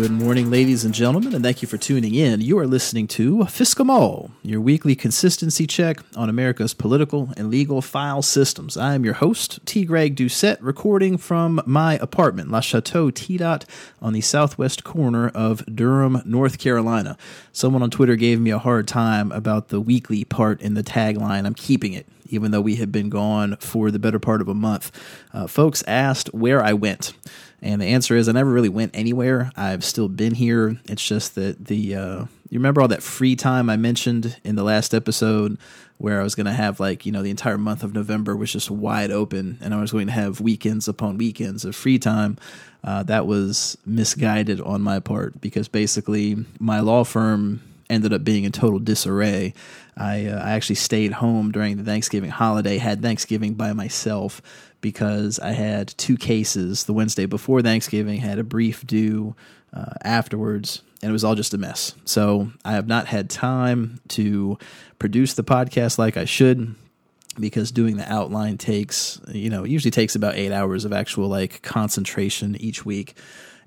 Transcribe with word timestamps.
Good 0.00 0.12
morning, 0.12 0.50
ladies 0.50 0.86
and 0.86 0.94
gentlemen, 0.94 1.34
and 1.34 1.44
thank 1.44 1.60
you 1.60 1.68
for 1.68 1.76
tuning 1.76 2.14
in. 2.14 2.40
You 2.40 2.58
are 2.58 2.66
listening 2.66 3.06
to 3.08 3.40
Fiscamol, 3.40 4.30
your 4.42 4.58
weekly 4.58 4.94
consistency 4.96 5.66
check 5.66 5.98
on 6.16 6.30
America's 6.30 6.72
political 6.72 7.34
and 7.36 7.50
legal 7.50 7.82
file 7.82 8.22
systems. 8.22 8.78
I 8.78 8.94
am 8.94 9.04
your 9.04 9.12
host, 9.12 9.60
T. 9.66 9.84
Greg 9.84 10.16
Doucette, 10.16 10.56
recording 10.62 11.18
from 11.18 11.60
my 11.66 11.98
apartment, 11.98 12.50
La 12.50 12.60
Chateau 12.60 13.10
T. 13.10 13.36
Dot, 13.36 13.66
on 14.00 14.14
the 14.14 14.22
southwest 14.22 14.84
corner 14.84 15.28
of 15.28 15.66
Durham, 15.66 16.22
North 16.24 16.58
Carolina. 16.58 17.18
Someone 17.52 17.82
on 17.82 17.90
Twitter 17.90 18.16
gave 18.16 18.40
me 18.40 18.48
a 18.48 18.58
hard 18.58 18.88
time 18.88 19.30
about 19.32 19.68
the 19.68 19.82
weekly 19.82 20.24
part 20.24 20.62
in 20.62 20.72
the 20.72 20.82
tagline. 20.82 21.44
I'm 21.44 21.52
keeping 21.52 21.92
it 21.92 22.06
even 22.32 22.52
though 22.52 22.60
we 22.60 22.76
had 22.76 22.92
been 22.92 23.10
gone 23.10 23.56
for 23.58 23.90
the 23.90 23.98
better 23.98 24.20
part 24.20 24.40
of 24.40 24.48
a 24.48 24.54
month. 24.54 24.92
Uh, 25.34 25.48
folks 25.48 25.82
asked 25.88 26.32
where 26.32 26.62
I 26.62 26.72
went. 26.72 27.12
And 27.62 27.80
the 27.80 27.86
answer 27.86 28.16
is 28.16 28.28
I 28.28 28.32
never 28.32 28.50
really 28.50 28.68
went 28.68 28.92
anywhere. 28.94 29.50
I've 29.56 29.84
still 29.84 30.08
been 30.08 30.34
here. 30.34 30.80
It's 30.86 31.06
just 31.06 31.34
that 31.34 31.66
the 31.66 31.94
uh, 31.94 32.24
you 32.50 32.58
remember 32.58 32.80
all 32.80 32.88
that 32.88 33.02
free 33.02 33.36
time 33.36 33.70
I 33.70 33.76
mentioned 33.76 34.36
in 34.44 34.56
the 34.56 34.64
last 34.64 34.92
episode 34.92 35.56
where 35.98 36.20
I 36.20 36.24
was 36.24 36.34
going 36.34 36.46
to 36.46 36.52
have 36.52 36.80
like, 36.80 37.06
you 37.06 37.12
know, 37.12 37.22
the 37.22 37.30
entire 37.30 37.58
month 37.58 37.84
of 37.84 37.94
November 37.94 38.34
was 38.34 38.50
just 38.50 38.70
wide 38.70 39.10
open 39.10 39.58
and 39.60 39.72
I 39.74 39.80
was 39.80 39.92
going 39.92 40.06
to 40.06 40.12
have 40.12 40.40
weekends 40.40 40.88
upon 40.88 41.18
weekends 41.18 41.64
of 41.64 41.76
free 41.76 41.98
time. 41.98 42.38
Uh, 42.82 43.02
that 43.04 43.26
was 43.26 43.76
misguided 43.84 44.60
on 44.62 44.80
my 44.80 44.98
part 44.98 45.40
because 45.40 45.68
basically 45.68 46.44
my 46.58 46.80
law 46.80 47.04
firm 47.04 47.60
ended 47.90 48.12
up 48.12 48.24
being 48.24 48.44
in 48.44 48.52
total 48.52 48.78
disarray. 48.78 49.52
I, 49.96 50.26
uh, 50.26 50.42
I 50.42 50.52
actually 50.52 50.76
stayed 50.76 51.12
home 51.12 51.52
during 51.52 51.76
the 51.76 51.84
Thanksgiving 51.84 52.30
holiday, 52.30 52.78
had 52.78 53.02
Thanksgiving 53.02 53.54
by 53.54 53.74
myself 53.74 54.40
because 54.80 55.38
I 55.38 55.52
had 55.52 55.88
two 55.96 56.16
cases 56.16 56.84
the 56.84 56.92
Wednesday 56.92 57.26
before 57.26 57.62
Thanksgiving, 57.62 58.20
had 58.20 58.38
a 58.38 58.44
brief 58.44 58.86
due 58.86 59.34
uh, 59.72 59.92
afterwards, 60.02 60.82
and 61.02 61.10
it 61.10 61.12
was 61.12 61.24
all 61.24 61.34
just 61.34 61.54
a 61.54 61.58
mess. 61.58 61.94
So 62.04 62.52
I 62.64 62.72
have 62.72 62.86
not 62.86 63.06
had 63.06 63.30
time 63.30 64.00
to 64.08 64.58
produce 64.98 65.34
the 65.34 65.44
podcast 65.44 65.98
like 65.98 66.16
I 66.16 66.24
should 66.24 66.74
because 67.38 67.70
doing 67.70 67.96
the 67.96 68.12
outline 68.12 68.58
takes, 68.58 69.20
you 69.28 69.50
know, 69.50 69.64
it 69.64 69.70
usually 69.70 69.90
takes 69.90 70.14
about 70.14 70.34
eight 70.34 70.52
hours 70.52 70.84
of 70.84 70.92
actual 70.92 71.28
like 71.28 71.62
concentration 71.62 72.56
each 72.60 72.84
week. 72.84 73.16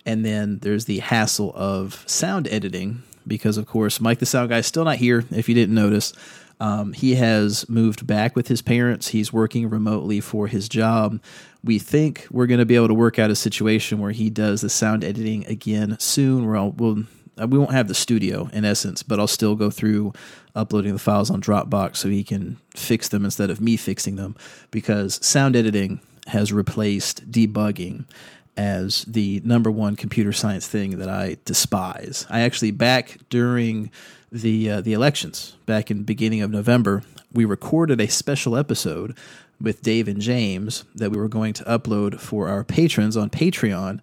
And 0.05 0.25
then 0.25 0.59
there's 0.59 0.85
the 0.85 0.99
hassle 0.99 1.53
of 1.55 2.03
sound 2.07 2.47
editing 2.49 3.03
because, 3.25 3.57
of 3.57 3.65
course, 3.65 4.01
Mike 4.01 4.19
the 4.19 4.25
Sound 4.25 4.49
Guy 4.49 4.57
is 4.57 4.67
still 4.67 4.83
not 4.83 4.97
here, 4.97 5.23
if 5.31 5.47
you 5.47 5.55
didn't 5.55 5.75
notice. 5.75 6.13
Um, 6.59 6.93
he 6.93 7.15
has 7.15 7.67
moved 7.67 8.07
back 8.07 8.35
with 8.35 8.47
his 8.47 8.61
parents. 8.61 9.09
He's 9.09 9.33
working 9.33 9.69
remotely 9.69 10.19
for 10.19 10.47
his 10.47 10.69
job. 10.69 11.21
We 11.63 11.79
think 11.79 12.27
we're 12.31 12.47
going 12.47 12.59
to 12.59 12.65
be 12.65 12.75
able 12.75 12.87
to 12.89 12.93
work 12.93 13.19
out 13.19 13.31
a 13.31 13.35
situation 13.35 13.99
where 13.99 14.11
he 14.11 14.29
does 14.29 14.61
the 14.61 14.69
sound 14.69 15.03
editing 15.03 15.45
again 15.47 15.97
soon. 15.99 16.53
I'll, 16.55 16.71
we'll, 16.71 17.03
uh, 17.41 17.47
we 17.47 17.57
won't 17.57 17.71
have 17.71 17.87
the 17.87 17.95
studio 17.95 18.49
in 18.53 18.65
essence, 18.65 19.03
but 19.03 19.19
I'll 19.19 19.27
still 19.27 19.55
go 19.55 19.69
through 19.69 20.13
uploading 20.55 20.93
the 20.93 20.99
files 20.99 21.29
on 21.29 21.41
Dropbox 21.41 21.97
so 21.97 22.09
he 22.09 22.23
can 22.23 22.57
fix 22.75 23.09
them 23.09 23.25
instead 23.25 23.49
of 23.49 23.59
me 23.59 23.75
fixing 23.75 24.15
them 24.15 24.35
because 24.71 25.25
sound 25.25 25.55
editing 25.55 25.99
has 26.27 26.53
replaced 26.53 27.29
debugging 27.31 28.05
as 28.55 29.03
the 29.05 29.41
number 29.43 29.71
one 29.71 29.95
computer 29.95 30.31
science 30.31 30.67
thing 30.67 30.99
that 30.99 31.09
I 31.09 31.37
despise. 31.45 32.25
I 32.29 32.41
actually 32.41 32.71
back 32.71 33.17
during 33.29 33.89
the 34.33 34.69
uh, 34.69 34.81
the 34.81 34.93
elections 34.93 35.55
back 35.65 35.91
in 35.91 36.03
beginning 36.03 36.41
of 36.41 36.49
November, 36.49 37.03
we 37.31 37.45
recorded 37.45 38.01
a 38.01 38.07
special 38.07 38.57
episode 38.57 39.15
with 39.61 39.83
Dave 39.83 40.07
and 40.07 40.19
James 40.19 40.83
that 40.95 41.11
we 41.11 41.17
were 41.17 41.29
going 41.29 41.53
to 41.53 41.63
upload 41.65 42.19
for 42.19 42.49
our 42.49 42.63
patrons 42.63 43.15
on 43.15 43.29
Patreon. 43.29 44.01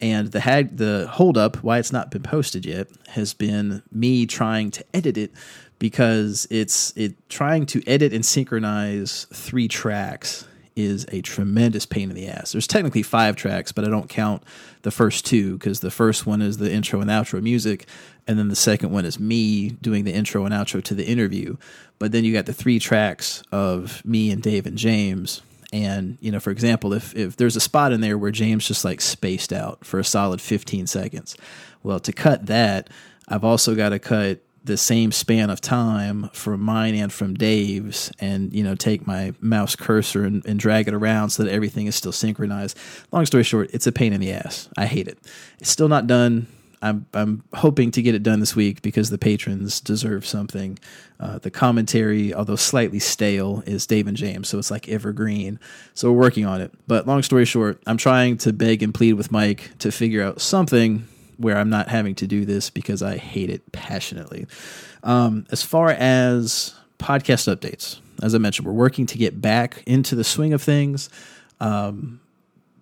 And 0.00 0.32
the 0.32 0.40
had 0.40 0.78
the 0.78 1.08
holdup, 1.10 1.56
why 1.62 1.78
it's 1.78 1.92
not 1.92 2.10
been 2.10 2.22
posted 2.22 2.64
yet, 2.64 2.88
has 3.08 3.34
been 3.34 3.82
me 3.92 4.26
trying 4.26 4.70
to 4.72 4.84
edit 4.94 5.16
it 5.18 5.32
because 5.78 6.46
it's 6.50 6.92
it 6.96 7.14
trying 7.28 7.66
to 7.66 7.82
edit 7.86 8.12
and 8.12 8.24
synchronize 8.24 9.26
three 9.32 9.68
tracks 9.68 10.46
is 10.76 11.06
a 11.12 11.20
tremendous 11.20 11.86
pain 11.86 12.08
in 12.08 12.16
the 12.16 12.28
ass. 12.28 12.52
There's 12.52 12.66
technically 12.66 13.02
five 13.02 13.36
tracks, 13.36 13.72
but 13.72 13.84
I 13.84 13.88
don't 13.88 14.08
count 14.08 14.42
the 14.82 14.90
first 14.90 15.26
two 15.26 15.58
because 15.58 15.80
the 15.80 15.90
first 15.90 16.26
one 16.26 16.40
is 16.40 16.58
the 16.58 16.72
intro 16.72 17.00
and 17.00 17.10
outro 17.10 17.42
music, 17.42 17.86
and 18.26 18.38
then 18.38 18.48
the 18.48 18.56
second 18.56 18.90
one 18.90 19.04
is 19.04 19.18
me 19.18 19.70
doing 19.70 20.04
the 20.04 20.12
intro 20.12 20.44
and 20.44 20.54
outro 20.54 20.82
to 20.84 20.94
the 20.94 21.06
interview. 21.06 21.56
But 21.98 22.12
then 22.12 22.24
you 22.24 22.32
got 22.32 22.46
the 22.46 22.52
three 22.52 22.78
tracks 22.78 23.42
of 23.52 24.04
me 24.04 24.30
and 24.30 24.42
Dave 24.42 24.66
and 24.66 24.78
James. 24.78 25.42
And, 25.72 26.18
you 26.20 26.30
know, 26.30 26.40
for 26.40 26.50
example, 26.50 26.92
if, 26.92 27.16
if 27.16 27.36
there's 27.36 27.56
a 27.56 27.60
spot 27.60 27.92
in 27.92 28.00
there 28.00 28.18
where 28.18 28.30
James 28.30 28.68
just 28.68 28.84
like 28.84 29.00
spaced 29.00 29.52
out 29.52 29.84
for 29.84 29.98
a 29.98 30.04
solid 30.04 30.40
15 30.40 30.86
seconds, 30.86 31.36
well, 31.82 31.98
to 32.00 32.12
cut 32.12 32.46
that, 32.46 32.90
I've 33.28 33.44
also 33.44 33.74
got 33.74 33.90
to 33.90 33.98
cut 33.98 34.40
the 34.64 34.76
same 34.76 35.10
span 35.10 35.50
of 35.50 35.60
time 35.60 36.28
from 36.32 36.60
mine 36.60 36.94
and 36.94 37.12
from 37.12 37.34
Dave's, 37.34 38.12
and 38.20 38.52
you 38.52 38.62
know, 38.62 38.76
take 38.76 39.06
my 39.06 39.34
mouse 39.40 39.74
cursor 39.74 40.24
and, 40.24 40.44
and, 40.46 40.60
drag 40.60 40.86
it 40.86 40.94
around 40.94 41.30
so 41.30 41.42
that 41.42 41.52
everything 41.52 41.88
is 41.88 41.96
still 41.96 42.12
synchronized. 42.12 42.78
Long 43.10 43.26
story 43.26 43.42
short, 43.42 43.70
it's 43.72 43.88
a 43.88 43.92
pain 43.92 44.12
in 44.12 44.20
the 44.20 44.32
ass. 44.32 44.68
I 44.76 44.86
hate 44.86 45.08
it. 45.08 45.18
It's 45.58 45.70
still 45.70 45.88
not 45.88 46.06
done. 46.06 46.46
I'm 46.82 47.06
I'm 47.14 47.44
hoping 47.54 47.92
to 47.92 48.02
get 48.02 48.14
it 48.14 48.22
done 48.22 48.40
this 48.40 48.56
week 48.56 48.82
because 48.82 49.08
the 49.08 49.18
patrons 49.18 49.80
deserve 49.80 50.26
something. 50.26 50.78
Uh, 51.20 51.38
the 51.38 51.50
commentary, 51.50 52.34
although 52.34 52.56
slightly 52.56 52.98
stale, 52.98 53.62
is 53.64 53.86
Dave 53.86 54.08
and 54.08 54.16
James, 54.16 54.48
so 54.48 54.58
it's 54.58 54.70
like 54.70 54.88
evergreen. 54.88 55.60
So 55.94 56.12
we're 56.12 56.18
working 56.18 56.44
on 56.44 56.60
it. 56.60 56.72
But 56.88 57.06
long 57.06 57.22
story 57.22 57.44
short, 57.44 57.80
I'm 57.86 57.96
trying 57.96 58.36
to 58.38 58.52
beg 58.52 58.82
and 58.82 58.92
plead 58.92 59.14
with 59.14 59.30
Mike 59.30 59.70
to 59.78 59.92
figure 59.92 60.22
out 60.22 60.40
something 60.40 61.06
where 61.36 61.56
I'm 61.56 61.70
not 61.70 61.88
having 61.88 62.14
to 62.16 62.26
do 62.26 62.44
this 62.44 62.70
because 62.70 63.02
I 63.02 63.16
hate 63.16 63.50
it 63.50 63.70
passionately. 63.72 64.46
Um, 65.04 65.46
as 65.50 65.62
far 65.62 65.90
as 65.90 66.74
podcast 66.98 67.54
updates, 67.54 68.00
as 68.22 68.34
I 68.34 68.38
mentioned, 68.38 68.66
we're 68.66 68.72
working 68.72 69.06
to 69.06 69.18
get 69.18 69.40
back 69.40 69.82
into 69.86 70.14
the 70.14 70.24
swing 70.24 70.52
of 70.52 70.62
things. 70.62 71.08
Um, 71.60 72.20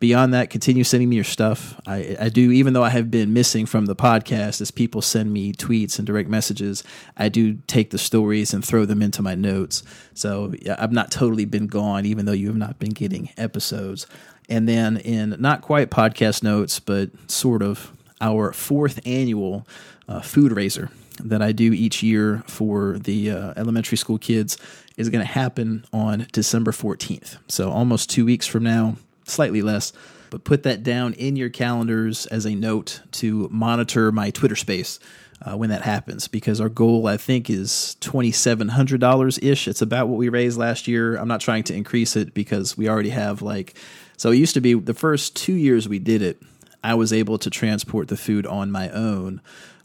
beyond 0.00 0.32
that, 0.34 0.50
continue 0.50 0.82
sending 0.82 1.08
me 1.08 1.16
your 1.16 1.24
stuff. 1.24 1.78
I, 1.86 2.16
I, 2.18 2.28
do, 2.30 2.50
even 2.50 2.72
though 2.72 2.82
I 2.82 2.88
have 2.88 3.10
been 3.10 3.32
missing 3.32 3.66
from 3.66 3.86
the 3.86 3.94
podcast, 3.94 4.60
as 4.60 4.70
people 4.70 5.02
send 5.02 5.32
me 5.32 5.52
tweets 5.52 5.98
and 5.98 6.06
direct 6.06 6.28
messages, 6.28 6.82
I 7.16 7.28
do 7.28 7.58
take 7.66 7.90
the 7.90 7.98
stories 7.98 8.52
and 8.52 8.64
throw 8.64 8.86
them 8.86 9.02
into 9.02 9.22
my 9.22 9.34
notes. 9.34 9.82
So 10.14 10.54
yeah, 10.60 10.76
I've 10.78 10.92
not 10.92 11.10
totally 11.10 11.44
been 11.44 11.66
gone, 11.66 12.06
even 12.06 12.24
though 12.24 12.32
you 12.32 12.48
have 12.48 12.56
not 12.56 12.78
been 12.78 12.90
getting 12.90 13.28
episodes. 13.36 14.06
And 14.48 14.68
then 14.68 14.96
in 14.96 15.36
not 15.38 15.60
quite 15.60 15.90
podcast 15.90 16.42
notes, 16.42 16.80
but 16.80 17.10
sort 17.30 17.62
of 17.62 17.92
our 18.20 18.52
fourth 18.52 19.00
annual 19.06 19.66
uh, 20.08 20.20
food 20.20 20.52
raiser 20.52 20.90
that 21.22 21.42
I 21.42 21.52
do 21.52 21.72
each 21.72 22.02
year 22.02 22.42
for 22.46 22.98
the 22.98 23.30
uh, 23.30 23.52
elementary 23.56 23.98
school 23.98 24.16
kids 24.16 24.56
is 24.96 25.10
going 25.10 25.24
to 25.24 25.30
happen 25.30 25.84
on 25.92 26.26
December 26.32 26.72
14th. 26.72 27.36
So 27.48 27.70
almost 27.70 28.08
two 28.08 28.24
weeks 28.24 28.46
from 28.46 28.62
now, 28.62 28.96
slightly 29.30 29.62
less. 29.62 29.92
But 30.30 30.44
put 30.44 30.62
that 30.62 30.82
down 30.82 31.14
in 31.14 31.34
your 31.34 31.48
calendars 31.48 32.26
as 32.26 32.46
a 32.46 32.54
note 32.54 33.00
to 33.12 33.48
monitor 33.50 34.12
my 34.12 34.30
Twitter 34.30 34.54
space 34.54 35.00
uh, 35.42 35.56
when 35.56 35.70
that 35.70 35.82
happens 35.82 36.28
because 36.28 36.60
our 36.60 36.68
goal, 36.68 37.06
I 37.06 37.16
think, 37.16 37.48
is 37.50 37.96
$2,700 38.00 39.42
ish. 39.42 39.68
It's 39.68 39.82
about 39.82 40.08
what 40.08 40.18
we 40.18 40.28
raised 40.28 40.58
last 40.58 40.86
year. 40.86 41.16
I'm 41.16 41.28
not 41.28 41.40
trying 41.40 41.64
to 41.64 41.74
increase 41.74 42.14
it 42.16 42.34
because 42.34 42.76
we 42.76 42.88
already 42.88 43.10
have 43.10 43.42
like, 43.42 43.74
so 44.16 44.30
it 44.30 44.36
used 44.36 44.54
to 44.54 44.60
be 44.60 44.74
the 44.74 44.94
first 44.94 45.34
two 45.34 45.54
years 45.54 45.88
we 45.88 45.98
did 45.98 46.22
it, 46.22 46.42
I 46.82 46.94
was 46.94 47.12
able 47.12 47.38
to 47.38 47.50
transport 47.50 48.08
the 48.08 48.16
food 48.16 48.46
on 48.46 48.70
my 48.70 48.88
own. 48.90 49.40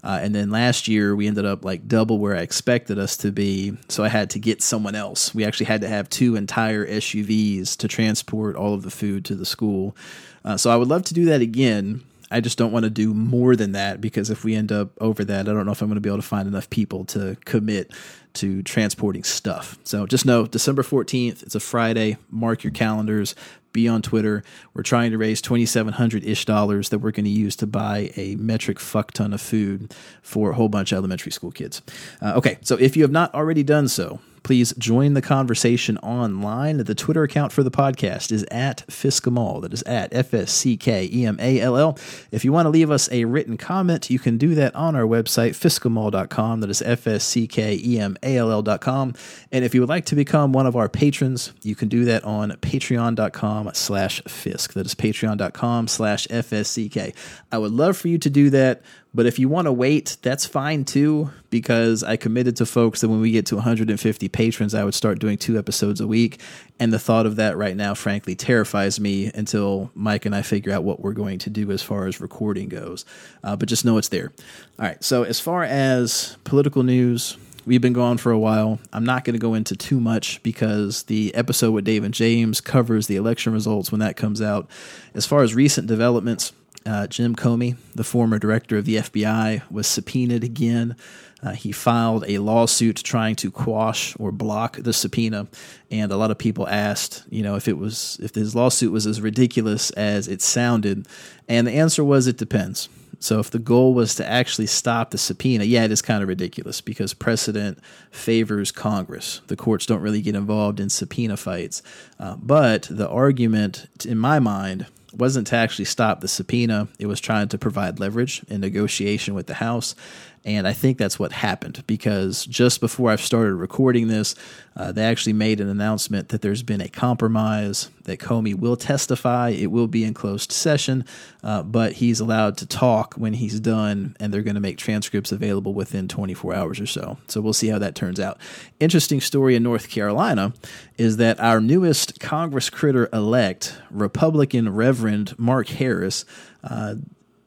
Uh, 0.05 0.19
and 0.21 0.35
then 0.35 0.51
last 0.51 0.87
year 0.87 1.15
we 1.15 1.25
ended 1.25 1.45
up 1.45 1.65
like 1.65 1.87
double 1.87 2.19
where 2.19 2.35
I 2.35 2.41
expected 2.41 2.99
us 2.99 3.17
to 3.17 3.31
be. 3.31 3.75
So 3.89 4.03
I 4.03 4.07
had 4.07 4.29
to 4.29 4.39
get 4.39 4.61
someone 4.61 4.93
else. 4.93 5.33
We 5.33 5.43
actually 5.43 5.65
had 5.65 5.81
to 5.81 5.87
have 5.87 6.07
two 6.09 6.35
entire 6.35 6.85
SUVs 6.85 7.75
to 7.77 7.87
transport 7.87 8.55
all 8.55 8.75
of 8.75 8.83
the 8.83 8.91
food 8.91 9.25
to 9.25 9.35
the 9.35 9.47
school. 9.47 9.97
Uh, 10.45 10.57
so 10.57 10.69
I 10.69 10.75
would 10.75 10.89
love 10.89 11.03
to 11.05 11.15
do 11.15 11.25
that 11.25 11.41
again. 11.41 12.03
I 12.29 12.39
just 12.39 12.57
don't 12.57 12.71
want 12.71 12.83
to 12.83 12.91
do 12.91 13.15
more 13.15 13.55
than 13.55 13.71
that 13.71 13.99
because 13.99 14.29
if 14.29 14.43
we 14.43 14.53
end 14.53 14.71
up 14.71 14.89
over 15.01 15.25
that, 15.25 15.49
I 15.49 15.53
don't 15.53 15.65
know 15.65 15.71
if 15.71 15.81
I'm 15.81 15.87
going 15.87 15.95
to 15.95 16.01
be 16.01 16.09
able 16.09 16.21
to 16.21 16.27
find 16.27 16.47
enough 16.47 16.69
people 16.69 17.05
to 17.05 17.35
commit 17.45 17.91
to 18.35 18.63
transporting 18.63 19.23
stuff. 19.23 19.77
So 19.83 20.05
just 20.05 20.25
know 20.25 20.45
December 20.45 20.83
14th, 20.83 21.43
it's 21.43 21.55
a 21.55 21.59
Friday. 21.59 22.17
Mark 22.29 22.63
your 22.63 22.71
calendars 22.71 23.35
be 23.75 23.87
on 23.89 24.01
Twitter. 24.01 24.41
We're 24.73 24.83
trying 24.83 25.11
to 25.11 25.17
raise 25.17 25.41
2,700 25.41 26.23
ish 26.23 26.45
dollars 26.45 26.89
that 26.89 26.99
we're 26.99 27.11
going 27.11 27.25
to 27.25 27.29
use 27.29 27.57
to 27.57 27.67
buy 27.67 28.11
a 28.15 28.35
metric 28.37 28.79
fuck 28.79 29.11
ton 29.11 29.33
of 29.33 29.41
food 29.41 29.93
for 30.23 30.51
a 30.51 30.55
whole 30.55 30.69
bunch 30.69 30.93
of 30.93 30.97
elementary 30.97 31.31
school 31.31 31.51
kids. 31.51 31.81
Uh, 32.21 32.33
okay, 32.37 32.57
so 32.61 32.75
if 32.77 32.95
you 32.95 33.03
have 33.03 33.11
not 33.11 33.35
already 33.35 33.63
done 33.63 33.89
so, 33.89 34.21
Please 34.45 34.75
join 34.77 35.15
the 35.15 35.23
conversation 35.23 35.97
online. 35.97 36.77
The 36.77 36.93
Twitter 36.93 37.23
account 37.23 37.51
for 37.51 37.63
the 37.63 37.71
podcast 37.71 38.31
is 38.31 38.45
at 38.51 38.85
FSCKEMALL. 38.87 39.63
That 39.63 39.73
is 39.73 39.81
at 39.87 40.13
F 40.13 40.35
S 40.35 40.51
C 40.51 40.77
K 40.77 41.09
E 41.11 41.25
M 41.25 41.39
A 41.41 41.59
L 41.59 41.75
L. 41.75 41.97
If 42.29 42.45
you 42.45 42.53
want 42.53 42.67
to 42.67 42.69
leave 42.69 42.91
us 42.91 43.11
a 43.11 43.25
written 43.25 43.57
comment, 43.57 44.11
you 44.11 44.19
can 44.19 44.37
do 44.37 44.53
that 44.53 44.75
on 44.75 44.95
our 44.95 45.01
website, 45.01 45.53
fsckemall.com. 45.53 46.59
That 46.59 46.69
is 46.69 46.83
F 46.83 47.07
S 47.07 47.23
C 47.23 47.47
K 47.47 47.81
E 47.83 47.99
M 47.99 48.17
A 48.21 48.37
L 48.37 48.51
L.com. 48.51 49.15
And 49.51 49.65
if 49.65 49.73
you 49.73 49.81
would 49.81 49.89
like 49.89 50.05
to 50.05 50.15
become 50.15 50.53
one 50.53 50.67
of 50.67 50.75
our 50.75 50.89
patrons, 50.89 51.51
you 51.63 51.73
can 51.73 51.89
do 51.89 52.05
that 52.05 52.23
on 52.23 52.51
patreon.com 52.51 53.71
slash 53.73 54.21
fsck. 54.25 54.73
That 54.73 54.85
is 54.85 54.93
patreon.com 54.93 55.87
slash 55.87 56.27
F 56.29 56.53
S 56.53 56.69
C 56.69 56.87
K. 56.87 57.15
I 57.51 57.57
would 57.57 57.71
love 57.71 57.97
for 57.97 58.09
you 58.09 58.19
to 58.19 58.29
do 58.29 58.51
that. 58.51 58.83
But 59.15 59.25
if 59.25 59.39
you 59.39 59.47
want 59.47 59.65
to 59.65 59.71
wait, 59.71 60.17
that's 60.21 60.45
fine 60.45 60.83
too, 60.83 61.31
because 61.49 62.03
I 62.03 62.17
committed 62.17 62.57
to 62.57 62.65
folks 62.65 62.99
that 62.99 63.07
when 63.07 63.21
we 63.21 63.31
get 63.31 63.45
to 63.45 63.55
150 63.55 64.27
patrons, 64.27 64.75
I 64.75 64.83
would 64.83 64.93
start 64.93 65.19
doing 65.19 65.37
two 65.37 65.57
episodes 65.57 66.01
a 66.01 66.07
week. 66.07 66.41
And 66.81 66.91
the 66.91 66.99
thought 66.99 67.25
of 67.25 67.37
that 67.37 67.55
right 67.55 67.77
now, 67.77 67.93
frankly, 67.93 68.35
terrifies 68.35 68.99
me 68.99 69.31
until 69.33 69.89
Mike 69.95 70.25
and 70.25 70.35
I 70.35 70.41
figure 70.41 70.73
out 70.73 70.83
what 70.83 70.99
we're 70.99 71.13
going 71.13 71.39
to 71.39 71.49
do 71.49 71.71
as 71.71 71.81
far 71.81 72.07
as 72.07 72.19
recording 72.19 72.67
goes. 72.67 73.05
Uh, 73.41 73.55
but 73.55 73.69
just 73.69 73.85
know 73.85 73.97
it's 73.97 74.09
there. 74.09 74.33
All 74.77 74.85
right. 74.85 75.01
So, 75.01 75.23
as 75.23 75.39
far 75.39 75.63
as 75.63 76.35
political 76.43 76.83
news, 76.83 77.37
we've 77.65 77.81
been 77.81 77.93
gone 77.93 78.17
for 78.17 78.33
a 78.33 78.39
while. 78.39 78.79
I'm 78.91 79.05
not 79.05 79.23
going 79.23 79.35
to 79.35 79.39
go 79.39 79.53
into 79.53 79.77
too 79.77 80.01
much 80.01 80.43
because 80.43 81.03
the 81.03 81.33
episode 81.35 81.71
with 81.71 81.85
Dave 81.85 82.03
and 82.03 82.13
James 82.13 82.59
covers 82.59 83.07
the 83.07 83.15
election 83.15 83.53
results 83.53 83.93
when 83.93 83.99
that 83.99 84.17
comes 84.17 84.41
out. 84.41 84.69
As 85.13 85.25
far 85.25 85.41
as 85.41 85.55
recent 85.55 85.87
developments, 85.87 86.51
uh, 86.85 87.07
Jim 87.07 87.35
Comey, 87.35 87.77
the 87.93 88.03
former 88.03 88.39
director 88.39 88.77
of 88.77 88.85
the 88.85 88.97
FBI, 88.97 89.69
was 89.71 89.87
subpoenaed 89.87 90.43
again. 90.43 90.95
Uh, 91.43 91.51
he 91.51 91.71
filed 91.71 92.23
a 92.27 92.39
lawsuit 92.39 92.95
trying 92.97 93.35
to 93.35 93.51
quash 93.51 94.15
or 94.19 94.31
block 94.31 94.77
the 94.77 94.93
subpoena, 94.93 95.47
and 95.91 96.11
a 96.11 96.17
lot 96.17 96.31
of 96.31 96.37
people 96.37 96.67
asked, 96.67 97.23
you 97.29 97.43
know, 97.43 97.55
if 97.55 97.67
it 97.67 97.77
was 97.77 98.19
if 98.21 98.33
his 98.33 98.55
lawsuit 98.55 98.91
was 98.91 99.05
as 99.05 99.21
ridiculous 99.21 99.91
as 99.91 100.27
it 100.27 100.41
sounded, 100.41 101.07
and 101.47 101.67
the 101.67 101.71
answer 101.71 102.03
was 102.03 102.27
it 102.27 102.37
depends. 102.37 102.89
So 103.19 103.39
if 103.39 103.49
the 103.49 103.59
goal 103.59 103.93
was 103.93 104.15
to 104.15 104.27
actually 104.27 104.67
stop 104.67 105.11
the 105.11 105.17
subpoena, 105.17 105.63
yeah, 105.63 105.85
it 105.85 105.91
is 105.91 106.01
kind 106.01 106.21
of 106.21 106.29
ridiculous 106.29 106.81
because 106.81 107.13
precedent 107.13 107.79
favors 108.11 108.71
Congress. 108.71 109.41
The 109.47 109.55
courts 109.55 109.85
don't 109.85 110.01
really 110.01 110.21
get 110.21 110.35
involved 110.35 110.79
in 110.79 110.89
subpoena 110.89 111.37
fights. 111.37 111.81
Uh, 112.19 112.35
but 112.35 112.87
the 112.89 113.09
argument, 113.09 113.87
in 114.05 114.17
my 114.17 114.39
mind, 114.39 114.85
wasn't 115.17 115.47
to 115.47 115.55
actually 115.55 115.85
stop 115.85 116.21
the 116.21 116.27
subpoena. 116.27 116.87
It 116.99 117.07
was 117.07 117.19
trying 117.19 117.47
to 117.49 117.57
provide 117.57 117.99
leverage 117.99 118.43
in 118.47 118.61
negotiation 118.61 119.33
with 119.33 119.47
the 119.47 119.55
House. 119.55 119.95
And 120.45 120.67
I 120.67 120.73
think 120.73 120.99
that's 120.99 121.17
what 121.17 121.31
happened 121.31 121.83
because 121.87 122.45
just 122.45 122.79
before 122.79 123.09
I've 123.09 123.21
started 123.21 123.55
recording 123.55 124.07
this, 124.07 124.35
uh, 124.75 124.91
they 124.91 125.03
actually 125.03 125.33
made 125.33 125.59
an 125.59 125.69
announcement 125.69 126.29
that 126.29 126.43
there's 126.43 126.61
been 126.61 126.81
a 126.81 126.87
compromise, 126.87 127.89
that 128.03 128.19
Comey 128.19 128.53
will 128.53 128.75
testify. 128.75 129.49
It 129.49 129.71
will 129.71 129.87
be 129.87 130.03
in 130.03 130.13
closed 130.13 130.51
session, 130.51 131.03
uh, 131.43 131.63
but 131.63 131.93
he's 131.93 132.19
allowed 132.19 132.57
to 132.57 132.67
talk 132.67 133.15
when 133.15 133.33
he's 133.33 133.59
done, 133.59 134.15
and 134.19 134.31
they're 134.31 134.43
going 134.43 134.55
to 134.55 134.61
make 134.61 134.77
transcripts 134.77 135.31
available 135.31 135.73
within 135.73 136.07
24 136.07 136.53
hours 136.53 136.79
or 136.79 136.85
so. 136.85 137.17
So 137.27 137.41
we'll 137.41 137.53
see 137.53 137.69
how 137.69 137.79
that 137.79 137.95
turns 137.95 138.19
out. 138.19 138.37
Interesting 138.79 139.21
story 139.21 139.55
in 139.55 139.63
North 139.63 139.89
Carolina 139.89 140.53
is 140.97 141.17
that 141.17 141.39
our 141.39 141.59
newest 141.59 142.19
Congress 142.19 142.69
critter 142.69 143.09
elect, 143.11 143.75
Republican 143.89 144.71
Reverend 144.75 145.39
Mark 145.39 145.69
Harris, 145.69 146.23
uh, 146.63 146.95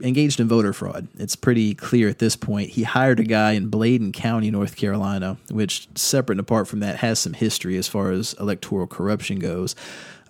engaged 0.00 0.40
in 0.40 0.48
voter 0.48 0.72
fraud. 0.72 1.08
It's 1.18 1.36
pretty 1.36 1.74
clear 1.74 2.08
at 2.08 2.18
this 2.18 2.36
point. 2.36 2.70
He 2.70 2.84
hired 2.84 3.20
a 3.20 3.24
guy 3.24 3.52
in 3.52 3.68
Bladen 3.68 4.12
County, 4.12 4.50
North 4.50 4.76
Carolina, 4.76 5.38
which, 5.50 5.88
separate 5.94 6.34
and 6.34 6.40
apart 6.40 6.68
from 6.68 6.80
that, 6.80 6.98
has 6.98 7.18
some 7.18 7.32
history 7.32 7.76
as 7.76 7.88
far 7.88 8.10
as 8.10 8.34
electoral 8.34 8.86
corruption 8.86 9.38
goes. 9.38 9.74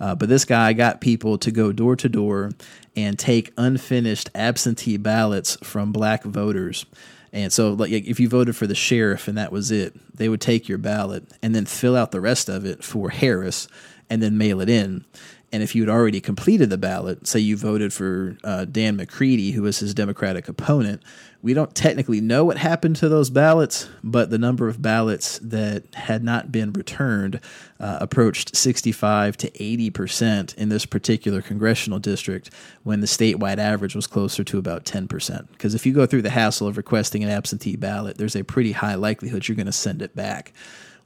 Uh, 0.00 0.14
but 0.14 0.28
this 0.28 0.44
guy 0.44 0.72
got 0.72 1.00
people 1.00 1.38
to 1.38 1.50
go 1.50 1.72
door 1.72 1.96
to 1.96 2.08
door 2.08 2.52
and 2.96 3.18
take 3.18 3.52
unfinished 3.56 4.30
absentee 4.34 4.96
ballots 4.96 5.56
from 5.62 5.92
black 5.92 6.22
voters. 6.24 6.86
And 7.32 7.52
so, 7.52 7.72
like, 7.72 7.90
if 7.90 8.18
you 8.20 8.28
voted 8.28 8.56
for 8.56 8.66
the 8.66 8.74
sheriff 8.74 9.28
and 9.28 9.36
that 9.36 9.52
was 9.52 9.70
it, 9.70 9.94
they 10.16 10.28
would 10.28 10.40
take 10.40 10.68
your 10.68 10.78
ballot 10.78 11.24
and 11.42 11.54
then 11.54 11.66
fill 11.66 11.96
out 11.96 12.10
the 12.10 12.20
rest 12.20 12.48
of 12.48 12.64
it 12.64 12.82
for 12.82 13.10
Harris 13.10 13.68
and 14.08 14.22
then 14.22 14.38
mail 14.38 14.60
it 14.60 14.70
in. 14.70 15.04
And 15.50 15.62
if 15.62 15.74
you 15.74 15.82
had 15.82 15.88
already 15.88 16.20
completed 16.20 16.68
the 16.68 16.76
ballot, 16.76 17.26
say 17.26 17.38
you 17.38 17.56
voted 17.56 17.92
for 17.92 18.36
uh, 18.44 18.66
Dan 18.66 18.96
McCready, 18.96 19.52
who 19.52 19.62
was 19.62 19.78
his 19.78 19.94
Democratic 19.94 20.46
opponent, 20.46 21.02
we 21.40 21.54
don't 21.54 21.74
technically 21.74 22.20
know 22.20 22.44
what 22.44 22.58
happened 22.58 22.96
to 22.96 23.08
those 23.08 23.30
ballots, 23.30 23.88
but 24.02 24.28
the 24.28 24.38
number 24.38 24.68
of 24.68 24.82
ballots 24.82 25.38
that 25.38 25.94
had 25.94 26.22
not 26.24 26.50
been 26.50 26.72
returned 26.72 27.40
uh, 27.80 27.98
approached 28.00 28.56
65 28.56 29.36
to 29.38 29.62
80 29.62 29.90
percent 29.90 30.54
in 30.58 30.68
this 30.68 30.84
particular 30.84 31.40
congressional 31.40 32.00
district, 32.00 32.50
when 32.82 33.00
the 33.00 33.06
statewide 33.06 33.58
average 33.58 33.94
was 33.94 34.08
closer 34.08 34.42
to 34.44 34.58
about 34.58 34.84
10 34.84 35.06
percent. 35.08 35.50
Because 35.52 35.74
if 35.74 35.86
you 35.86 35.94
go 35.94 36.06
through 36.06 36.22
the 36.22 36.30
hassle 36.30 36.66
of 36.66 36.76
requesting 36.76 37.22
an 37.22 37.30
absentee 37.30 37.76
ballot, 37.76 38.18
there's 38.18 38.36
a 38.36 38.42
pretty 38.42 38.72
high 38.72 38.96
likelihood 38.96 39.46
you're 39.46 39.56
going 39.56 39.66
to 39.66 39.72
send 39.72 40.02
it 40.02 40.14
back. 40.16 40.52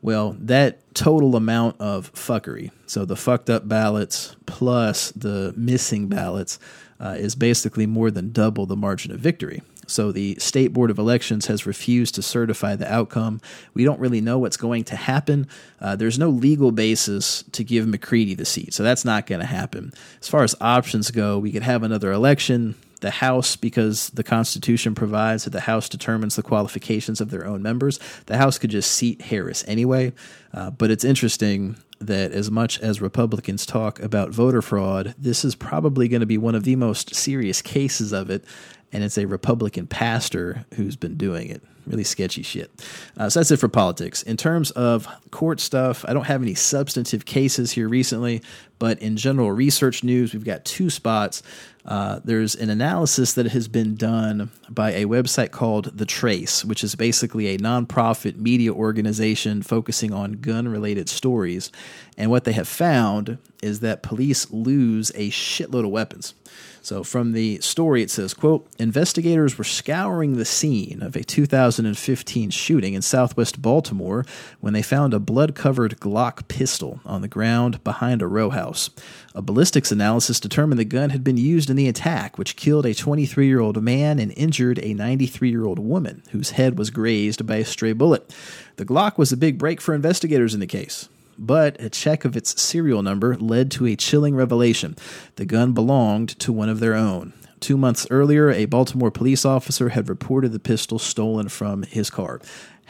Well, 0.03 0.37
that 0.41 0.95
total 0.95 1.37
amount 1.37 1.81
of 1.81 2.13
fuckery, 2.13 2.73
so 2.87 3.05
the 3.05 3.17
fucked 3.17 3.49
up 3.49 3.69
ballots 3.69 4.35
plus 4.47 5.13
the 5.13 5.55
missing 5.57 6.09
ballots, 6.09 6.59
uh, 6.99 7.15
is 7.17 7.37
basically 7.37 7.87
more 7.87 8.11
than 8.11 8.33
double 8.33 8.67
the 8.67 8.77
margin 8.77 9.13
of 9.13 9.21
victory. 9.21 9.63
So 9.87 10.11
the 10.11 10.37
State 10.41 10.73
Board 10.73 10.91
of 10.91 10.99
Elections 10.99 11.47
has 11.47 11.67
refused 11.67 12.17
to 12.17 12.23
certify 12.23 12.77
the 12.77 12.93
outcome. 12.93 13.41
We 13.75 13.85
don't 13.85 14.01
really 14.01 14.21
know 14.21 14.39
what's 14.39 14.57
going 14.57 14.85
to 14.85 14.97
happen. 14.97 15.47
Uh, 15.81 15.97
there's 15.97 16.19
no 16.19 16.31
legal 16.31 16.73
basis 16.73 17.45
to 17.53 17.63
give 17.63 17.87
McCready 17.87 18.35
the 18.35 18.45
seat, 18.45 18.75
so 18.75 18.83
that's 18.83 19.05
not 19.05 19.27
going 19.27 19.41
to 19.41 19.47
happen. 19.47 19.93
As 20.21 20.29
far 20.29 20.43
as 20.43 20.55
options 20.61 21.11
go, 21.13 21.39
we 21.39 21.53
could 21.53 21.63
have 21.63 21.83
another 21.83 22.11
election 22.11 22.75
the 23.03 23.11
House, 23.11 23.57
because 23.57 24.09
the 24.11 24.25
Constitution 24.25 24.95
provides 24.95 25.45
that 25.45 25.51
the 25.51 25.61
House 25.61 25.89
determines 25.89 26.37
the 26.37 26.43
qualifications 26.43 27.21
of 27.21 27.31
their 27.31 27.47
own 27.47 27.63
members, 27.63 28.01
the 28.27 28.39
House 28.39 28.59
could 28.59 28.71
just 28.71 28.91
seat 28.91 29.21
Harris 29.21 29.65
anyway. 29.69 30.13
Uh, 30.55 30.71
but 30.71 30.91
it's 30.91 31.05
interesting 31.05 31.77
that 32.01 32.33
as 32.33 32.51
much 32.51 32.81
as 32.81 33.01
Republicans 33.01 33.67
talk 33.67 34.01
about 34.01 34.31
voter 34.31 34.63
fraud, 34.63 35.15
this 35.19 35.45
is 35.45 35.55
probably 35.55 36.09
going 36.09 36.21
to 36.21 36.27
be 36.27 36.39
one 36.39 36.55
of 36.55 36.65
the 36.65 36.77
most 36.77 37.15
serious 37.15 37.61
cases 37.61 38.13
of 38.13 38.31
it. 38.31 38.45
And 38.93 39.03
it's 39.03 39.19
a 39.19 39.27
Republican 39.27 39.87
pastor 39.87 40.67
who's 40.75 40.97
been 40.97 41.17
doing 41.17 41.49
it 41.49 41.63
really 41.87 42.05
sketchy 42.05 42.43
shit. 42.43 42.71
Uh, 43.17 43.29
so 43.29 43.41
that's 43.41 43.51
it 43.51 43.59
for 43.59 43.69
politics. 43.69 44.23
In 44.23 44.37
terms 44.37 44.71
of 44.73 45.09
court 45.31 45.61
stuff, 45.61 46.05
I 46.07 46.13
don't 46.13 46.27
have 46.27 46.43
any 46.43 46.55
substantive 46.55 47.25
cases 47.25 47.73
here 47.73 47.89
recently, 47.89 48.43
but 48.79 49.01
in 49.01 49.17
general 49.17 49.51
research 49.53 50.05
news, 50.05 50.33
we've 50.33 50.45
got 50.45 50.65
two 50.65 50.91
spots. 50.91 51.43
Uh, 51.85 52.21
there's 52.25 52.55
an 52.55 52.71
analysis 52.71 53.33
that 53.35 53.47
has 53.47 53.67
been 53.67 53.97
done 53.97 54.51
by 54.69 54.93
a 54.93 55.07
website 55.07 55.51
called 55.51 55.97
The 55.97 56.07
Trace, 56.07 56.65
which 56.65 56.85
is 56.85 56.95
basically 56.95 57.49
a 57.49 57.59
nonprofit 57.59 58.37
media 58.37 58.73
organization 58.73 59.63
focusing 59.63 60.13
on 60.13 60.35
gun 60.35 60.69
related 60.69 61.09
stories. 61.09 61.73
And 62.17 62.31
what 62.31 62.45
they 62.45 62.53
have 62.53 62.69
found 62.69 63.39
is 63.63 63.81
that 63.81 64.03
police 64.03 64.51
lose 64.53 65.11
a 65.15 65.31
shitload 65.31 65.85
of 65.85 65.91
weapons. 65.91 66.35
So 66.83 67.05
from 67.05 67.31
the 67.31 67.61
story, 67.61 68.03
it 68.03 68.11
says, 68.11 68.35
quote, 68.35 68.69
investigators 68.77 69.57
were 69.57 69.63
scouring 69.63 70.37
the 70.37 70.45
scene 70.45 71.01
of 71.01 71.15
a 71.15 71.23
2015 71.23 72.51
shooting 72.51 72.95
in 72.95 73.03
southwest 73.03 73.63
Baltimore 73.63 74.27
when 74.59 74.73
they 74.73 74.83
found 74.83 75.15
a 75.15 75.21
blood-covered 75.21 76.01
Glock 76.01 76.49
pistol 76.49 77.01
on 77.05 77.23
the 77.23 77.29
ground 77.29 77.83
behind 77.85 78.21
a 78.21 78.27
row 78.27 78.51
house. 78.51 78.91
A 79.33 79.41
ballistics 79.41 79.93
analysis 79.93 80.41
determined 80.41 80.81
the 80.81 80.85
gun 80.85 81.11
had 81.11 81.23
been 81.23 81.37
used 81.37 81.71
in 81.71 81.77
the 81.77 81.87
attack, 81.87 82.37
which 82.37 82.57
killed 82.57 82.85
a 82.85 82.95
23-year-old 82.95 83.81
man 83.81 84.19
and 84.19 84.35
injured 84.37 84.81
a 84.81 84.93
93-year-old 84.93 85.79
woman 85.79 86.25
whose 86.33 86.51
head 86.51 86.77
was 86.77 86.91
grazed 86.91 87.47
by 87.47 87.57
a 87.57 87.65
stray 87.65 87.93
bullet. 87.93 88.35
The 88.75 88.85
Glock 88.85 89.19
was 89.19 89.31
a 89.31 89.37
big 89.37 89.57
break 89.57 89.81
for 89.81 89.95
investigators 89.95 90.53
in 90.53 90.59
the 90.59 90.67
case 90.67 91.09
but 91.43 91.79
a 91.81 91.91
check 91.91 92.25
of 92.25 92.37
its 92.37 92.61
serial 92.63 93.03
number 93.03 93.37
led 93.37 93.71
to 93.73 93.87
a 93.87 93.97
chilling 93.97 94.37
revelation. 94.37 94.97
The 95.37 95.45
gun 95.45 95.73
belonged 95.73 96.39
to 96.39 96.53
one 96.53 96.69
of 96.69 96.81
their 96.81 96.95
own. 96.95 97.33
Two 97.59 97.77
months 97.77 98.07
earlier, 98.11 98.51
a 98.51 98.65
Baltimore 98.65 99.11
police 99.11 99.45
officer 99.45 99.91
had 99.91 100.09
reported 100.09 100.53
the 100.53 100.59
pistol 100.59 100.99
stolen 100.99 101.49
from 101.49 101.83
his 101.83 102.11
car. 102.11 102.41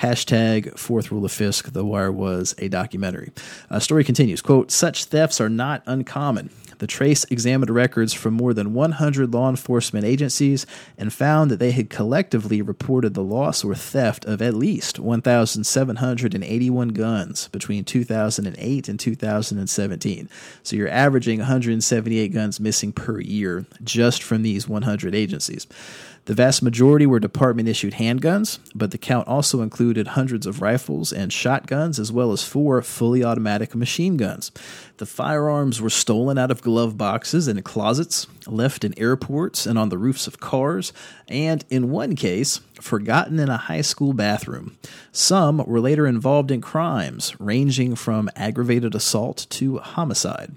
Hashtag 0.00 0.78
fourth 0.78 1.10
rule 1.10 1.24
of 1.24 1.32
Fisk, 1.32 1.72
the 1.72 1.84
wire 1.84 2.12
was 2.12 2.54
a 2.58 2.68
documentary. 2.68 3.32
A 3.70 3.80
story 3.80 4.04
continues, 4.04 4.42
quote, 4.42 4.70
such 4.70 5.04
thefts 5.04 5.40
are 5.40 5.50
not 5.50 5.82
uncommon. 5.86 6.50
The 6.82 6.88
Trace 6.88 7.22
examined 7.30 7.70
records 7.70 8.12
from 8.12 8.34
more 8.34 8.52
than 8.52 8.74
100 8.74 9.32
law 9.32 9.48
enforcement 9.48 10.04
agencies 10.04 10.66
and 10.98 11.12
found 11.12 11.48
that 11.52 11.60
they 11.60 11.70
had 11.70 11.90
collectively 11.90 12.60
reported 12.60 13.14
the 13.14 13.22
loss 13.22 13.62
or 13.62 13.76
theft 13.76 14.24
of 14.24 14.42
at 14.42 14.54
least 14.54 14.98
1,781 14.98 16.88
guns 16.88 17.46
between 17.52 17.84
2008 17.84 18.88
and 18.88 18.98
2017. 18.98 20.28
So 20.64 20.74
you're 20.74 20.88
averaging 20.88 21.38
178 21.38 22.28
guns 22.32 22.58
missing 22.58 22.90
per 22.92 23.20
year 23.20 23.64
just 23.84 24.20
from 24.20 24.42
these 24.42 24.66
100 24.66 25.14
agencies. 25.14 25.68
The 26.26 26.34
vast 26.34 26.62
majority 26.62 27.04
were 27.04 27.18
department 27.18 27.68
issued 27.68 27.94
handguns, 27.94 28.60
but 28.76 28.92
the 28.92 28.98
count 28.98 29.26
also 29.26 29.60
included 29.60 30.08
hundreds 30.08 30.46
of 30.46 30.62
rifles 30.62 31.12
and 31.12 31.32
shotguns, 31.32 31.98
as 31.98 32.12
well 32.12 32.30
as 32.30 32.44
four 32.44 32.80
fully 32.80 33.24
automatic 33.24 33.74
machine 33.74 34.16
guns. 34.16 34.52
The 34.98 35.06
firearms 35.06 35.80
were 35.80 35.90
stolen 35.90 36.38
out 36.38 36.52
of 36.52 36.62
glove 36.62 36.96
boxes 36.96 37.48
and 37.48 37.64
closets, 37.64 38.28
left 38.46 38.84
in 38.84 38.96
airports 38.96 39.66
and 39.66 39.76
on 39.76 39.88
the 39.88 39.98
roofs 39.98 40.28
of 40.28 40.38
cars, 40.38 40.92
and 41.26 41.64
in 41.70 41.90
one 41.90 42.14
case, 42.14 42.60
forgotten 42.82 43.38
in 43.38 43.48
a 43.48 43.56
high 43.56 43.80
school 43.80 44.12
bathroom. 44.12 44.76
Some 45.12 45.58
were 45.58 45.80
later 45.80 46.06
involved 46.06 46.50
in 46.50 46.60
crimes 46.60 47.34
ranging 47.38 47.94
from 47.94 48.30
aggravated 48.36 48.94
assault 48.94 49.46
to 49.50 49.78
homicide. 49.78 50.52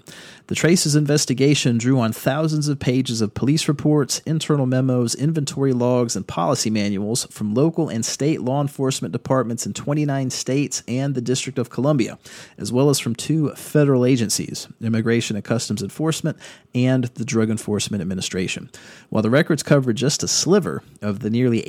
The 0.48 0.54
Traces 0.54 0.94
investigation 0.94 1.76
drew 1.76 1.98
on 1.98 2.12
thousands 2.12 2.68
of 2.68 2.78
pages 2.78 3.20
of 3.20 3.34
police 3.34 3.66
reports, 3.66 4.20
internal 4.20 4.64
memos, 4.64 5.14
inventory 5.16 5.72
logs, 5.72 6.14
and 6.14 6.24
policy 6.24 6.70
manuals 6.70 7.24
from 7.30 7.52
local 7.52 7.88
and 7.88 8.04
state 8.04 8.40
law 8.40 8.60
enforcement 8.60 9.10
departments 9.10 9.66
in 9.66 9.72
29 9.72 10.30
states 10.30 10.84
and 10.86 11.16
the 11.16 11.20
District 11.20 11.58
of 11.58 11.70
Columbia, 11.70 12.16
as 12.58 12.72
well 12.72 12.90
as 12.90 13.00
from 13.00 13.16
two 13.16 13.50
federal 13.56 14.04
agencies 14.04 14.68
Immigration 14.80 15.34
and 15.34 15.44
Customs 15.44 15.82
Enforcement 15.82 16.38
and 16.76 17.04
the 17.04 17.24
Drug 17.24 17.50
Enforcement 17.50 18.00
Administration. 18.00 18.70
While 19.10 19.22
the 19.22 19.30
records 19.30 19.64
covered 19.64 19.96
just 19.96 20.22
a 20.22 20.28
sliver 20.28 20.82
of 21.02 21.20
the 21.20 21.30
nearly 21.30 21.60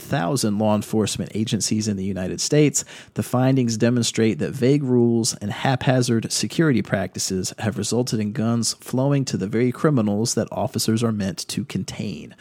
18,000 0.00 0.58
law 0.58 0.74
enforcement 0.74 1.30
agencies 1.34 1.86
in 1.86 1.96
the 1.96 2.04
United 2.04 2.40
States, 2.40 2.84
the 3.14 3.22
findings 3.22 3.76
demonstrate 3.76 4.38
that 4.38 4.52
vague 4.52 4.82
rules 4.82 5.34
and 5.36 5.52
haphazard 5.52 6.32
security 6.32 6.80
practices 6.80 7.52
have 7.58 7.76
resulted 7.76 8.18
in 8.18 8.32
guns 8.32 8.72
flowing 8.80 9.24
to 9.26 9.36
the 9.36 9.46
very 9.46 9.70
criminals 9.70 10.34
that 10.34 10.48
officers 10.50 11.04
are 11.04 11.12
meant 11.12 11.46
to 11.48 11.64
contain. 11.66 12.34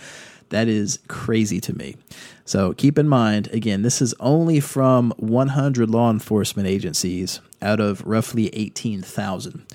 That 0.49 0.67
is 0.67 0.99
crazy 1.07 1.59
to 1.61 1.77
me. 1.77 1.97
So 2.45 2.73
keep 2.73 2.97
in 2.97 3.07
mind, 3.07 3.49
again, 3.49 3.81
this 3.83 4.01
is 4.01 4.15
only 4.19 4.59
from 4.59 5.13
100 5.17 5.89
law 5.89 6.09
enforcement 6.09 6.67
agencies 6.67 7.41
out 7.61 7.79
of 7.79 8.03
roughly 8.05 8.47
18,000. 8.55 9.65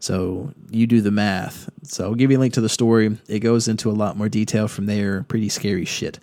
So 0.00 0.52
you 0.70 0.86
do 0.86 1.00
the 1.00 1.10
math. 1.10 1.70
So 1.82 2.04
I'll 2.04 2.14
give 2.14 2.30
you 2.30 2.38
a 2.38 2.40
link 2.40 2.54
to 2.54 2.60
the 2.60 2.68
story. 2.68 3.16
It 3.26 3.40
goes 3.40 3.68
into 3.68 3.90
a 3.90 3.92
lot 3.92 4.16
more 4.16 4.28
detail 4.28 4.68
from 4.68 4.86
there. 4.86 5.22
Pretty 5.22 5.48
scary 5.48 5.84
shit. 5.84 6.18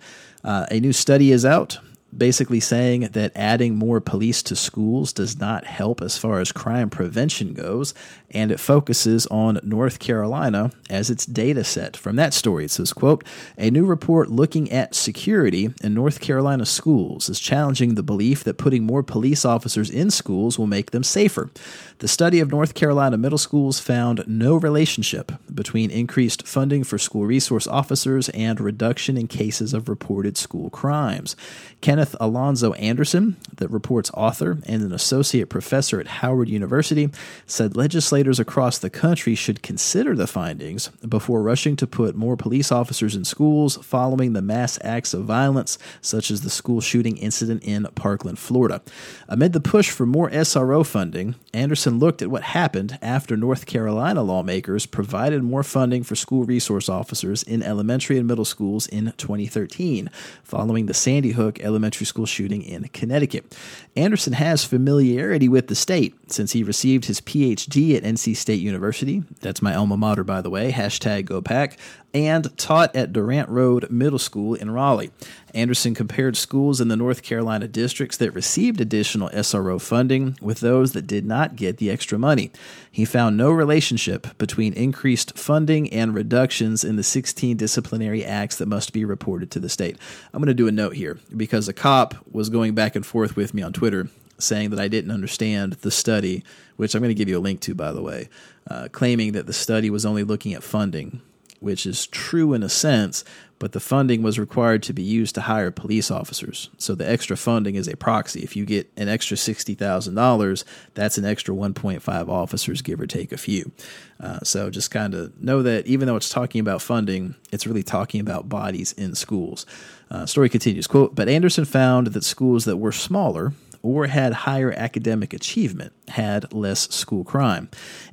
Uh, 0.46 0.64
a 0.70 0.80
new 0.80 0.92
study 0.92 1.32
is 1.32 1.44
out 1.44 1.78
basically 2.16 2.60
saying 2.60 3.00
that 3.12 3.32
adding 3.34 3.76
more 3.76 4.00
police 4.00 4.42
to 4.44 4.56
schools 4.56 5.12
does 5.12 5.38
not 5.38 5.64
help 5.64 6.00
as 6.00 6.16
far 6.16 6.40
as 6.40 6.52
crime 6.52 6.90
prevention 6.90 7.52
goes, 7.52 7.94
and 8.30 8.50
it 8.50 8.60
focuses 8.60 9.26
on 9.26 9.60
North 9.62 9.98
Carolina 9.98 10.70
as 10.88 11.10
its 11.10 11.26
data 11.26 11.64
set. 11.64 11.96
From 11.96 12.16
that 12.16 12.34
story, 12.34 12.64
it 12.64 12.70
says, 12.70 12.92
quote, 12.92 13.24
a 13.58 13.70
new 13.70 13.84
report 13.84 14.30
looking 14.30 14.70
at 14.70 14.94
security 14.94 15.70
in 15.82 15.94
North 15.94 16.20
Carolina 16.20 16.66
schools 16.66 17.28
is 17.28 17.40
challenging 17.40 17.94
the 17.94 18.02
belief 18.02 18.44
that 18.44 18.58
putting 18.58 18.84
more 18.84 19.02
police 19.02 19.44
officers 19.44 19.90
in 19.90 20.10
schools 20.10 20.58
will 20.58 20.66
make 20.66 20.90
them 20.90 21.02
safer. 21.02 21.50
The 21.98 22.08
study 22.08 22.40
of 22.40 22.50
North 22.50 22.74
Carolina 22.74 23.16
middle 23.16 23.38
schools 23.38 23.80
found 23.80 24.22
no 24.26 24.54
relationship 24.56 25.32
between 25.54 25.90
increased 25.90 26.46
funding 26.46 26.84
for 26.84 26.98
school 26.98 27.24
resource 27.24 27.66
officers 27.66 28.28
and 28.30 28.60
reduction 28.60 29.16
in 29.16 29.28
cases 29.28 29.72
of 29.72 29.88
reported 29.88 30.36
school 30.36 30.68
crimes. 30.68 31.36
Kenneth 31.80 32.14
Alonzo 32.20 32.74
Anderson, 32.74 33.36
the 33.56 33.66
report's 33.68 34.10
author 34.12 34.58
and 34.66 34.82
an 34.82 34.92
associate 34.92 35.48
professor 35.48 35.98
at 35.98 36.06
Howard 36.06 36.50
University, 36.50 37.08
said 37.46 37.78
legislators 37.78 38.38
across 38.38 38.76
the 38.76 38.90
country 38.90 39.34
should 39.34 39.62
consider 39.62 40.14
the 40.14 40.26
findings 40.26 40.88
before 41.08 41.42
rushing 41.42 41.76
to 41.76 41.86
put 41.86 42.14
more 42.14 42.36
police 42.36 42.70
officers 42.70 43.16
in 43.16 43.24
schools 43.24 43.76
following 43.76 44.34
the 44.34 44.42
mass 44.42 44.78
acts 44.84 45.14
of 45.14 45.24
violence, 45.24 45.78
such 46.02 46.30
as 46.30 46.42
the 46.42 46.50
school 46.50 46.82
shooting 46.82 47.16
incident 47.16 47.62
in 47.62 47.84
Parkland, 47.94 48.38
Florida. 48.38 48.82
Amid 49.28 49.54
the 49.54 49.60
push 49.60 49.90
for 49.90 50.04
more 50.04 50.28
SRO 50.28 50.84
funding, 50.84 51.36
Anderson 51.56 51.98
looked 51.98 52.20
at 52.20 52.30
what 52.30 52.42
happened 52.42 52.98
after 53.00 53.36
North 53.36 53.64
Carolina 53.64 54.22
lawmakers 54.22 54.84
provided 54.84 55.42
more 55.42 55.62
funding 55.62 56.02
for 56.02 56.14
school 56.14 56.44
resource 56.44 56.88
officers 56.88 57.42
in 57.42 57.62
elementary 57.62 58.18
and 58.18 58.28
middle 58.28 58.44
schools 58.44 58.86
in 58.86 59.14
2013, 59.16 60.10
following 60.44 60.84
the 60.84 60.94
Sandy 60.94 61.32
Hook 61.32 61.58
elementary 61.60 62.04
school 62.04 62.26
shooting 62.26 62.62
in 62.62 62.84
Connecticut. 62.88 63.56
Anderson 63.96 64.34
has 64.34 64.64
familiarity 64.64 65.48
with 65.48 65.68
the 65.68 65.74
state 65.74 66.14
since 66.30 66.52
he 66.52 66.62
received 66.62 67.06
his 67.06 67.22
PhD 67.22 67.96
at 67.96 68.02
NC 68.02 68.36
State 68.36 68.60
University. 68.60 69.24
That's 69.40 69.62
my 69.62 69.74
alma 69.74 69.96
mater, 69.96 70.24
by 70.24 70.42
the 70.42 70.50
way. 70.50 70.70
Hashtag 70.72 71.24
go 71.24 71.40
pack 71.40 71.78
and 72.14 72.56
taught 72.56 72.94
at 72.96 73.12
Durant 73.12 73.48
Road 73.48 73.90
Middle 73.90 74.18
School 74.18 74.54
in 74.54 74.70
Raleigh. 74.70 75.10
Anderson 75.54 75.94
compared 75.94 76.36
schools 76.36 76.80
in 76.80 76.88
the 76.88 76.96
North 76.96 77.22
Carolina 77.22 77.68
districts 77.68 78.16
that 78.18 78.32
received 78.32 78.80
additional 78.80 79.28
SRO 79.30 79.80
funding 79.80 80.36
with 80.40 80.60
those 80.60 80.92
that 80.92 81.06
did 81.06 81.24
not 81.24 81.56
get 81.56 81.78
the 81.78 81.90
extra 81.90 82.18
money. 82.18 82.50
He 82.90 83.04
found 83.04 83.36
no 83.36 83.50
relationship 83.50 84.36
between 84.38 84.72
increased 84.74 85.38
funding 85.38 85.92
and 85.92 86.14
reductions 86.14 86.84
in 86.84 86.96
the 86.96 87.02
16 87.02 87.56
disciplinary 87.56 88.24
acts 88.24 88.56
that 88.56 88.66
must 88.66 88.92
be 88.92 89.04
reported 89.04 89.50
to 89.52 89.60
the 89.60 89.68
state. 89.68 89.96
I'm 90.32 90.40
going 90.40 90.48
to 90.48 90.54
do 90.54 90.68
a 90.68 90.72
note 90.72 90.94
here 90.94 91.18
because 91.36 91.68
a 91.68 91.72
cop 91.72 92.14
was 92.30 92.48
going 92.48 92.74
back 92.74 92.96
and 92.96 93.04
forth 93.04 93.36
with 93.36 93.54
me 93.54 93.62
on 93.62 93.72
Twitter 93.72 94.08
saying 94.38 94.70
that 94.70 94.80
I 94.80 94.88
didn't 94.88 95.10
understand 95.10 95.74
the 95.74 95.90
study, 95.90 96.44
which 96.76 96.94
I'm 96.94 97.00
going 97.00 97.08
to 97.08 97.14
give 97.14 97.28
you 97.28 97.38
a 97.38 97.40
link 97.40 97.60
to, 97.60 97.74
by 97.74 97.92
the 97.92 98.02
way, 98.02 98.28
uh, 98.70 98.88
claiming 98.92 99.32
that 99.32 99.46
the 99.46 99.52
study 99.52 99.90
was 99.90 100.04
only 100.04 100.24
looking 100.24 100.52
at 100.54 100.62
funding 100.62 101.22
which 101.60 101.86
is 101.86 102.06
true 102.06 102.52
in 102.52 102.62
a 102.62 102.68
sense, 102.68 103.24
but 103.58 103.72
the 103.72 103.80
funding 103.80 104.22
was 104.22 104.38
required 104.38 104.82
to 104.82 104.92
be 104.92 105.02
used 105.02 105.34
to 105.34 105.40
hire 105.42 105.70
police 105.70 106.10
officers. 106.10 106.68
So 106.78 106.94
the 106.94 107.08
extra 107.08 107.36
funding 107.36 107.74
is 107.74 107.88
a 107.88 107.96
proxy. 107.96 108.42
If 108.42 108.54
you 108.54 108.66
get 108.66 108.90
an 108.96 109.08
extra 109.08 109.36
$60,000, 109.36 110.64
that's 110.94 111.18
an 111.18 111.24
extra 111.24 111.54
1.5 111.54 112.28
officers, 112.28 112.82
give 112.82 113.00
or 113.00 113.06
take 113.06 113.32
a 113.32 113.38
few. 113.38 113.72
Uh, 114.20 114.40
so 114.42 114.68
just 114.70 114.90
kind 114.90 115.14
of 115.14 115.42
know 115.42 115.62
that 115.62 115.86
even 115.86 116.06
though 116.06 116.16
it's 116.16 116.28
talking 116.28 116.60
about 116.60 116.82
funding, 116.82 117.34
it's 117.50 117.66
really 117.66 117.82
talking 117.82 118.20
about 118.20 118.48
bodies 118.48 118.92
in 118.92 119.14
schools. 119.14 119.64
Uh, 120.10 120.26
story 120.26 120.48
continues, 120.48 120.86
quote, 120.86 121.14
but 121.14 121.28
Anderson 121.28 121.64
found 121.64 122.08
that 122.08 122.24
schools 122.24 122.64
that 122.66 122.76
were 122.76 122.92
smaller, 122.92 123.52
or 123.86 124.08
had 124.08 124.32
higher 124.32 124.72
academic 124.72 125.32
achievement 125.32 125.92
had 126.08 126.52
less 126.52 126.92
school 126.92 127.22
crime. 127.22 127.68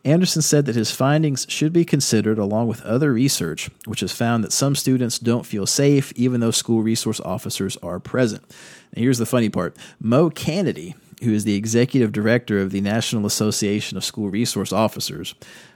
Anderson 0.06 0.44
said 0.44 0.68
that 0.68 0.76
his 0.76 0.92
findings 0.92 1.48
should 1.50 1.74
be 1.74 1.84
considered 1.84 2.38
along 2.38 2.68
with 2.68 2.84
other 2.84 3.12
research, 3.12 3.72
which 3.86 4.02
has 4.02 4.12
found 4.12 4.44
that 4.44 4.54
some 4.54 4.76
students 4.76 5.18
don't 5.18 5.48
feel 5.48 5.66
safe 5.66 6.14
even 6.16 6.42
though 6.42 6.52
school 6.52 6.84
resource 6.84 7.20
officers 7.22 7.76
are 7.78 8.00
present. 8.00 8.44
Now, 8.96 9.02
here's 9.02 9.18
the 9.18 9.26
funny 9.26 9.50
part 9.50 9.76
Mo 10.00 10.30
Canady, 10.30 10.94
who 11.24 11.34
is 11.34 11.44
the 11.44 11.56
executive 11.56 12.12
director 12.12 12.60
of 12.60 12.70
the 12.70 12.82
National 12.82 13.26
Association 13.26 13.98
of 13.98 14.06
School 14.06 14.30
Resource 14.30 14.72
Officers, 14.72 15.34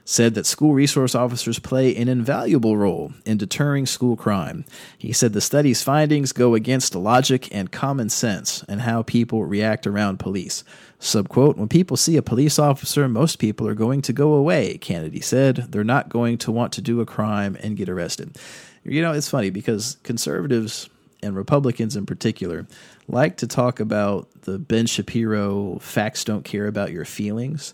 said 0.09 0.35
that 0.35 0.45
school 0.45 0.73
resource 0.73 1.13
officers 1.13 1.59
play 1.59 1.93
an 1.93 2.07
invaluable 2.07 2.77
role 2.77 3.11
in 3.25 3.35
deterring 3.37 3.85
school 3.85 4.15
crime. 4.15 4.63
He 4.97 5.11
said 5.11 5.33
the 5.33 5.41
study's 5.41 5.83
findings 5.83 6.31
go 6.31 6.55
against 6.55 6.95
logic 6.95 7.53
and 7.53 7.73
common 7.73 8.07
sense 8.07 8.63
and 8.69 8.79
how 8.79 9.03
people 9.03 9.43
react 9.43 9.85
around 9.85 10.19
police. 10.19 10.63
Subquote, 10.97 11.57
when 11.57 11.67
people 11.67 11.97
see 11.97 12.15
a 12.15 12.21
police 12.21 12.57
officer, 12.57 13.09
most 13.09 13.37
people 13.37 13.67
are 13.67 13.75
going 13.75 14.01
to 14.03 14.13
go 14.13 14.31
away, 14.31 14.77
Canady 14.77 15.19
said. 15.19 15.57
They're 15.71 15.83
not 15.83 16.07
going 16.07 16.37
to 16.37 16.53
want 16.53 16.71
to 16.73 16.81
do 16.81 17.01
a 17.01 17.05
crime 17.05 17.57
and 17.61 17.75
get 17.75 17.89
arrested. 17.89 18.37
You 18.85 19.01
know, 19.01 19.11
it's 19.11 19.29
funny 19.29 19.49
because 19.49 19.97
conservatives 20.03 20.89
and 21.21 21.35
Republicans 21.35 21.97
in 21.97 22.05
particular 22.05 22.65
like 23.09 23.35
to 23.37 23.47
talk 23.47 23.81
about 23.81 24.29
the 24.43 24.57
Ben 24.57 24.85
Shapiro 24.85 25.79
facts 25.79 26.23
don't 26.23 26.45
care 26.45 26.67
about 26.67 26.93
your 26.93 27.03
feelings. 27.03 27.73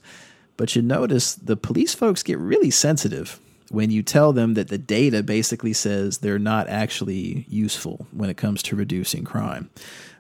But 0.58 0.76
you 0.76 0.82
notice 0.82 1.34
the 1.34 1.58
police 1.58 1.94
folks 1.94 2.24
get 2.24 2.38
really 2.38 2.72
sensitive 2.72 3.40
when 3.70 3.90
you 3.90 4.04
tell 4.04 4.34
them 4.34 4.54
that 4.54 4.68
the 4.68 4.78
data 4.78 5.24
basically 5.24 5.74
says 5.74 6.20
they're 6.20 6.38
not 6.38 6.70
actually 6.70 7.46
useful 7.50 8.06
when 8.12 8.30
it 8.30 8.38
comes 8.38 8.62
to 8.64 8.76
reducing 8.76 9.24
crime. 9.24 9.70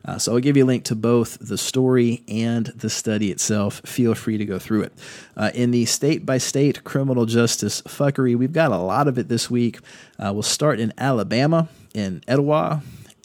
Uh, 0.05 0.17
so 0.17 0.33
I'll 0.33 0.39
give 0.39 0.57
you 0.57 0.65
a 0.65 0.67
link 0.67 0.83
to 0.85 0.95
both 0.95 1.37
the 1.39 1.57
story 1.57 2.23
and 2.27 2.65
the 2.65 2.89
study 2.89 3.31
itself. 3.31 3.81
Feel 3.85 4.15
free 4.15 4.37
to 4.37 4.45
go 4.45 4.59
through 4.59 4.81
it. 4.83 4.93
Uh, 5.37 5.51
in 5.53 5.71
the 5.71 5.85
state 5.85 6.25
by 6.25 6.39
state 6.39 6.83
criminal 6.83 7.25
justice 7.25 7.81
fuckery, 7.83 8.35
we've 8.35 8.51
got 8.51 8.71
a 8.71 8.77
lot 8.77 9.07
of 9.07 9.17
it 9.17 9.29
this 9.29 9.49
week. 9.49 9.79
Uh, 10.19 10.33
we'll 10.33 10.43
start 10.43 10.79
in 10.79 10.91
Alabama, 10.97 11.69
in 11.93 12.21
Etowah, 12.27 12.81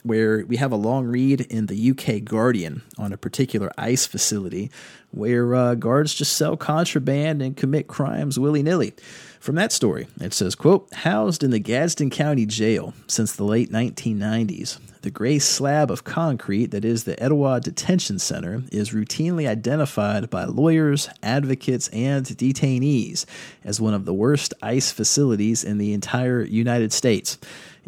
where 0.08 0.44
we 0.46 0.56
have 0.56 0.72
a 0.72 0.76
long 0.76 1.06
read 1.06 1.42
in 1.42 1.66
the 1.66 1.90
UK 1.90 2.24
Guardian 2.24 2.82
on 2.98 3.12
a 3.12 3.16
particular 3.16 3.70
ICE 3.78 4.06
facility 4.06 4.70
where 5.10 5.54
uh, 5.54 5.74
guards 5.74 6.14
just 6.14 6.36
sell 6.36 6.56
contraband 6.56 7.40
and 7.40 7.56
commit 7.56 7.86
crimes 7.86 8.38
willy 8.38 8.62
nilly. 8.62 8.94
From 9.40 9.54
that 9.54 9.72
story, 9.72 10.08
it 10.20 10.34
says, 10.34 10.54
quote, 10.54 10.92
housed 10.92 11.44
in 11.44 11.52
the 11.52 11.60
Gadsden 11.60 12.10
County 12.10 12.44
Jail 12.44 12.92
since 13.06 13.34
the 13.34 13.44
late 13.44 13.70
1990s, 13.70 14.78
the 15.02 15.10
gray 15.12 15.38
slab 15.38 15.90
of 15.90 16.02
concrete 16.02 16.66
that 16.66 16.84
is 16.84 17.04
the 17.04 17.20
Etowah 17.22 17.60
Detention 17.60 18.18
Center 18.18 18.64
is 18.72 18.90
routinely 18.90 19.48
identified 19.48 20.28
by 20.28 20.44
lawyers, 20.44 21.08
advocates, 21.22 21.88
and 21.88 22.26
detainees 22.26 23.24
as 23.64 23.80
one 23.80 23.94
of 23.94 24.04
the 24.04 24.12
worst 24.12 24.54
ICE 24.60 24.90
facilities 24.90 25.62
in 25.62 25.78
the 25.78 25.92
entire 25.92 26.42
United 26.42 26.92
States. 26.92 27.38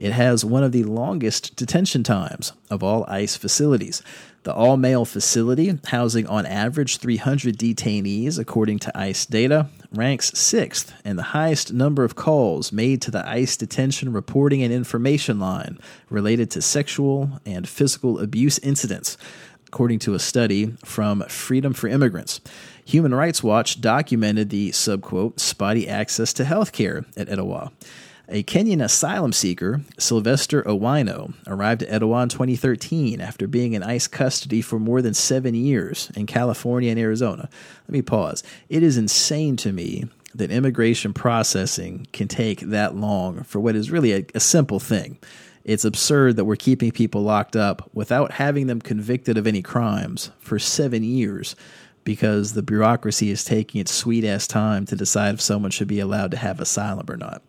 It 0.00 0.12
has 0.12 0.46
one 0.46 0.64
of 0.64 0.72
the 0.72 0.84
longest 0.84 1.56
detention 1.56 2.02
times 2.02 2.54
of 2.70 2.82
all 2.82 3.04
ICE 3.06 3.36
facilities. 3.36 4.02
The 4.44 4.54
all 4.54 4.78
male 4.78 5.04
facility, 5.04 5.78
housing 5.88 6.26
on 6.26 6.46
average 6.46 6.96
300 6.96 7.58
detainees 7.58 8.38
according 8.38 8.78
to 8.78 8.98
ICE 8.98 9.26
data, 9.26 9.68
ranks 9.92 10.32
sixth 10.38 10.94
in 11.04 11.16
the 11.16 11.22
highest 11.22 11.74
number 11.74 12.02
of 12.02 12.16
calls 12.16 12.72
made 12.72 13.02
to 13.02 13.10
the 13.10 13.28
ICE 13.28 13.54
detention 13.58 14.10
reporting 14.10 14.62
and 14.62 14.72
information 14.72 15.38
line 15.38 15.78
related 16.08 16.50
to 16.52 16.62
sexual 16.62 17.38
and 17.44 17.68
physical 17.68 18.18
abuse 18.20 18.58
incidents, 18.60 19.18
according 19.66 19.98
to 19.98 20.14
a 20.14 20.18
study 20.18 20.74
from 20.82 21.20
Freedom 21.24 21.74
for 21.74 21.88
Immigrants. 21.88 22.40
Human 22.86 23.14
Rights 23.14 23.42
Watch 23.42 23.82
documented 23.82 24.48
the 24.48 24.70
subquote 24.70 25.38
spotty 25.38 25.86
access 25.86 26.32
to 26.32 26.46
health 26.46 26.72
care 26.72 27.04
at 27.18 27.28
Etowah. 27.28 27.70
A 28.32 28.44
Kenyan 28.44 28.80
asylum 28.80 29.32
seeker, 29.32 29.80
Sylvester 29.98 30.62
Owino, 30.62 31.34
arrived 31.48 31.82
at 31.82 31.90
Etowah 31.90 32.22
in 32.22 32.28
2013 32.28 33.20
after 33.20 33.48
being 33.48 33.72
in 33.72 33.82
ICE 33.82 34.06
custody 34.06 34.62
for 34.62 34.78
more 34.78 35.02
than 35.02 35.14
seven 35.14 35.56
years 35.56 36.12
in 36.14 36.26
California 36.26 36.92
and 36.92 37.00
Arizona. 37.00 37.48
Let 37.88 37.92
me 37.92 38.02
pause. 38.02 38.44
It 38.68 38.84
is 38.84 38.96
insane 38.96 39.56
to 39.56 39.72
me 39.72 40.04
that 40.32 40.52
immigration 40.52 41.12
processing 41.12 42.06
can 42.12 42.28
take 42.28 42.60
that 42.60 42.94
long 42.94 43.42
for 43.42 43.58
what 43.58 43.74
is 43.74 43.90
really 43.90 44.12
a, 44.12 44.24
a 44.32 44.38
simple 44.38 44.78
thing. 44.78 45.18
It's 45.64 45.84
absurd 45.84 46.36
that 46.36 46.44
we're 46.44 46.54
keeping 46.54 46.92
people 46.92 47.22
locked 47.22 47.56
up 47.56 47.90
without 47.92 48.30
having 48.30 48.68
them 48.68 48.80
convicted 48.80 49.38
of 49.38 49.48
any 49.48 49.60
crimes 49.60 50.30
for 50.38 50.60
seven 50.60 51.02
years 51.02 51.56
because 52.04 52.52
the 52.52 52.62
bureaucracy 52.62 53.32
is 53.32 53.42
taking 53.42 53.80
its 53.80 53.92
sweet 53.92 54.24
ass 54.24 54.46
time 54.46 54.86
to 54.86 54.94
decide 54.94 55.34
if 55.34 55.40
someone 55.40 55.72
should 55.72 55.88
be 55.88 55.98
allowed 55.98 56.30
to 56.30 56.36
have 56.36 56.60
asylum 56.60 57.06
or 57.10 57.16
not. 57.16 57.42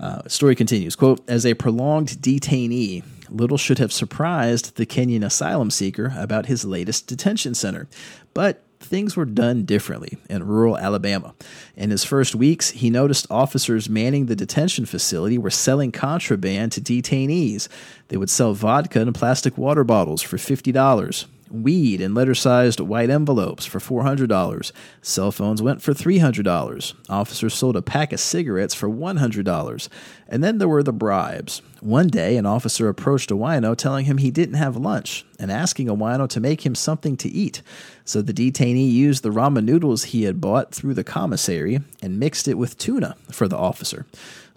Uh, 0.00 0.26
story 0.28 0.54
continues. 0.54 0.94
Quote 0.94 1.20
as 1.28 1.44
a 1.44 1.54
prolonged 1.54 2.10
detainee 2.20 3.02
little 3.30 3.58
should 3.58 3.78
have 3.78 3.92
surprised 3.92 4.76
the 4.76 4.86
kenyan 4.86 5.24
asylum 5.24 5.70
seeker 5.70 6.14
about 6.16 6.46
his 6.46 6.64
latest 6.64 7.06
detention 7.06 7.54
center. 7.54 7.88
But 8.32 8.62
things 8.80 9.16
were 9.16 9.24
done 9.24 9.64
differently 9.64 10.16
in 10.30 10.46
rural 10.46 10.78
alabama. 10.78 11.34
In 11.76 11.90
his 11.90 12.04
first 12.04 12.34
weeks 12.34 12.70
he 12.70 12.90
noticed 12.90 13.26
officers 13.30 13.88
manning 13.88 14.26
the 14.26 14.36
detention 14.36 14.86
facility 14.86 15.36
were 15.36 15.50
selling 15.50 15.92
contraband 15.92 16.72
to 16.72 16.80
detainees. 16.80 17.68
They 18.08 18.16
would 18.16 18.30
sell 18.30 18.54
vodka 18.54 19.00
in 19.00 19.12
plastic 19.12 19.58
water 19.58 19.84
bottles 19.84 20.22
for 20.22 20.36
$50 20.36 21.26
weed 21.50 22.00
in 22.00 22.14
letter 22.14 22.34
sized 22.34 22.80
white 22.80 23.10
envelopes 23.10 23.66
for 23.66 23.78
$400. 23.78 24.72
Cell 25.02 25.32
phones 25.32 25.62
went 25.62 25.82
for 25.82 25.92
$300. 25.92 26.94
Officers 27.08 27.54
sold 27.54 27.76
a 27.76 27.82
pack 27.82 28.12
of 28.12 28.20
cigarettes 28.20 28.74
for 28.74 28.88
$100. 28.88 29.88
And 30.28 30.44
then 30.44 30.58
there 30.58 30.68
were 30.68 30.82
the 30.82 30.92
bribes. 30.92 31.62
One 31.80 32.08
day, 32.08 32.36
an 32.36 32.44
officer 32.44 32.88
approached 32.88 33.30
a 33.30 33.34
Owino 33.34 33.76
telling 33.76 34.04
him 34.04 34.18
he 34.18 34.30
didn't 34.30 34.56
have 34.56 34.76
lunch 34.76 35.24
and 35.38 35.52
asking 35.52 35.88
a 35.88 35.94
Owino 35.94 36.28
to 36.28 36.40
make 36.40 36.66
him 36.66 36.74
something 36.74 37.16
to 37.18 37.28
eat. 37.28 37.62
So 38.04 38.20
the 38.20 38.32
detainee 38.32 38.90
used 38.90 39.22
the 39.22 39.30
ramen 39.30 39.64
noodles 39.64 40.04
he 40.04 40.24
had 40.24 40.40
bought 40.40 40.74
through 40.74 40.94
the 40.94 41.04
commissary 41.04 41.80
and 42.02 42.18
mixed 42.18 42.48
it 42.48 42.58
with 42.58 42.78
tuna 42.78 43.16
for 43.30 43.46
the 43.46 43.56
officer. 43.56 44.06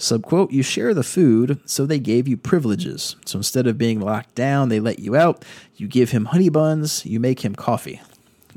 Subquote, 0.01 0.51
you 0.51 0.63
share 0.63 0.96
the 0.96 1.03
food, 1.03 1.60
so 1.65 1.86
they 1.86 2.00
gave 2.00 2.27
you 2.27 2.36
privileges. 2.36 3.15
So 3.24 3.38
instead 3.38 3.67
of 3.67 3.77
being 3.77 4.00
locked 4.00 4.34
down, 4.34 4.70
they 4.70 4.79
let 4.79 4.98
you 4.98 5.15
out. 5.15 5.46
You 5.75 5.88
give 5.88 6.10
him 6.10 6.25
honey 6.25 6.50
buns, 6.50 7.05
you 7.05 7.20
make 7.20 7.46
him 7.46 7.53
coffee. 7.53 8.01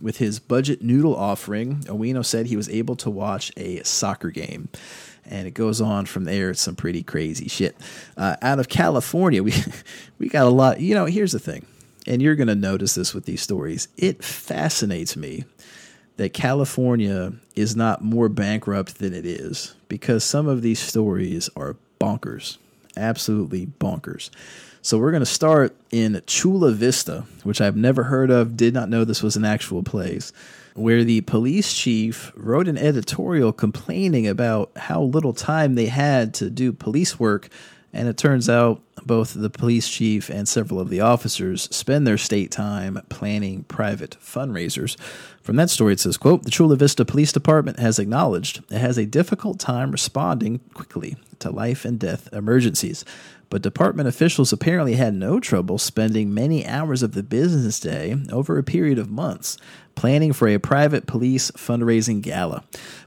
With 0.01 0.17
his 0.17 0.39
budget 0.39 0.81
noodle 0.81 1.15
offering, 1.15 1.81
Owino 1.81 2.25
said 2.25 2.47
he 2.47 2.57
was 2.57 2.71
able 2.71 2.97
to 2.97 3.11
watch 3.11 3.53
a 3.59 3.83
soccer 3.83 4.31
game. 4.31 4.71
And 5.27 5.47
it 5.47 5.53
goes 5.53 5.83
on 5.83 6.07
from 6.07 6.25
there. 6.25 6.49
It's 6.49 6.63
some 6.63 6.77
pretty 6.77 7.03
crazy 7.03 7.49
shit. 7.49 7.77
Uh, 8.17 8.37
out 8.41 8.59
of 8.59 8.71
California, 8.71 9.43
we 9.43 9.53
we 10.19 10.31
got 10.31 10.47
a 10.47 10.51
lot. 10.51 10.81
You 10.81 10.95
know, 10.95 11.05
here's 11.05 11.33
the 11.33 11.39
thing, 11.39 11.67
and 12.07 12.23
you're 12.23 12.37
going 12.37 12.49
to 12.49 12.55
notice 12.55 12.95
this 12.95 13.13
with 13.13 13.27
these 13.27 13.43
stories. 13.43 13.89
It 13.99 14.25
fascinates 14.25 15.15
me 15.15 15.45
that 16.17 16.33
California 16.33 17.33
is 17.55 17.75
not 17.75 18.03
more 18.03 18.29
bankrupt 18.29 18.99
than 18.99 19.13
it 19.13 19.27
is 19.27 19.75
because 19.89 20.25
some 20.25 20.47
of 20.47 20.63
these 20.63 20.79
stories 20.79 21.51
are 21.57 21.77
bonkers, 22.01 22.59
absolutely 22.97 23.67
bonkers. 23.67 24.31
So 24.83 24.99
we're 24.99 25.11
going 25.11 25.23
to 25.23 25.27
start 25.27 25.75
in 25.91 26.23
Chula 26.27 26.73
Vista, 26.73 27.25
which 27.43 27.61
I've 27.61 27.77
never 27.77 28.05
heard 28.05 28.31
of, 28.31 28.57
did 28.57 28.75
not 28.75 28.91
know 28.91 29.05
this 29.05 29.23
was 29.23 29.35
an 29.35 29.45
actual 29.45 29.83
place, 29.83 30.31
where 30.75 31.05
the 31.05 31.23
police 31.23 31.73
chief 31.73 32.33
wrote 32.37 32.69
an 32.69 32.77
editorial 32.77 33.53
complaining 33.53 34.27
about 34.27 34.71
how 34.77 35.03
little 35.03 35.33
time 35.33 35.75
they 35.75 35.87
had 35.87 36.35
to 36.35 36.51
do 36.51 36.73
police 36.73 37.19
work 37.19 37.49
and 37.95 38.09
it 38.09 38.19
turns 38.19 38.51
out 38.51 38.83
both 39.07 39.35
the 39.35 39.51
police 39.51 39.89
chief 39.89 40.29
and 40.29 40.49
several 40.49 40.81
of 40.81 40.91
the 40.91 41.01
officers 41.01 41.69
spend 41.75 42.07
their 42.07 42.19
state 42.19 42.51
time 42.51 43.01
planning 43.09 43.65
private 43.65 44.17
fundraisers. 44.21 44.99
From 45.43 45.57
that 45.57 45.71
story, 45.71 45.93
it 45.93 46.01
says, 46.01 46.17
quote, 46.17 46.45
The 46.45 46.51
Chula 46.51 46.77
Vista 46.77 47.05
Police 47.05 47.33
Department 47.33 47.79
has 47.79 47.99
acknowledged 47.99 48.63
it 48.71 48.79
has 48.79 48.99
a 48.99 49.07
difficult 49.07 49.59
time 49.59 49.91
responding 49.91 50.61
quickly 50.73 51.17
to 51.41 51.51
life 51.51 51.85
and 51.85 51.99
death 51.99 52.29
emergencies. 52.33 53.05
But 53.51 53.63
department 53.63 54.09
officials 54.09 54.53
apparently 54.53 54.95
had 54.95 55.15
no 55.15 55.39
trouble 55.39 55.79
spending 55.79 56.35
many 56.35 56.67
hours 56.67 57.03
of 57.03 57.13
the 57.13 57.23
business 57.23 57.79
day 57.79 58.17
over 58.33 58.59
a 58.59 58.65
period 58.65 58.99
of 58.99 59.11
months 59.11 59.59
planning 59.95 60.33
for 60.33 60.49
a 60.49 60.59
private 60.59 61.07
police 61.07 61.51
fundraising 61.53 62.21
gala. 62.21 62.65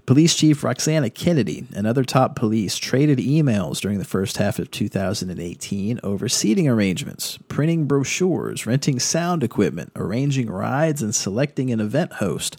Police 0.07 0.35
Chief 0.35 0.63
Roxana 0.63 1.09
Kennedy 1.09 1.67
and 1.75 1.85
other 1.85 2.05
top 2.05 2.35
police 2.35 2.77
traded 2.77 3.19
emails 3.19 3.81
during 3.81 3.99
the 3.99 4.05
first 4.05 4.37
half 4.37 4.57
of 4.57 4.71
2018 4.71 5.99
over 6.01 6.29
seating 6.29 6.67
arrangements, 6.67 7.37
printing 7.49 7.87
brochures, 7.87 8.65
renting 8.65 8.99
sound 8.99 9.43
equipment, 9.43 9.91
arranging 9.97 10.49
rides, 10.49 11.01
and 11.01 11.13
selecting 11.13 11.71
an 11.71 11.81
event 11.81 12.13
host. 12.13 12.55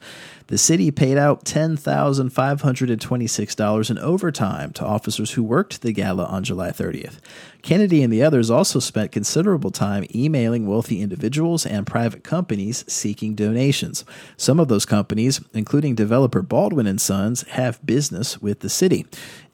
The 0.48 0.58
city 0.58 0.90
paid 0.90 1.18
out 1.18 1.44
$10,526 1.44 3.90
in 3.90 3.98
overtime 3.98 4.72
to 4.72 4.84
officers 4.84 5.32
who 5.32 5.42
worked 5.42 5.82
the 5.82 5.92
gala 5.92 6.24
on 6.24 6.42
July 6.42 6.70
30th. 6.70 7.18
Kennedy 7.60 8.02
and 8.02 8.10
the 8.10 8.22
others 8.22 8.50
also 8.50 8.78
spent 8.78 9.12
considerable 9.12 9.70
time 9.70 10.06
emailing 10.14 10.66
wealthy 10.66 11.02
individuals 11.02 11.66
and 11.66 11.86
private 11.86 12.24
companies 12.24 12.82
seeking 12.88 13.34
donations. 13.34 14.06
Some 14.36 14.60
of 14.60 14.68
those 14.68 14.84
companies, 14.84 15.40
including 15.54 15.94
developer 15.94 16.42
Baldwin 16.42 16.86
and 16.86 17.00
Sons, 17.00 17.42
have 17.50 17.84
business 17.84 18.40
with 18.40 18.60
the 18.60 18.68
city. 18.68 19.06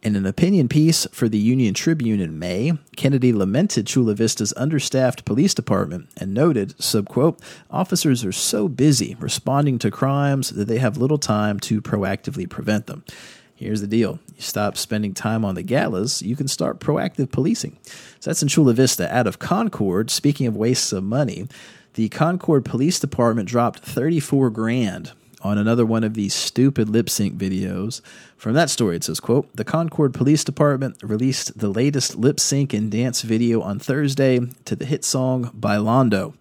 In 0.02 0.16
an 0.16 0.26
opinion 0.26 0.68
piece 0.68 1.06
for 1.12 1.30
the 1.30 1.38
Union 1.38 1.72
Tribune 1.72 2.20
in 2.20 2.38
May, 2.38 2.72
Kennedy 2.94 3.32
lamented 3.32 3.86
Chula 3.86 4.14
Vista's 4.14 4.52
understaffed 4.54 5.24
police 5.24 5.54
department 5.54 6.10
and 6.18 6.34
noted, 6.34 6.76
subquote, 6.76 7.40
officers 7.70 8.24
are 8.24 8.32
so 8.32 8.68
busy 8.68 9.16
responding 9.18 9.78
to 9.78 9.90
crimes 9.90 10.50
that 10.50 10.68
they 10.68 10.78
have 10.78 10.98
little 10.98 11.16
time 11.16 11.58
to 11.60 11.80
proactively 11.80 12.48
prevent 12.48 12.86
them. 12.86 13.02
Here's 13.56 13.80
the 13.80 13.86
deal. 13.86 14.18
You 14.34 14.42
stop 14.42 14.76
spending 14.76 15.14
time 15.14 15.44
on 15.44 15.54
the 15.54 15.62
galas, 15.62 16.20
you 16.20 16.36
can 16.36 16.48
start 16.48 16.80
proactive 16.80 17.30
policing. 17.30 17.78
So 18.20 18.30
that's 18.30 18.42
in 18.42 18.48
Chula 18.48 18.74
Vista. 18.74 19.14
Out 19.14 19.26
of 19.26 19.38
Concord, 19.38 20.10
speaking 20.10 20.46
of 20.46 20.56
wastes 20.56 20.92
of 20.92 21.04
money, 21.04 21.48
the 21.94 22.08
Concord 22.08 22.64
Police 22.64 22.98
Department 22.98 23.48
dropped 23.48 23.78
34 23.80 24.50
grand 24.50 25.12
on 25.42 25.58
another 25.58 25.86
one 25.86 26.02
of 26.02 26.14
these 26.14 26.34
stupid 26.34 26.88
lip 26.88 27.08
sync 27.08 27.36
videos. 27.36 28.00
From 28.36 28.54
that 28.54 28.70
story, 28.70 28.96
it 28.96 29.04
says, 29.04 29.20
quote, 29.20 29.54
The 29.54 29.64
Concord 29.64 30.12
Police 30.12 30.42
Department 30.42 30.96
released 31.02 31.58
the 31.58 31.68
latest 31.68 32.16
lip 32.16 32.40
sync 32.40 32.72
and 32.72 32.90
dance 32.90 33.22
video 33.22 33.60
on 33.60 33.78
Thursday 33.78 34.40
to 34.64 34.74
the 34.74 34.84
hit 34.84 35.04
song 35.04 35.50
Bailando. 35.58 36.34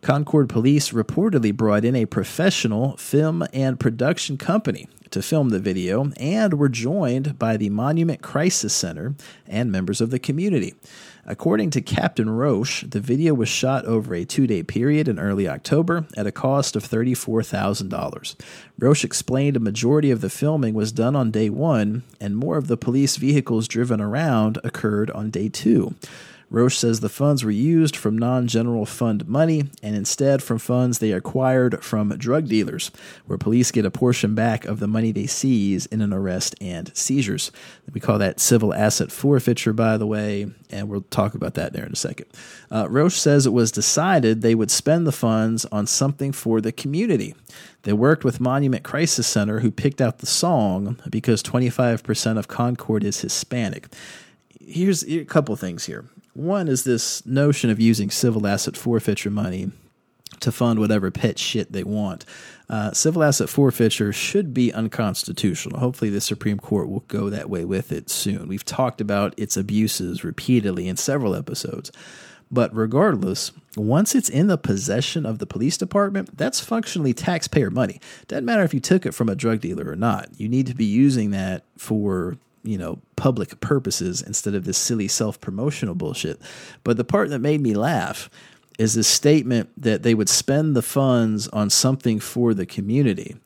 Concord 0.00 0.48
Police 0.48 0.92
reportedly 0.92 1.54
brought 1.54 1.84
in 1.84 1.96
a 1.96 2.06
professional 2.06 2.96
film 2.96 3.44
and 3.52 3.80
production 3.80 4.38
company 4.38 4.88
to 5.10 5.20
film 5.20 5.50
the 5.50 5.58
video 5.58 6.12
and 6.16 6.54
were 6.54 6.68
joined 6.68 7.38
by 7.38 7.56
the 7.56 7.70
Monument 7.70 8.22
Crisis 8.22 8.72
Center 8.72 9.14
and 9.46 9.70
members 9.70 10.00
of 10.00 10.10
the 10.10 10.18
community. 10.18 10.74
According 11.28 11.70
to 11.70 11.80
Captain 11.80 12.30
Roche, 12.30 12.84
the 12.84 13.00
video 13.00 13.34
was 13.34 13.48
shot 13.48 13.84
over 13.84 14.14
a 14.14 14.24
two 14.24 14.46
day 14.46 14.62
period 14.62 15.08
in 15.08 15.18
early 15.18 15.48
October 15.48 16.06
at 16.16 16.26
a 16.26 16.32
cost 16.32 16.76
of 16.76 16.84
$34,000. 16.84 18.36
Roche 18.78 19.04
explained 19.04 19.56
a 19.56 19.60
majority 19.60 20.12
of 20.12 20.20
the 20.20 20.30
filming 20.30 20.72
was 20.74 20.92
done 20.92 21.16
on 21.16 21.32
day 21.32 21.50
one, 21.50 22.04
and 22.20 22.36
more 22.36 22.56
of 22.56 22.68
the 22.68 22.76
police 22.76 23.16
vehicles 23.16 23.66
driven 23.66 24.00
around 24.00 24.58
occurred 24.62 25.10
on 25.10 25.30
day 25.30 25.48
two. 25.48 25.96
Roche 26.48 26.78
says 26.78 27.00
the 27.00 27.08
funds 27.08 27.44
were 27.44 27.50
used 27.50 27.96
from 27.96 28.16
non 28.16 28.46
general 28.46 28.86
fund 28.86 29.26
money 29.26 29.64
and 29.82 29.96
instead 29.96 30.42
from 30.42 30.58
funds 30.58 30.98
they 30.98 31.12
acquired 31.12 31.82
from 31.82 32.10
drug 32.10 32.48
dealers, 32.48 32.90
where 33.26 33.38
police 33.38 33.72
get 33.72 33.84
a 33.84 33.90
portion 33.90 34.34
back 34.34 34.64
of 34.64 34.78
the 34.78 34.86
money 34.86 35.10
they 35.10 35.26
seize 35.26 35.86
in 35.86 36.00
an 36.00 36.12
arrest 36.12 36.54
and 36.60 36.96
seizures. 36.96 37.50
We 37.92 38.00
call 38.00 38.18
that 38.18 38.38
civil 38.38 38.72
asset 38.72 39.10
forfeiture, 39.10 39.72
by 39.72 39.96
the 39.96 40.06
way, 40.06 40.46
and 40.70 40.88
we'll 40.88 41.02
talk 41.02 41.34
about 41.34 41.54
that 41.54 41.72
there 41.72 41.84
in 41.84 41.92
a 41.92 41.96
second. 41.96 42.26
Uh, 42.70 42.86
Roche 42.88 43.16
says 43.16 43.46
it 43.46 43.52
was 43.52 43.72
decided 43.72 44.40
they 44.40 44.54
would 44.54 44.70
spend 44.70 45.06
the 45.06 45.12
funds 45.12 45.64
on 45.66 45.86
something 45.86 46.30
for 46.30 46.60
the 46.60 46.72
community. 46.72 47.34
They 47.82 47.92
worked 47.92 48.24
with 48.24 48.40
Monument 48.40 48.84
Crisis 48.84 49.26
Center, 49.26 49.60
who 49.60 49.70
picked 49.70 50.00
out 50.00 50.18
the 50.18 50.26
song 50.26 50.98
because 51.10 51.42
25% 51.42 52.38
of 52.38 52.48
Concord 52.48 53.04
is 53.04 53.20
Hispanic. 53.20 53.88
Here's 54.60 55.04
a 55.04 55.24
couple 55.24 55.54
things 55.56 55.86
here 55.86 56.04
One 56.36 56.68
is 56.68 56.84
this 56.84 57.24
notion 57.24 57.70
of 57.70 57.80
using 57.80 58.10
civil 58.10 58.46
asset 58.46 58.76
forfeiture 58.76 59.30
money 59.30 59.70
to 60.40 60.52
fund 60.52 60.78
whatever 60.78 61.10
pet 61.10 61.38
shit 61.38 61.72
they 61.72 61.82
want. 61.82 62.26
Uh, 62.68 62.92
civil 62.92 63.24
asset 63.24 63.48
forfeiture 63.48 64.12
should 64.12 64.52
be 64.52 64.70
unconstitutional. 64.70 65.80
Hopefully, 65.80 66.10
the 66.10 66.20
Supreme 66.20 66.58
Court 66.58 66.90
will 66.90 67.04
go 67.08 67.30
that 67.30 67.48
way 67.48 67.64
with 67.64 67.90
it 67.90 68.10
soon. 68.10 68.48
We've 68.48 68.66
talked 68.66 69.00
about 69.00 69.32
its 69.38 69.56
abuses 69.56 70.24
repeatedly 70.24 70.88
in 70.88 70.98
several 70.98 71.34
episodes. 71.34 71.90
But 72.50 72.74
regardless, 72.76 73.52
once 73.74 74.14
it's 74.14 74.28
in 74.28 74.48
the 74.48 74.58
possession 74.58 75.24
of 75.24 75.38
the 75.38 75.46
police 75.46 75.78
department, 75.78 76.36
that's 76.36 76.60
functionally 76.60 77.14
taxpayer 77.14 77.70
money. 77.70 77.98
Doesn't 78.28 78.44
matter 78.44 78.62
if 78.62 78.74
you 78.74 78.80
took 78.80 79.06
it 79.06 79.14
from 79.14 79.30
a 79.30 79.34
drug 79.34 79.62
dealer 79.62 79.90
or 79.90 79.96
not. 79.96 80.28
You 80.36 80.50
need 80.50 80.66
to 80.66 80.74
be 80.74 80.84
using 80.84 81.30
that 81.30 81.64
for 81.78 82.36
you 82.66 82.76
know 82.76 83.00
public 83.16 83.60
purposes 83.60 84.20
instead 84.20 84.54
of 84.54 84.64
this 84.64 84.76
silly 84.76 85.08
self-promotional 85.08 85.94
bullshit. 85.94 86.40
But 86.84 86.96
the 86.96 87.04
part 87.04 87.30
that 87.30 87.38
made 87.38 87.60
me 87.60 87.74
laugh 87.74 88.28
is 88.78 88.94
this 88.94 89.08
statement 89.08 89.70
that 89.80 90.02
they 90.02 90.14
would 90.14 90.28
spend 90.28 90.76
the 90.76 90.82
funds 90.82 91.48
on 91.48 91.70
something 91.70 92.20
for 92.20 92.52
the 92.52 92.66
community. 92.66 93.36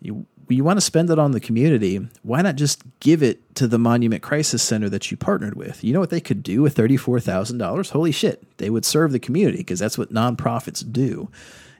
You 0.00 0.26
you 0.48 0.64
want 0.64 0.78
to 0.78 0.84
spend 0.84 1.10
it 1.10 1.18
on 1.18 1.32
the 1.32 1.40
community, 1.40 2.00
why 2.22 2.42
not 2.42 2.56
just 2.56 2.82
give 3.00 3.22
it 3.22 3.54
to 3.56 3.66
the 3.66 3.78
Monument 3.78 4.22
Crisis 4.22 4.62
Center 4.62 4.88
that 4.88 5.10
you 5.10 5.16
partnered 5.16 5.56
with? 5.56 5.84
You 5.84 5.92
know 5.92 6.00
what 6.00 6.10
they 6.10 6.20
could 6.20 6.42
do 6.42 6.62
with 6.62 6.76
$34,000? 6.76 7.90
Holy 7.90 8.12
shit. 8.12 8.56
They 8.58 8.70
would 8.70 8.84
serve 8.84 9.12
the 9.12 9.18
community 9.18 9.58
because 9.58 9.78
that's 9.78 9.98
what 9.98 10.12
nonprofits 10.12 10.90
do. 10.90 11.28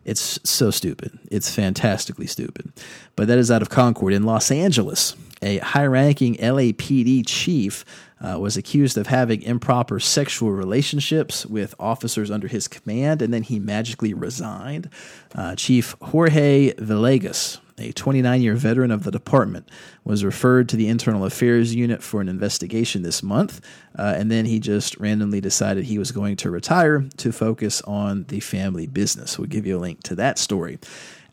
It's 0.04 0.38
so 0.44 0.70
stupid. 0.70 1.18
It's 1.30 1.54
fantastically 1.54 2.26
stupid. 2.26 2.72
But 3.16 3.28
that 3.28 3.38
is 3.38 3.50
out 3.50 3.62
of 3.62 3.70
Concord. 3.70 4.12
In 4.12 4.22
Los 4.22 4.50
Angeles, 4.50 5.16
a 5.42 5.58
high 5.58 5.86
ranking 5.86 6.34
LAPD 6.36 7.24
chief 7.26 7.84
uh, 8.20 8.38
was 8.38 8.56
accused 8.56 8.98
of 8.98 9.06
having 9.06 9.42
improper 9.42 10.00
sexual 10.00 10.50
relationships 10.50 11.46
with 11.46 11.74
officers 11.78 12.30
under 12.30 12.48
his 12.48 12.66
command, 12.66 13.22
and 13.22 13.32
then 13.32 13.42
he 13.42 13.58
magically 13.58 14.12
resigned. 14.12 14.90
Uh, 15.34 15.54
chief 15.54 15.94
Jorge 16.00 16.72
Villegas 16.74 17.58
a 17.78 17.92
29 17.92 18.42
year 18.42 18.54
veteran 18.54 18.90
of 18.90 19.04
the 19.04 19.10
department, 19.10 19.68
was 20.04 20.24
referred 20.24 20.68
to 20.68 20.76
the 20.76 20.88
Internal 20.88 21.24
Affairs 21.24 21.74
Unit 21.74 22.02
for 22.02 22.20
an 22.20 22.28
investigation 22.28 23.02
this 23.02 23.22
month. 23.22 23.60
Uh, 23.96 24.14
and 24.16 24.30
then 24.30 24.46
he 24.46 24.58
just 24.58 24.96
randomly 24.98 25.40
decided 25.40 25.84
he 25.84 25.98
was 25.98 26.12
going 26.12 26.36
to 26.36 26.50
retire 26.50 27.06
to 27.18 27.32
focus 27.32 27.80
on 27.82 28.24
the 28.24 28.40
family 28.40 28.86
business. 28.86 29.38
We'll 29.38 29.48
give 29.48 29.66
you 29.66 29.78
a 29.78 29.80
link 29.80 30.02
to 30.04 30.14
that 30.16 30.38
story 30.38 30.78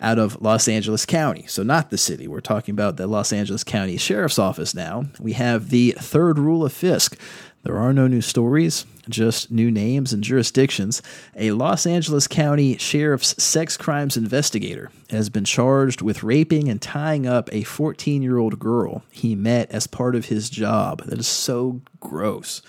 out 0.01 0.19
of 0.19 0.41
Los 0.41 0.67
Angeles 0.67 1.05
County. 1.05 1.45
So, 1.47 1.63
not 1.63 1.89
the 1.89 1.97
city. 1.97 2.27
We're 2.27 2.41
talking 2.41 2.73
about 2.73 2.97
the 2.97 3.07
Los 3.07 3.31
Angeles 3.31 3.63
County 3.63 3.97
Sheriff's 3.97 4.39
Office 4.39 4.75
now. 4.75 5.05
We 5.19 5.33
have 5.33 5.69
the 5.69 5.95
third 5.97 6.37
rule 6.39 6.65
of 6.65 6.73
Fisk 6.73 7.17
there 7.65 7.79
are 7.79 7.93
no 7.93 8.05
new 8.05 8.21
stories, 8.21 8.85
just 9.09 9.49
new 9.49 9.71
names 9.71 10.13
and 10.13 10.23
jurisdictions. 10.23 11.01
A 11.35 11.49
Los 11.49 11.87
Angeles 11.87 12.27
County 12.27 12.77
Sheriff's 12.77 13.43
sex 13.43 13.75
crimes 13.75 14.15
investigator 14.15 14.91
has 15.09 15.31
been 15.31 15.45
charged 15.45 16.03
with 16.03 16.21
raping 16.21 16.69
and 16.69 16.79
tying 16.79 17.25
up 17.25 17.49
a 17.51 17.63
14 17.63 18.21
year 18.21 18.37
old 18.37 18.59
girl 18.59 19.03
he 19.09 19.33
met 19.33 19.71
as 19.71 19.87
part 19.87 20.13
of 20.13 20.25
his 20.25 20.51
job. 20.51 21.01
That 21.05 21.17
is 21.17 21.27
so 21.27 21.81
gross. 21.99 22.61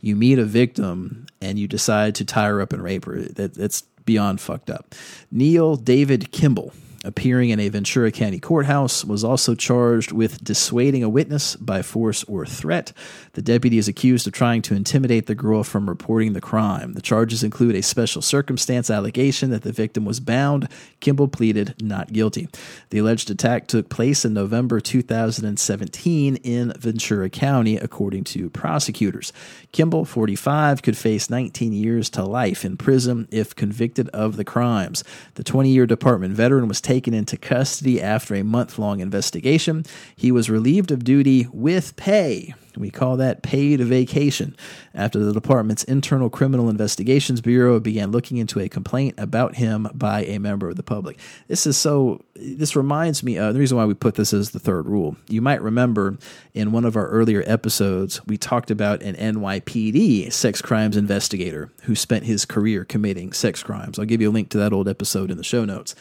You 0.00 0.16
meet 0.16 0.40
a 0.40 0.44
victim 0.44 1.26
and 1.40 1.56
you 1.56 1.68
decide 1.68 2.16
to 2.16 2.24
tie 2.24 2.48
her 2.48 2.60
up 2.60 2.72
and 2.72 2.82
rape 2.82 3.04
her. 3.04 3.22
That, 3.22 3.54
that's 3.54 3.84
beyond 4.04 4.40
fucked 4.40 4.70
up. 4.70 4.94
Neil 5.30 5.76
David 5.76 6.32
Kimball 6.32 6.72
appearing 7.04 7.50
in 7.50 7.58
a 7.58 7.68
Ventura 7.68 8.12
County 8.12 8.38
courthouse, 8.38 9.04
was 9.04 9.24
also 9.24 9.54
charged 9.54 10.12
with 10.12 10.42
dissuading 10.42 11.02
a 11.02 11.08
witness 11.08 11.56
by 11.56 11.82
force 11.82 12.22
or 12.24 12.46
threat. 12.46 12.92
The 13.32 13.42
deputy 13.42 13.78
is 13.78 13.88
accused 13.88 14.26
of 14.26 14.32
trying 14.32 14.62
to 14.62 14.74
intimidate 14.74 15.26
the 15.26 15.34
girl 15.34 15.64
from 15.64 15.88
reporting 15.88 16.32
the 16.32 16.40
crime. 16.40 16.92
The 16.92 17.02
charges 17.02 17.42
include 17.42 17.74
a 17.74 17.82
special 17.82 18.22
circumstance 18.22 18.90
allegation 18.90 19.50
that 19.50 19.62
the 19.62 19.72
victim 19.72 20.04
was 20.04 20.20
bound. 20.20 20.68
Kimball 21.00 21.28
pleaded 21.28 21.74
not 21.82 22.12
guilty. 22.12 22.48
The 22.90 22.98
alleged 22.98 23.30
attack 23.30 23.66
took 23.66 23.88
place 23.88 24.24
in 24.24 24.32
November 24.32 24.80
2017 24.80 26.36
in 26.36 26.72
Ventura 26.78 27.28
County, 27.28 27.76
according 27.76 28.24
to 28.24 28.48
prosecutors. 28.50 29.32
Kimball, 29.72 30.04
45, 30.04 30.82
could 30.82 30.96
face 30.96 31.28
19 31.28 31.72
years 31.72 32.08
to 32.10 32.24
life 32.24 32.64
in 32.64 32.76
prison 32.76 33.26
if 33.30 33.56
convicted 33.56 34.08
of 34.10 34.36
the 34.36 34.44
crimes. 34.44 35.02
The 35.34 35.44
20 35.44 35.70
year 35.70 35.86
department 35.86 36.34
veteran 36.34 36.68
was 36.68 36.80
taken 36.80 36.91
taken 36.92 37.14
into 37.14 37.38
custody 37.38 38.02
after 38.02 38.34
a 38.34 38.44
month 38.44 38.78
long 38.78 39.00
investigation. 39.00 39.82
He 40.14 40.30
was 40.30 40.50
relieved 40.50 40.90
of 40.90 41.04
duty 41.04 41.46
with 41.50 41.96
pay. 41.96 42.52
We 42.76 42.90
call 42.90 43.16
that 43.16 43.42
paid 43.42 43.80
vacation 43.80 44.54
after 44.94 45.18
the 45.18 45.32
department's 45.32 45.84
Internal 45.84 46.28
Criminal 46.28 46.68
Investigations 46.68 47.40
Bureau 47.40 47.80
began 47.80 48.10
looking 48.10 48.36
into 48.36 48.60
a 48.60 48.68
complaint 48.68 49.14
about 49.16 49.56
him 49.56 49.88
by 49.94 50.24
a 50.24 50.38
member 50.38 50.68
of 50.68 50.76
the 50.76 50.82
public. 50.82 51.18
This 51.48 51.66
is 51.66 51.78
so, 51.78 52.22
this 52.34 52.76
reminds 52.76 53.22
me 53.22 53.38
of 53.38 53.54
the 53.54 53.60
reason 53.60 53.78
why 53.78 53.86
we 53.86 53.94
put 53.94 54.16
this 54.16 54.34
as 54.34 54.50
the 54.50 54.58
third 54.58 54.86
rule. 54.86 55.16
You 55.28 55.40
might 55.40 55.62
remember 55.62 56.18
in 56.52 56.72
one 56.72 56.84
of 56.84 56.96
our 56.96 57.08
earlier 57.08 57.42
episodes, 57.46 58.24
we 58.26 58.36
talked 58.36 58.70
about 58.70 59.02
an 59.02 59.16
NYPD 59.16 60.30
sex 60.30 60.60
crimes 60.60 60.96
investigator 60.96 61.70
who 61.84 61.94
spent 61.94 62.24
his 62.24 62.44
career 62.44 62.84
committing 62.84 63.32
sex 63.32 63.62
crimes. 63.62 63.98
I'll 63.98 64.04
give 64.04 64.20
you 64.20 64.30
a 64.30 64.32
link 64.32 64.50
to 64.50 64.58
that 64.58 64.74
old 64.74 64.88
episode 64.88 65.30
in 65.30 65.38
the 65.38 65.44
show 65.44 65.64
notes. 65.64 65.94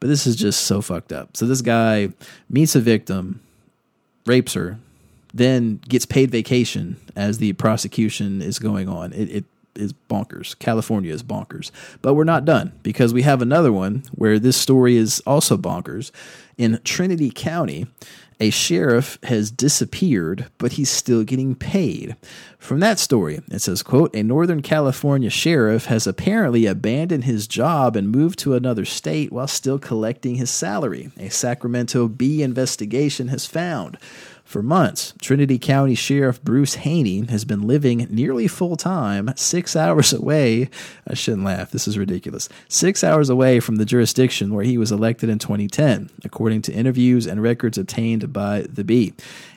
But 0.00 0.08
this 0.08 0.26
is 0.26 0.36
just 0.36 0.62
so 0.62 0.80
fucked 0.80 1.12
up. 1.12 1.36
So 1.36 1.46
this 1.46 1.62
guy 1.62 2.10
meets 2.50 2.74
a 2.74 2.80
victim, 2.80 3.40
rapes 4.26 4.54
her, 4.54 4.78
then 5.32 5.80
gets 5.88 6.06
paid 6.06 6.30
vacation 6.30 6.96
as 7.16 7.38
the 7.38 7.52
prosecution 7.54 8.40
is 8.40 8.58
going 8.58 8.88
on. 8.88 9.12
It, 9.12 9.30
it 9.30 9.44
is 9.74 9.92
bonkers. 10.08 10.58
California 10.58 11.12
is 11.12 11.22
bonkers. 11.22 11.70
But 12.02 12.14
we're 12.14 12.24
not 12.24 12.44
done 12.44 12.72
because 12.82 13.12
we 13.12 13.22
have 13.22 13.42
another 13.42 13.72
one 13.72 14.04
where 14.12 14.38
this 14.38 14.56
story 14.56 14.96
is 14.96 15.20
also 15.26 15.56
bonkers. 15.56 16.10
In 16.56 16.80
Trinity 16.84 17.32
County, 17.34 17.88
a 18.40 18.50
sheriff 18.50 19.18
has 19.24 19.50
disappeared, 19.50 20.46
but 20.58 20.72
he's 20.72 20.90
still 20.90 21.24
getting 21.24 21.54
paid. 21.54 22.16
From 22.58 22.80
that 22.80 22.98
story, 22.98 23.40
it 23.50 23.60
says, 23.60 23.82
quote, 23.82 24.14
a 24.14 24.22
Northern 24.22 24.62
California 24.62 25.30
sheriff 25.30 25.86
has 25.86 26.06
apparently 26.06 26.66
abandoned 26.66 27.24
his 27.24 27.46
job 27.46 27.94
and 27.94 28.10
moved 28.10 28.38
to 28.40 28.54
another 28.54 28.84
state 28.84 29.30
while 29.30 29.46
still 29.46 29.78
collecting 29.78 30.36
his 30.36 30.50
salary. 30.50 31.10
A 31.18 31.28
Sacramento 31.28 32.08
Bee 32.08 32.42
investigation 32.42 33.28
has 33.28 33.46
found. 33.46 33.98
For 34.54 34.62
months, 34.62 35.14
Trinity 35.20 35.58
County 35.58 35.96
Sheriff 35.96 36.40
Bruce 36.40 36.74
Haney 36.74 37.26
has 37.26 37.44
been 37.44 37.66
living 37.66 38.06
nearly 38.08 38.46
full 38.46 38.76
time, 38.76 39.32
six 39.34 39.74
hours 39.74 40.12
away. 40.12 40.70
I 41.08 41.14
shouldn't 41.14 41.42
laugh, 41.42 41.72
this 41.72 41.88
is 41.88 41.98
ridiculous. 41.98 42.48
Six 42.68 43.02
hours 43.02 43.28
away 43.28 43.58
from 43.58 43.76
the 43.76 43.84
jurisdiction 43.84 44.54
where 44.54 44.62
he 44.62 44.78
was 44.78 44.92
elected 44.92 45.28
in 45.28 45.40
2010, 45.40 46.08
according 46.24 46.62
to 46.62 46.72
interviews 46.72 47.26
and 47.26 47.42
records 47.42 47.78
obtained 47.78 48.32
by 48.32 48.60
the 48.70 48.84
Bee. 48.84 49.14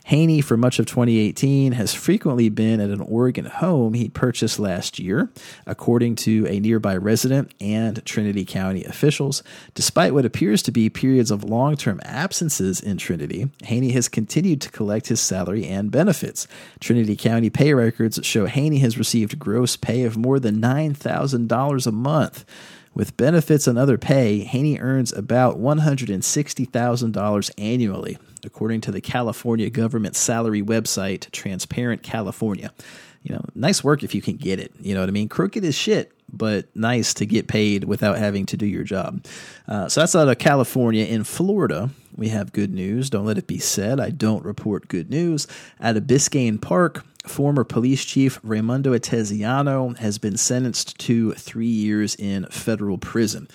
Haney, 0.08 0.40
for 0.40 0.56
much 0.56 0.80
of 0.80 0.86
2018, 0.86 1.74
has 1.74 1.94
frequently 1.94 2.48
been 2.48 2.80
at 2.80 2.92
an 2.92 3.02
Oregon 3.02 3.44
home 3.44 3.94
he 3.94 4.08
purchased 4.08 4.58
last 4.58 5.00
year, 5.00 5.30
according 5.66 6.16
to 6.16 6.48
a 6.48 6.62
nearby 6.62 6.96
resident 6.96 7.54
and 7.60 8.06
Trinity 8.06 8.46
County 8.46 8.86
officials. 8.86 9.44
Despite 9.74 10.14
what 10.14 10.24
appears 10.24 10.64
to 10.64 10.72
be 10.72 10.90
periods 10.90 11.30
of 11.30 11.44
long 11.44 11.76
term 11.76 12.00
absences 12.06 12.80
in 12.80 12.96
Trinity, 12.96 13.50
Haney 13.64 13.92
has 13.92 14.08
continued 14.08 14.62
to 14.62 14.72
collect 14.72 15.08
his 15.08 15.20
salary 15.20 15.66
and 15.66 15.92
benefits. 15.92 16.48
Trinity 16.80 17.18
County 17.18 17.50
pay 17.50 17.74
records 17.74 18.18
show 18.24 18.46
Haney 18.46 18.80
has 18.80 18.98
received 18.98 19.38
gross 19.38 19.76
pay 19.76 20.04
of 20.04 20.16
more 20.16 20.40
than 20.40 20.62
$9,000 20.62 21.86
a 21.86 21.92
month. 21.92 22.46
With 22.94 23.18
benefits 23.18 23.68
and 23.68 23.78
other 23.78 23.98
pay, 23.98 24.40
Haney 24.40 24.80
earns 24.80 25.12
about 25.12 25.60
$160,000 25.60 27.52
annually, 27.58 28.18
according 28.48 28.82
to 28.82 28.92
the 28.92 29.02
California 29.02 29.70
government 29.70 30.16
salary 30.16 30.64
website, 30.64 31.30
Transparent 31.32 32.02
California. 32.02 32.74
You 33.22 33.36
know, 33.36 33.46
nice 33.54 33.84
work 33.84 34.04
if 34.04 34.16
you 34.16 34.22
can 34.22 34.38
get 34.38 34.60
it. 34.60 34.72
You 34.80 34.96
know 34.96 35.02
what 35.02 35.10
I 35.10 35.12
mean? 35.12 35.28
Crooked 35.30 35.64
as 35.66 35.76
shit, 35.76 36.14
but 36.32 36.74
nice 36.76 37.14
to 37.16 37.26
get 37.26 37.48
paid 37.48 37.84
without 37.84 38.18
having 38.18 38.46
to 38.48 38.58
do 38.58 38.66
your 38.66 38.84
job. 38.84 39.26
Uh, 39.68 39.90
so 39.90 40.00
that's 40.00 40.16
out 40.16 40.30
of 40.30 40.38
California. 40.40 41.06
In 41.06 41.24
Florida, 41.24 41.90
we 42.16 42.30
have 42.30 42.54
good 42.54 42.74
news. 42.74 43.10
Don't 43.10 43.26
let 43.26 43.38
it 43.38 43.46
be 43.46 43.60
said. 43.60 44.00
I 44.00 44.10
don't 44.10 44.46
report 44.46 44.88
good 44.88 45.10
news. 45.10 45.46
Out 45.82 45.98
of 45.98 46.04
Biscayne 46.04 46.62
Park, 46.62 47.06
former 47.26 47.64
police 47.64 48.06
chief 48.06 48.40
Raimundo 48.44 48.98
Atesiano 48.98 49.98
has 49.98 50.18
been 50.18 50.38
sentenced 50.38 50.98
to 51.00 51.34
three 51.34 51.68
years 51.68 52.16
in 52.16 52.46
federal 52.46 52.98
prison. 52.98 53.48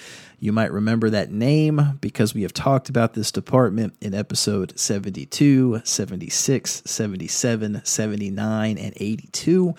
You 0.42 0.52
might 0.52 0.72
remember 0.72 1.08
that 1.08 1.30
name 1.30 2.00
because 2.00 2.34
we 2.34 2.42
have 2.42 2.52
talked 2.52 2.88
about 2.88 3.14
this 3.14 3.30
department 3.30 3.94
in 4.00 4.12
episode 4.12 4.76
72, 4.76 5.82
76, 5.84 6.82
77, 6.84 7.80
79, 7.84 8.76
and 8.76 8.92
82. 8.96 9.74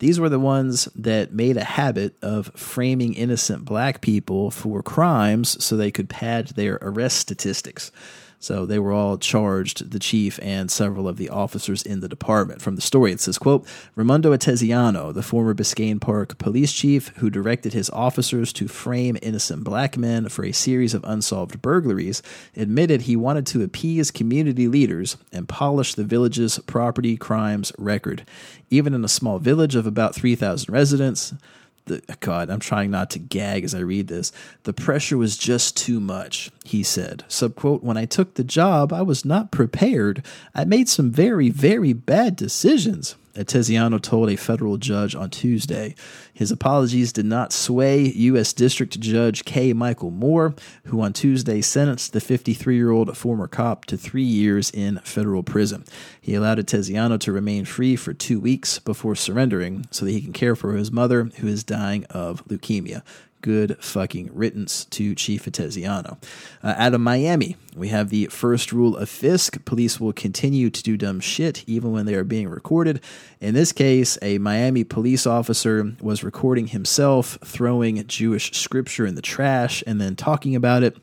These 0.00 0.18
were 0.18 0.28
the 0.28 0.40
ones 0.40 0.86
that 0.96 1.32
made 1.32 1.56
a 1.56 1.62
habit 1.62 2.16
of 2.20 2.50
framing 2.56 3.14
innocent 3.14 3.64
black 3.64 4.00
people 4.00 4.50
for 4.50 4.82
crimes 4.82 5.62
so 5.64 5.76
they 5.76 5.92
could 5.92 6.08
pad 6.08 6.48
their 6.48 6.80
arrest 6.82 7.18
statistics. 7.18 7.92
So 8.40 8.64
they 8.64 8.78
were 8.78 8.92
all 8.92 9.18
charged, 9.18 9.90
the 9.90 9.98
chief 9.98 10.38
and 10.40 10.70
several 10.70 11.08
of 11.08 11.16
the 11.16 11.28
officers 11.28 11.82
in 11.82 12.00
the 12.00 12.08
department. 12.08 12.62
From 12.62 12.76
the 12.76 12.80
story, 12.80 13.10
it 13.10 13.20
says, 13.20 13.36
quote, 13.36 13.66
Raimundo 13.96 14.32
Atesiano, 14.32 15.12
the 15.12 15.22
former 15.22 15.54
Biscayne 15.54 16.00
Park 16.00 16.38
police 16.38 16.72
chief 16.72 17.08
who 17.16 17.30
directed 17.30 17.72
his 17.72 17.90
officers 17.90 18.52
to 18.52 18.68
frame 18.68 19.18
innocent 19.22 19.64
black 19.64 19.96
men 19.96 20.28
for 20.28 20.44
a 20.44 20.52
series 20.52 20.94
of 20.94 21.04
unsolved 21.04 21.60
burglaries, 21.60 22.22
admitted 22.56 23.02
he 23.02 23.16
wanted 23.16 23.46
to 23.46 23.62
appease 23.62 24.12
community 24.12 24.68
leaders 24.68 25.16
and 25.32 25.48
polish 25.48 25.94
the 25.94 26.04
village's 26.04 26.60
property 26.60 27.16
crimes 27.16 27.72
record. 27.76 28.24
Even 28.70 28.94
in 28.94 29.04
a 29.04 29.08
small 29.08 29.40
village 29.40 29.74
of 29.74 29.86
about 29.86 30.14
3,000 30.14 30.72
residents, 30.72 31.34
the, 31.88 32.02
God, 32.20 32.48
I'm 32.50 32.60
trying 32.60 32.90
not 32.90 33.10
to 33.10 33.18
gag 33.18 33.64
as 33.64 33.74
I 33.74 33.80
read 33.80 34.08
this. 34.08 34.32
The 34.62 34.72
pressure 34.72 35.18
was 35.18 35.36
just 35.36 35.76
too 35.76 36.00
much, 36.00 36.50
he 36.64 36.82
said. 36.82 37.24
Subquote, 37.28 37.82
when 37.82 37.96
I 37.96 38.04
took 38.04 38.34
the 38.34 38.44
job, 38.44 38.92
I 38.92 39.02
was 39.02 39.24
not 39.24 39.50
prepared. 39.50 40.24
I 40.54 40.64
made 40.64 40.88
some 40.88 41.10
very, 41.10 41.50
very 41.50 41.92
bad 41.92 42.36
decisions. 42.36 43.16
Atesiano 43.38 44.02
told 44.02 44.30
a 44.30 44.36
federal 44.36 44.76
judge 44.76 45.14
on 45.14 45.30
Tuesday. 45.30 45.94
His 46.34 46.50
apologies 46.50 47.12
did 47.12 47.24
not 47.24 47.52
sway 47.52 48.02
U.S. 48.02 48.52
District 48.52 48.98
Judge 48.98 49.44
K. 49.44 49.72
Michael 49.72 50.10
Moore, 50.10 50.54
who 50.84 51.00
on 51.00 51.12
Tuesday 51.12 51.60
sentenced 51.60 52.12
the 52.12 52.20
53 52.20 52.76
year 52.76 52.90
old 52.90 53.16
former 53.16 53.46
cop 53.46 53.84
to 53.86 53.96
three 53.96 54.22
years 54.22 54.70
in 54.70 54.98
federal 55.04 55.42
prison. 55.42 55.84
He 56.20 56.34
allowed 56.34 56.58
Atesiano 56.58 57.18
to 57.20 57.32
remain 57.32 57.64
free 57.64 57.94
for 57.94 58.12
two 58.12 58.40
weeks 58.40 58.78
before 58.80 59.14
surrendering 59.14 59.86
so 59.90 60.04
that 60.04 60.12
he 60.12 60.20
can 60.20 60.32
care 60.32 60.56
for 60.56 60.74
his 60.74 60.90
mother, 60.90 61.24
who 61.38 61.46
is 61.46 61.62
dying 61.62 62.04
of 62.06 62.44
leukemia 62.46 63.02
good 63.42 63.82
fucking 63.82 64.30
riddance 64.32 64.84
to 64.86 65.14
Chief 65.14 65.44
Atesiano. 65.44 66.18
Uh, 66.62 66.74
out 66.76 66.94
of 66.94 67.00
Miami, 67.00 67.56
we 67.76 67.88
have 67.88 68.10
the 68.10 68.26
first 68.26 68.72
rule 68.72 68.96
of 68.96 69.08
Fisk 69.08 69.64
police 69.64 70.00
will 70.00 70.12
continue 70.12 70.70
to 70.70 70.82
do 70.82 70.96
dumb 70.96 71.20
shit 71.20 71.64
even 71.66 71.92
when 71.92 72.06
they 72.06 72.14
are 72.14 72.24
being 72.24 72.48
recorded. 72.48 73.00
In 73.40 73.54
this 73.54 73.72
case, 73.72 74.18
a 74.22 74.38
Miami 74.38 74.84
police 74.84 75.26
officer 75.26 75.92
was 76.00 76.24
recording 76.24 76.68
himself 76.68 77.38
throwing 77.44 78.06
Jewish 78.06 78.52
scripture 78.52 79.06
in 79.06 79.14
the 79.14 79.22
trash 79.22 79.82
and 79.86 80.00
then 80.00 80.16
talking 80.16 80.54
about 80.54 80.82
it. 80.82 80.96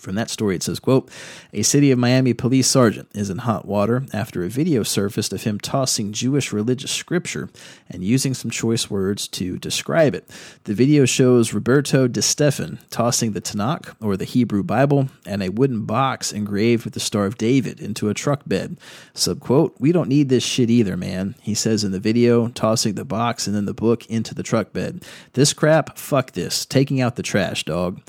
From 0.00 0.14
that 0.14 0.30
story, 0.30 0.56
it 0.56 0.62
says, 0.62 0.80
quote, 0.80 1.10
A 1.52 1.62
city 1.62 1.90
of 1.90 1.98
Miami 1.98 2.32
police 2.32 2.66
sergeant 2.66 3.08
is 3.14 3.28
in 3.28 3.38
hot 3.38 3.66
water 3.66 4.04
after 4.14 4.42
a 4.42 4.48
video 4.48 4.82
surfaced 4.82 5.32
of 5.32 5.42
him 5.42 5.60
tossing 5.60 6.12
Jewish 6.12 6.52
religious 6.52 6.90
scripture 6.90 7.50
and 7.90 8.02
using 8.02 8.32
some 8.32 8.50
choice 8.50 8.90
words 8.90 9.28
to 9.28 9.58
describe 9.58 10.14
it. 10.14 10.28
The 10.64 10.74
video 10.74 11.04
shows 11.04 11.52
Roberto 11.52 12.08
DeStefan 12.08 12.78
tossing 12.88 13.32
the 13.32 13.42
Tanakh, 13.42 13.94
or 14.00 14.16
the 14.16 14.24
Hebrew 14.24 14.62
Bible, 14.62 15.08
and 15.26 15.42
a 15.42 15.50
wooden 15.50 15.84
box 15.84 16.32
engraved 16.32 16.84
with 16.84 16.94
the 16.94 17.00
Star 17.00 17.26
of 17.26 17.36
David 17.36 17.78
into 17.80 18.08
a 18.08 18.14
truck 18.14 18.42
bed. 18.46 18.78
Subquote, 19.14 19.74
We 19.78 19.92
don't 19.92 20.08
need 20.08 20.30
this 20.30 20.44
shit 20.44 20.70
either, 20.70 20.96
man, 20.96 21.34
he 21.42 21.54
says 21.54 21.84
in 21.84 21.92
the 21.92 22.00
video, 22.00 22.48
tossing 22.48 22.94
the 22.94 23.04
box 23.04 23.46
and 23.46 23.54
then 23.54 23.66
the 23.66 23.74
book 23.74 24.06
into 24.06 24.34
the 24.34 24.42
truck 24.42 24.72
bed. 24.72 25.04
This 25.34 25.52
crap, 25.52 25.98
fuck 25.98 26.32
this, 26.32 26.64
taking 26.64 27.00
out 27.00 27.16
the 27.16 27.22
trash, 27.22 27.64
dog. 27.64 28.00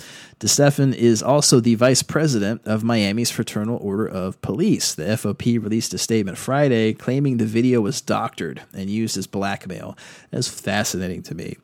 DeStefan 0.41 0.95
is 0.95 1.21
also 1.21 1.59
the 1.59 1.75
vice 1.75 2.01
president 2.01 2.61
of 2.65 2.83
Miami's 2.83 3.29
Fraternal 3.29 3.77
Order 3.79 4.07
of 4.07 4.41
Police. 4.41 4.95
The 4.95 5.03
FOP 5.03 5.61
released 5.61 5.93
a 5.93 5.99
statement 5.99 6.35
Friday 6.35 6.93
claiming 6.93 7.37
the 7.37 7.45
video 7.45 7.79
was 7.79 8.01
doctored 8.01 8.63
and 8.73 8.89
used 8.89 9.17
as 9.17 9.27
blackmail. 9.27 9.95
That's 10.31 10.47
fascinating 10.47 11.21
to 11.23 11.35
me. 11.35 11.57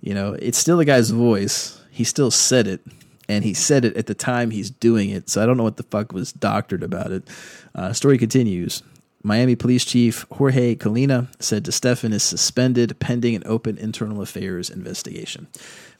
You 0.00 0.14
know, 0.14 0.32
it's 0.32 0.58
still 0.58 0.78
the 0.78 0.84
guy's 0.84 1.10
voice. 1.10 1.80
He 1.92 2.02
still 2.02 2.32
said 2.32 2.66
it, 2.66 2.80
and 3.28 3.44
he 3.44 3.54
said 3.54 3.84
it 3.84 3.96
at 3.96 4.06
the 4.06 4.14
time 4.14 4.50
he's 4.50 4.68
doing 4.68 5.10
it. 5.10 5.30
So 5.30 5.40
I 5.40 5.46
don't 5.46 5.56
know 5.56 5.62
what 5.62 5.76
the 5.76 5.84
fuck 5.84 6.12
was 6.12 6.32
doctored 6.32 6.82
about 6.82 7.12
it. 7.12 7.28
Uh, 7.72 7.92
story 7.92 8.18
continues. 8.18 8.82
Miami 9.24 9.56
Police 9.56 9.84
Chief 9.84 10.24
Jorge 10.32 10.76
Colina 10.76 11.28
said 11.42 11.64
DeStefan 11.64 12.12
is 12.12 12.22
suspended 12.22 13.00
pending 13.00 13.34
an 13.34 13.42
open 13.46 13.78
internal 13.78 14.22
affairs 14.22 14.70
investigation 14.70 15.48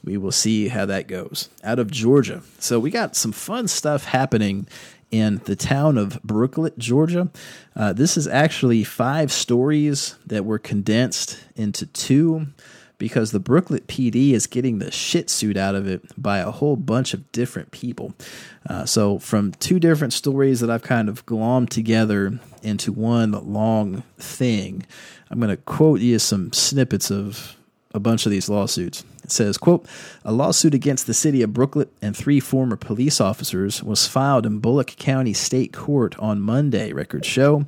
we 0.04 0.16
will 0.16 0.32
see 0.32 0.68
how 0.68 0.86
that 0.86 1.08
goes. 1.08 1.48
Out 1.62 1.78
of 1.78 1.90
Georgia. 1.90 2.42
So 2.58 2.78
we 2.78 2.90
got 2.90 3.16
some 3.16 3.32
fun 3.32 3.68
stuff 3.68 4.04
happening 4.04 4.68
in 5.10 5.40
the 5.44 5.56
town 5.56 5.96
of 5.96 6.20
Brooklet, 6.22 6.76
Georgia. 6.76 7.30
Uh, 7.74 7.92
this 7.92 8.16
is 8.16 8.26
actually 8.26 8.84
five 8.84 9.32
stories 9.32 10.16
that 10.26 10.44
were 10.44 10.58
condensed 10.58 11.38
into 11.56 11.86
two 11.86 12.46
because 12.98 13.32
the 13.32 13.40
Brooklet 13.40 13.86
PD 13.86 14.32
is 14.32 14.46
getting 14.46 14.78
the 14.78 14.90
shit 14.90 15.28
suit 15.28 15.56
out 15.56 15.74
of 15.74 15.86
it 15.86 16.02
by 16.20 16.38
a 16.38 16.50
whole 16.50 16.76
bunch 16.76 17.14
of 17.14 17.30
different 17.32 17.70
people. 17.70 18.14
Uh, 18.68 18.84
so, 18.84 19.18
from 19.18 19.52
two 19.52 19.78
different 19.78 20.12
stories 20.12 20.60
that 20.60 20.70
I've 20.70 20.82
kind 20.82 21.08
of 21.08 21.26
glommed 21.26 21.70
together 21.70 22.38
into 22.62 22.92
one 22.92 23.32
long 23.32 24.02
thing, 24.18 24.86
I'm 25.30 25.40
going 25.40 25.50
to 25.50 25.56
quote 25.56 26.00
you 26.00 26.18
some 26.18 26.52
snippets 26.52 27.10
of 27.10 27.56
a 27.94 28.00
bunch 28.00 28.26
of 28.26 28.32
these 28.32 28.48
lawsuits. 28.48 29.04
It 29.22 29.30
says, 29.30 29.56
quote, 29.56 29.86
a 30.24 30.32
lawsuit 30.32 30.74
against 30.74 31.06
the 31.06 31.14
city 31.14 31.40
of 31.42 31.54
Brooklet 31.54 31.88
and 32.02 32.14
three 32.14 32.40
former 32.40 32.76
police 32.76 33.20
officers 33.20 33.82
was 33.82 34.06
filed 34.06 34.44
in 34.44 34.58
Bulloch 34.58 34.96
County 34.96 35.32
State 35.32 35.72
Court 35.72 36.18
on 36.18 36.40
Monday, 36.40 36.92
records 36.92 37.26
show. 37.26 37.64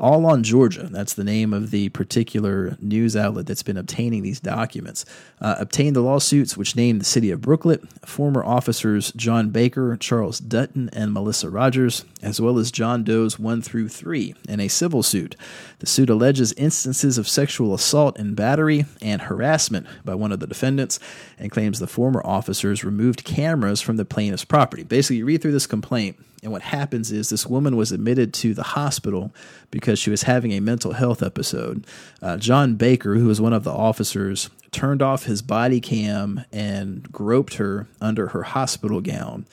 All 0.00 0.24
on 0.24 0.42
Georgia. 0.42 0.88
That's 0.90 1.12
the 1.12 1.24
name 1.24 1.52
of 1.52 1.70
the 1.70 1.90
particular 1.90 2.78
news 2.80 3.14
outlet 3.14 3.46
that's 3.46 3.62
been 3.62 3.76
obtaining 3.76 4.22
these 4.22 4.40
documents. 4.40 5.04
Uh, 5.42 5.56
obtained 5.58 5.94
the 5.94 6.00
lawsuits 6.00 6.56
which 6.56 6.74
named 6.74 7.02
the 7.02 7.04
city 7.04 7.30
of 7.30 7.42
Brooklet, 7.42 7.82
former 8.06 8.42
officers 8.42 9.12
John 9.12 9.50
Baker, 9.50 9.98
Charles 9.98 10.38
Dutton, 10.38 10.88
and 10.94 11.12
Melissa 11.12 11.50
Rogers, 11.50 12.06
as 12.22 12.40
well 12.40 12.58
as 12.58 12.70
John 12.70 13.04
Doe's 13.04 13.38
1 13.38 13.60
through 13.60 13.90
3, 13.90 14.34
in 14.48 14.58
a 14.58 14.68
civil 14.68 15.02
suit. 15.02 15.36
The 15.80 15.86
suit 15.86 16.08
alleges 16.08 16.54
instances 16.54 17.18
of 17.18 17.28
sexual 17.28 17.74
assault 17.74 18.18
and 18.18 18.34
battery 18.34 18.86
and 19.02 19.20
harassment 19.20 19.86
by 20.02 20.14
one 20.14 20.32
of 20.32 20.40
the 20.40 20.46
defendants 20.46 20.98
and 21.38 21.50
claims 21.50 21.78
the 21.78 21.86
former 21.86 22.22
officers 22.24 22.84
removed 22.84 23.24
cameras 23.24 23.82
from 23.82 23.98
the 23.98 24.06
plaintiff's 24.06 24.46
property. 24.46 24.82
Basically, 24.82 25.16
you 25.16 25.26
read 25.26 25.42
through 25.42 25.52
this 25.52 25.66
complaint, 25.66 26.18
and 26.42 26.52
what 26.52 26.62
happens 26.62 27.12
is 27.12 27.28
this 27.28 27.46
woman 27.46 27.76
was 27.76 27.92
admitted 27.92 28.32
to 28.34 28.54
the 28.54 28.62
hospital 28.62 29.32
because 29.70 29.98
she 29.98 30.10
was 30.10 30.22
having 30.22 30.52
a 30.52 30.60
mental 30.60 30.92
health 30.92 31.22
episode. 31.22 31.86
Uh, 32.22 32.36
John 32.36 32.76
Baker, 32.76 33.14
who 33.16 33.26
was 33.26 33.40
one 33.40 33.52
of 33.52 33.64
the 33.64 33.72
officers, 33.72 34.48
turned 34.72 35.02
off 35.02 35.24
his 35.24 35.42
body 35.42 35.80
cam 35.80 36.44
and 36.52 37.10
groped 37.12 37.54
her 37.54 37.88
under 38.00 38.28
her 38.28 38.42
hospital 38.44 39.00
gown, 39.00 39.46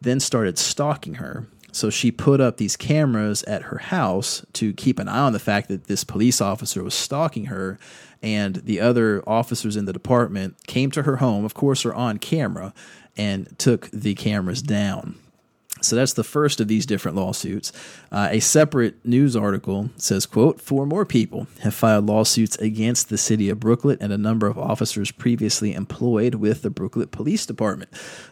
then 0.00 0.18
started 0.18 0.58
stalking 0.58 1.14
her. 1.14 1.46
So 1.70 1.88
she 1.88 2.10
put 2.10 2.40
up 2.40 2.58
these 2.58 2.76
cameras 2.76 3.42
at 3.44 3.62
her 3.64 3.78
house 3.78 4.44
to 4.54 4.74
keep 4.74 4.98
an 4.98 5.08
eye 5.08 5.20
on 5.20 5.32
the 5.32 5.38
fact 5.38 5.68
that 5.68 5.86
this 5.86 6.04
police 6.04 6.40
officer 6.40 6.82
was 6.82 6.92
stalking 6.92 7.46
her 7.46 7.78
and 8.22 8.56
the 8.56 8.80
other 8.80 9.22
officers 9.26 9.76
in 9.76 9.84
the 9.84 9.92
department 9.92 10.56
came 10.66 10.90
to 10.92 11.02
her 11.02 11.16
home, 11.16 11.44
of 11.44 11.54
course, 11.54 11.84
are 11.84 11.94
on 11.94 12.18
camera, 12.18 12.72
and 13.16 13.58
took 13.58 13.90
the 13.90 14.14
cameras 14.14 14.62
down. 14.62 15.16
So 15.84 15.96
that's 15.96 16.12
the 16.12 16.24
first 16.24 16.60
of 16.60 16.68
these 16.68 16.86
different 16.86 17.16
lawsuits. 17.16 17.72
Uh, 18.10 18.28
a 18.30 18.40
separate 18.40 19.04
news 19.04 19.36
article 19.36 19.90
says, 19.96 20.26
quote, 20.26 20.60
four 20.60 20.86
more 20.86 21.04
people 21.04 21.46
have 21.60 21.74
filed 21.74 22.06
lawsuits 22.06 22.56
against 22.58 23.08
the 23.08 23.18
city 23.18 23.48
of 23.48 23.60
Brooklet 23.60 24.00
and 24.00 24.12
a 24.12 24.18
number 24.18 24.46
of 24.46 24.58
officers 24.58 25.10
previously 25.10 25.74
employed 25.74 26.36
with 26.36 26.62
the 26.62 26.70
Brooklet 26.70 27.10
Police 27.10 27.46
Department. 27.46 27.90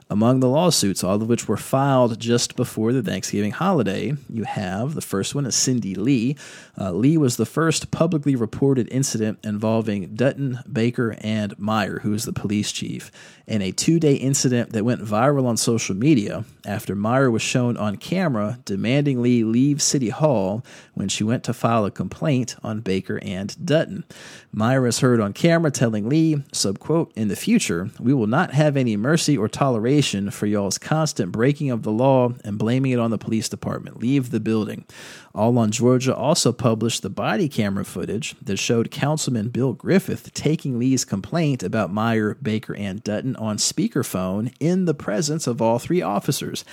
Among 0.09 0.41
the 0.41 0.49
lawsuits, 0.49 1.05
all 1.05 1.23
of 1.23 1.29
which 1.29 1.47
were 1.47 1.57
filed 1.57 2.19
just 2.19 2.57
before 2.57 2.93
the 2.93 3.03
Thanksgiving 3.03 3.53
holiday, 3.53 4.15
you 4.29 4.43
have 4.45 4.95
the 4.95 5.01
first 5.01 5.35
one 5.35 5.47
is 5.47 5.55
Cindy 5.55 5.95
Lee. 5.95 6.37
Uh, 6.81 6.93
Lee 6.93 7.19
was 7.19 7.37
the 7.37 7.45
first 7.45 7.91
publicly 7.91 8.35
reported 8.35 8.89
incident 8.91 9.39
involving 9.45 10.15
Dutton, 10.15 10.61
Baker, 10.71 11.15
and 11.21 11.57
Meyer, 11.59 11.99
who 11.99 12.15
is 12.15 12.25
the 12.25 12.33
police 12.33 12.73
chief, 12.73 13.11
in 13.47 13.61
a 13.61 13.71
two 13.71 14.01
day 14.01 14.15
incident 14.15 14.73
that 14.73 14.85
went 14.85 15.03
viral 15.03 15.47
on 15.47 15.59
social 15.59 15.95
media 15.95 16.45
after 16.67 16.95
Meyer 16.95 17.31
was 17.31 17.43
shown 17.43 17.77
on 17.77 17.97
camera 17.97 18.59
demanding 18.65 19.21
Lee 19.21 19.45
leave 19.45 19.83
City 19.83 20.09
Hall 20.09 20.65
when 20.95 21.09
she 21.09 21.23
went 21.23 21.45
to 21.45 21.53
file 21.53 21.85
a 21.85 21.91
complaint 21.91 22.57
on 22.63 22.81
Baker 22.81 23.19
and 23.23 23.55
Dutton. 23.65 24.05
Meyer 24.53 24.87
is 24.87 25.01
heard 25.01 25.21
on 25.21 25.35
camera 25.35 25.71
telling 25.71 26.09
Lee, 26.09 26.37
subquote, 26.53 27.13
in 27.15 27.29
the 27.29 27.37
future, 27.37 27.91
we 27.99 28.15
will 28.15 28.27
not 28.27 28.55
have 28.55 28.77
any 28.77 28.97
mercy 28.97 29.37
or 29.37 29.49
toleration 29.49 30.31
for 30.31 30.47
y'all's 30.47 30.79
constant 30.79 31.33
breaking 31.33 31.71
of 31.71 31.83
the 31.83 31.93
law 31.93 32.33
and 32.45 32.59
blaming 32.59 32.93
it 32.93 32.99
on 32.99 33.11
the 33.11 33.19
police 33.19 33.49
department. 33.49 33.99
Leave 33.99 34.31
the 34.31 34.41
building. 34.41 34.87
All 35.33 35.57
on 35.59 35.71
Georgia 35.71 36.15
also 36.15 36.53
published 36.53 37.03
the 37.03 37.11
body 37.11 37.49
camera 37.49 37.85
footage 37.85 38.35
that 38.43 38.57
showed 38.57 38.91
Councilman 38.91 39.51
Bill 39.51 39.73
Griffith 39.73 40.35
taking 40.35 40.79
Lee's 40.79 41.05
complaint 41.05 41.63
about 41.63 41.93
Meyer, 41.93 42.35
Baker, 42.35 42.75
and 42.75 43.03
Dutton 43.05 43.37
on 43.37 43.57
speakerphone 43.57 44.53
in 44.59 44.87
the 44.87 44.95
presence 44.95 45.47
of 45.47 45.63
all 45.63 45.79
three 45.79 46.03
officers. 46.03 46.65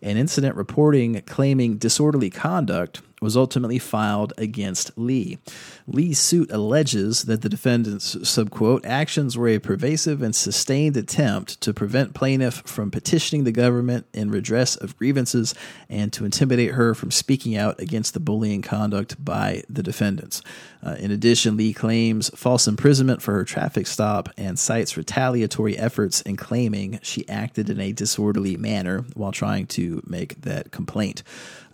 An 0.00 0.16
incident 0.16 0.56
reporting 0.56 1.20
claiming 1.26 1.76
disorderly 1.76 2.30
conduct 2.30 3.02
was 3.22 3.36
ultimately 3.36 3.78
filed 3.78 4.32
against 4.36 4.90
Lee. 4.96 5.38
Lee's 5.86 6.18
suit 6.18 6.50
alleges 6.50 7.22
that 7.22 7.42
the 7.42 7.48
defendant's 7.48 8.14
subquote 8.16 8.84
actions 8.84 9.38
were 9.38 9.48
a 9.48 9.58
pervasive 9.58 10.20
and 10.20 10.34
sustained 10.34 10.96
attempt 10.96 11.60
to 11.62 11.72
prevent 11.72 12.14
plaintiff 12.14 12.62
from 12.66 12.90
petitioning 12.90 13.44
the 13.44 13.52
government 13.52 14.06
in 14.12 14.30
redress 14.30 14.76
of 14.76 14.96
grievances 14.98 15.54
and 15.88 16.12
to 16.12 16.24
intimidate 16.24 16.72
her 16.72 16.94
from 16.94 17.10
speaking 17.10 17.56
out 17.56 17.80
against 17.80 18.12
the 18.12 18.20
bullying 18.20 18.62
conduct 18.62 19.22
by 19.24 19.62
the 19.68 19.82
defendants. 19.82 20.42
Uh, 20.82 20.96
in 20.98 21.10
addition, 21.10 21.56
Lee 21.56 21.72
claims 21.72 22.30
false 22.30 22.68
imprisonment 22.68 23.22
for 23.22 23.32
her 23.32 23.44
traffic 23.44 23.86
stop 23.86 24.28
and 24.36 24.58
cites 24.58 24.96
retaliatory 24.96 25.76
efforts 25.76 26.20
in 26.20 26.36
claiming 26.36 27.00
she 27.02 27.28
acted 27.28 27.70
in 27.70 27.80
a 27.80 27.92
disorderly 27.92 28.56
manner 28.56 29.04
while 29.14 29.32
trying 29.32 29.66
to 29.66 30.02
make 30.06 30.40
that 30.42 30.70
complaint. 30.70 31.22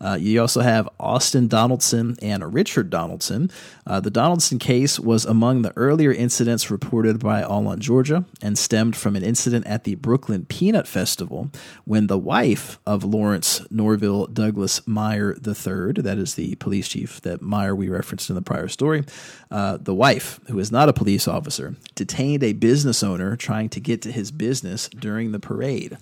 Uh, 0.00 0.16
you 0.20 0.40
also 0.40 0.60
have 0.60 0.88
Austin 0.98 1.31
Donaldson 1.32 2.16
and 2.22 2.54
Richard 2.54 2.90
Donaldson. 2.90 3.50
Uh, 3.86 4.00
the 4.00 4.10
Donaldson 4.10 4.58
case 4.58 5.00
was 5.00 5.24
among 5.24 5.62
the 5.62 5.72
earlier 5.76 6.12
incidents 6.12 6.70
reported 6.70 7.18
by 7.18 7.42
All 7.42 7.66
on 7.66 7.80
Georgia 7.80 8.24
and 8.40 8.58
stemmed 8.58 8.96
from 8.96 9.16
an 9.16 9.22
incident 9.22 9.66
at 9.66 9.84
the 9.84 9.94
Brooklet 9.96 10.48
Peanut 10.48 10.86
Festival 10.86 11.50
when 11.84 12.06
the 12.06 12.18
wife 12.18 12.78
of 12.86 13.04
Lawrence 13.04 13.64
Norville 13.70 14.26
Douglas 14.26 14.86
Meyer 14.86 15.32
III, 15.34 16.02
that 16.02 16.18
is 16.18 16.34
the 16.34 16.54
police 16.56 16.88
chief 16.88 17.20
that 17.22 17.42
Meyer 17.42 17.74
we 17.74 17.88
referenced 17.88 18.28
in 18.28 18.36
the 18.36 18.42
prior 18.42 18.68
story, 18.68 19.04
uh, 19.50 19.78
the 19.80 19.94
wife, 19.94 20.40
who 20.48 20.58
is 20.58 20.70
not 20.70 20.88
a 20.88 20.92
police 20.92 21.26
officer, 21.26 21.76
detained 21.94 22.42
a 22.42 22.52
business 22.52 23.02
owner 23.02 23.36
trying 23.36 23.68
to 23.70 23.80
get 23.80 24.02
to 24.02 24.12
his 24.12 24.30
business 24.30 24.88
during 24.88 25.32
the 25.32 25.40
parade. 25.40 25.96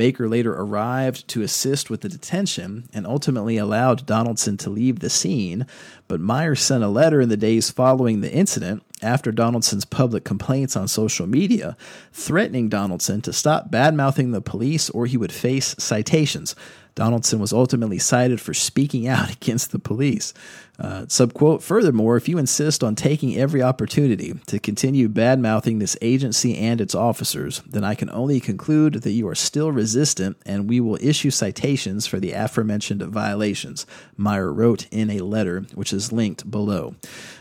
Baker 0.00 0.30
later 0.30 0.54
arrived 0.54 1.28
to 1.28 1.42
assist 1.42 1.90
with 1.90 2.00
the 2.00 2.08
detention 2.08 2.88
and 2.94 3.06
ultimately 3.06 3.58
allowed 3.58 4.06
Donaldson 4.06 4.56
to 4.56 4.70
leave 4.70 5.00
the 5.00 5.10
scene, 5.10 5.66
but 6.08 6.22
Myers 6.22 6.62
sent 6.62 6.82
a 6.82 6.88
letter 6.88 7.20
in 7.20 7.28
the 7.28 7.36
days 7.36 7.70
following 7.70 8.22
the 8.22 8.32
incident 8.32 8.82
after 9.02 9.30
Donaldson's 9.30 9.84
public 9.84 10.24
complaints 10.24 10.74
on 10.74 10.88
social 10.88 11.26
media, 11.26 11.76
threatening 12.14 12.70
Donaldson 12.70 13.20
to 13.20 13.32
stop 13.34 13.70
badmouthing 13.70 14.32
the 14.32 14.40
police 14.40 14.88
or 14.88 15.04
he 15.04 15.18
would 15.18 15.32
face 15.32 15.76
citations. 15.78 16.56
Donaldson 16.94 17.38
was 17.38 17.52
ultimately 17.52 17.98
cited 17.98 18.40
for 18.40 18.54
speaking 18.54 19.06
out 19.06 19.30
against 19.34 19.70
the 19.70 19.78
police. 19.78 20.32
Uh, 20.80 21.02
subquote, 21.02 21.62
furthermore, 21.62 22.16
if 22.16 22.26
you 22.26 22.38
insist 22.38 22.82
on 22.82 22.94
taking 22.94 23.36
every 23.36 23.62
opportunity 23.62 24.32
to 24.46 24.58
continue 24.58 25.08
bad 25.08 25.38
mouthing 25.38 25.78
this 25.78 25.96
agency 26.00 26.56
and 26.56 26.80
its 26.80 26.94
officers, 26.94 27.60
then 27.68 27.84
I 27.84 27.94
can 27.94 28.08
only 28.10 28.40
conclude 28.40 28.94
that 28.94 29.10
you 29.10 29.28
are 29.28 29.34
still 29.34 29.72
resistant 29.72 30.38
and 30.46 30.70
we 30.70 30.80
will 30.80 30.96
issue 31.02 31.30
citations 31.30 32.06
for 32.06 32.18
the 32.18 32.32
aforementioned 32.32 33.02
violations, 33.02 33.84
Meyer 34.16 34.50
wrote 34.50 34.86
in 34.90 35.10
a 35.10 35.20
letter, 35.20 35.66
which 35.74 35.92
is 35.92 36.12
linked 36.12 36.50
below. 36.50 36.94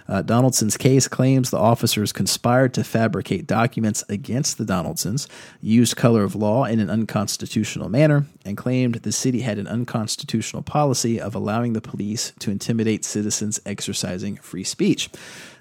Uh, 0.10 0.22
Donaldson's 0.22 0.76
case 0.76 1.08
claims 1.08 1.52
the 1.52 1.58
officers 1.58 2.12
conspired 2.12 2.74
to 2.74 2.84
fabricate 2.84 3.46
documents 3.46 4.04
against 4.10 4.58
the 4.58 4.66
Donaldsons, 4.66 5.28
used 5.62 5.96
color 5.96 6.24
of 6.24 6.36
law 6.36 6.66
in 6.66 6.80
an 6.80 6.90
unconstitutional 6.90 7.90
manner, 7.90 8.26
and 8.44 8.58
claimed 8.58 8.96
the 8.96 9.12
city 9.12 9.42
had 9.42 9.60
an 9.60 9.68
unconstitutional 9.68 10.64
policy 10.64 11.22
of 11.22 11.36
allowing 11.36 11.74
the 11.74 11.82
police 11.82 12.34
to 12.40 12.50
intimidate 12.50 13.06
citizens 13.06 13.29
exercising 13.66 14.38
free 14.38 14.64
speech. 14.64 15.10